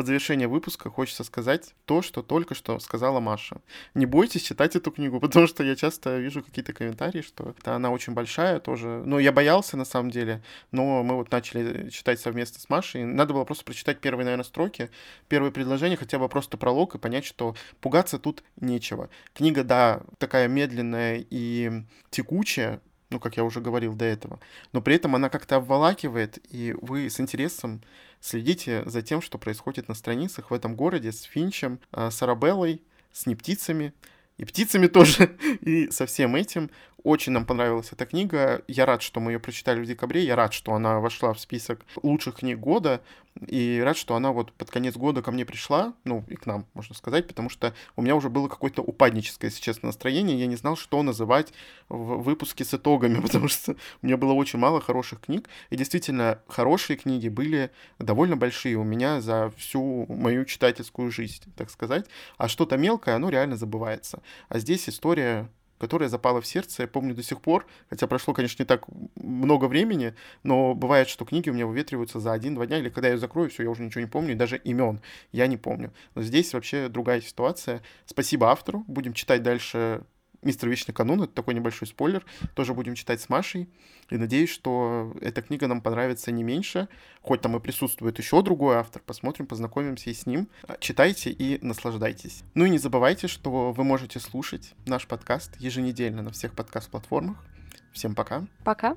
Под 0.00 0.06
завершение 0.06 0.48
выпуска 0.48 0.88
хочется 0.88 1.24
сказать 1.24 1.74
то, 1.84 2.00
что 2.00 2.22
только 2.22 2.54
что 2.54 2.78
сказала 2.78 3.20
Маша. 3.20 3.60
Не 3.92 4.06
бойтесь 4.06 4.40
читать 4.40 4.74
эту 4.74 4.90
книгу, 4.90 5.20
потому 5.20 5.46
что 5.46 5.62
я 5.62 5.76
часто 5.76 6.16
вижу 6.16 6.42
какие-то 6.42 6.72
комментарии, 6.72 7.20
что 7.20 7.54
она 7.64 7.90
очень 7.90 8.14
большая 8.14 8.60
тоже. 8.60 9.02
Ну, 9.04 9.18
я 9.18 9.30
боялся 9.30 9.76
на 9.76 9.84
самом 9.84 10.10
деле, 10.10 10.42
но 10.72 11.02
мы 11.02 11.16
вот 11.16 11.30
начали 11.30 11.90
читать 11.90 12.18
совместно 12.18 12.60
с 12.60 12.70
Машей. 12.70 13.04
Надо 13.04 13.34
было 13.34 13.44
просто 13.44 13.62
прочитать 13.62 14.00
первые, 14.00 14.24
наверное, 14.24 14.44
строки, 14.44 14.88
первые 15.28 15.52
предложения, 15.52 15.98
хотя 15.98 16.18
бы 16.18 16.30
просто 16.30 16.56
пролог 16.56 16.94
и 16.94 16.98
понять, 16.98 17.26
что 17.26 17.54
пугаться 17.82 18.18
тут 18.18 18.42
нечего. 18.58 19.10
Книга, 19.34 19.64
да, 19.64 20.00
такая 20.16 20.48
медленная 20.48 21.26
и 21.28 21.82
текучая, 22.08 22.80
ну, 23.10 23.18
как 23.18 23.36
я 23.36 23.44
уже 23.44 23.60
говорил 23.60 23.94
до 23.94 24.04
этого, 24.04 24.40
но 24.72 24.80
при 24.80 24.94
этом 24.94 25.14
она 25.14 25.28
как-то 25.28 25.56
обволакивает, 25.56 26.38
и 26.52 26.74
вы 26.80 27.10
с 27.10 27.20
интересом 27.20 27.82
следите 28.20 28.82
за 28.86 29.02
тем, 29.02 29.20
что 29.20 29.38
происходит 29.38 29.88
на 29.88 29.94
страницах 29.94 30.50
в 30.50 30.54
этом 30.54 30.76
городе 30.76 31.12
с 31.12 31.22
Финчем, 31.22 31.80
а, 31.92 32.10
с 32.10 32.22
Арабеллой, 32.22 32.82
с 33.12 33.26
нептицами, 33.26 33.92
и 34.40 34.44
птицами 34.46 34.86
тоже, 34.86 35.36
и 35.60 35.90
со 35.90 36.06
всем 36.06 36.34
этим. 36.34 36.70
Очень 37.02 37.32
нам 37.32 37.46
понравилась 37.46 37.88
эта 37.92 38.04
книга. 38.06 38.62
Я 38.68 38.86
рад, 38.86 39.02
что 39.02 39.20
мы 39.20 39.32
ее 39.32 39.38
прочитали 39.38 39.80
в 39.80 39.86
декабре. 39.86 40.24
Я 40.24 40.36
рад, 40.36 40.52
что 40.52 40.74
она 40.74 41.00
вошла 41.00 41.32
в 41.32 41.40
список 41.40 41.84
лучших 42.02 42.36
книг 42.36 42.58
года. 42.58 43.00
И 43.46 43.80
рад, 43.82 43.96
что 43.96 44.16
она 44.16 44.32
вот 44.32 44.52
под 44.52 44.70
конец 44.70 44.96
года 44.96 45.22
ко 45.22 45.30
мне 45.30 45.44
пришла, 45.44 45.94
ну 46.04 46.24
и 46.28 46.34
к 46.34 46.46
нам, 46.46 46.66
можно 46.74 46.94
сказать, 46.94 47.28
потому 47.28 47.48
что 47.48 47.72
у 47.94 48.02
меня 48.02 48.16
уже 48.16 48.28
было 48.28 48.48
какое-то 48.48 48.82
упадническое, 48.82 49.50
если 49.50 49.62
честно, 49.62 49.86
настроение. 49.86 50.38
Я 50.38 50.46
не 50.46 50.56
знал, 50.56 50.76
что 50.76 51.02
называть 51.02 51.54
в 51.88 52.22
выпуске 52.22 52.64
с 52.64 52.74
итогами, 52.74 53.20
потому 53.22 53.48
что 53.48 53.76
у 54.02 54.06
меня 54.06 54.16
было 54.16 54.32
очень 54.32 54.58
мало 54.58 54.80
хороших 54.80 55.20
книг. 55.20 55.48
И 55.70 55.76
действительно, 55.76 56.40
хорошие 56.48 56.96
книги 56.96 57.28
были 57.28 57.70
довольно 57.98 58.36
большие 58.36 58.76
у 58.76 58.84
меня 58.84 59.20
за 59.20 59.52
всю 59.56 60.06
мою 60.08 60.44
читательскую 60.44 61.10
жизнь, 61.10 61.44
так 61.56 61.70
сказать. 61.70 62.06
А 62.36 62.48
что-то 62.48 62.76
мелкое, 62.76 63.14
оно 63.14 63.30
реально 63.30 63.56
забывается. 63.56 64.22
А 64.48 64.58
здесь 64.58 64.88
история 64.88 65.48
которая 65.80 66.10
запала 66.10 66.42
в 66.42 66.46
сердце, 66.46 66.82
я 66.82 66.88
помню 66.88 67.14
до 67.14 67.22
сих 67.22 67.40
пор, 67.40 67.66
хотя 67.88 68.06
прошло, 68.06 68.34
конечно, 68.34 68.62
не 68.62 68.66
так 68.66 68.84
много 69.16 69.64
времени, 69.64 70.14
но 70.42 70.74
бывает, 70.74 71.08
что 71.08 71.24
книги 71.24 71.48
у 71.48 71.54
меня 71.54 71.66
выветриваются 71.66 72.20
за 72.20 72.32
один-два 72.32 72.66
дня, 72.66 72.78
или 72.78 72.90
когда 72.90 73.08
я 73.08 73.16
закрою, 73.16 73.48
все, 73.48 73.62
я 73.62 73.70
уже 73.70 73.82
ничего 73.82 74.02
не 74.02 74.06
помню, 74.06 74.32
и 74.32 74.36
даже 74.36 74.58
имен 74.58 75.00
я 75.32 75.46
не 75.46 75.56
помню. 75.56 75.90
Но 76.14 76.22
здесь 76.22 76.52
вообще 76.52 76.88
другая 76.88 77.22
ситуация. 77.22 77.82
Спасибо 78.04 78.50
автору, 78.50 78.84
будем 78.88 79.14
читать 79.14 79.42
дальше 79.42 80.02
Мистер 80.42 80.68
Вечный 80.68 80.94
канун, 80.94 81.22
это 81.22 81.32
такой 81.32 81.54
небольшой 81.54 81.86
спойлер, 81.86 82.24
тоже 82.54 82.72
будем 82.72 82.94
читать 82.94 83.20
с 83.20 83.28
Машей. 83.28 83.68
И 84.08 84.16
надеюсь, 84.16 84.50
что 84.50 85.14
эта 85.20 85.42
книга 85.42 85.66
нам 85.66 85.80
понравится 85.82 86.32
не 86.32 86.42
меньше. 86.42 86.88
Хоть 87.22 87.42
там 87.42 87.56
и 87.56 87.60
присутствует 87.60 88.18
еще 88.18 88.42
другой 88.42 88.76
автор, 88.76 89.02
посмотрим, 89.04 89.46
познакомимся 89.46 90.10
и 90.10 90.14
с 90.14 90.26
ним. 90.26 90.48
Читайте 90.80 91.30
и 91.30 91.64
наслаждайтесь. 91.64 92.42
Ну 92.54 92.64
и 92.64 92.70
не 92.70 92.78
забывайте, 92.78 93.28
что 93.28 93.72
вы 93.72 93.84
можете 93.84 94.18
слушать 94.18 94.74
наш 94.86 95.06
подкаст 95.06 95.60
еженедельно 95.60 96.22
на 96.22 96.30
всех 96.30 96.54
подкаст-платформах. 96.54 97.36
Всем 97.92 98.14
пока. 98.14 98.46
Пока. 98.64 98.96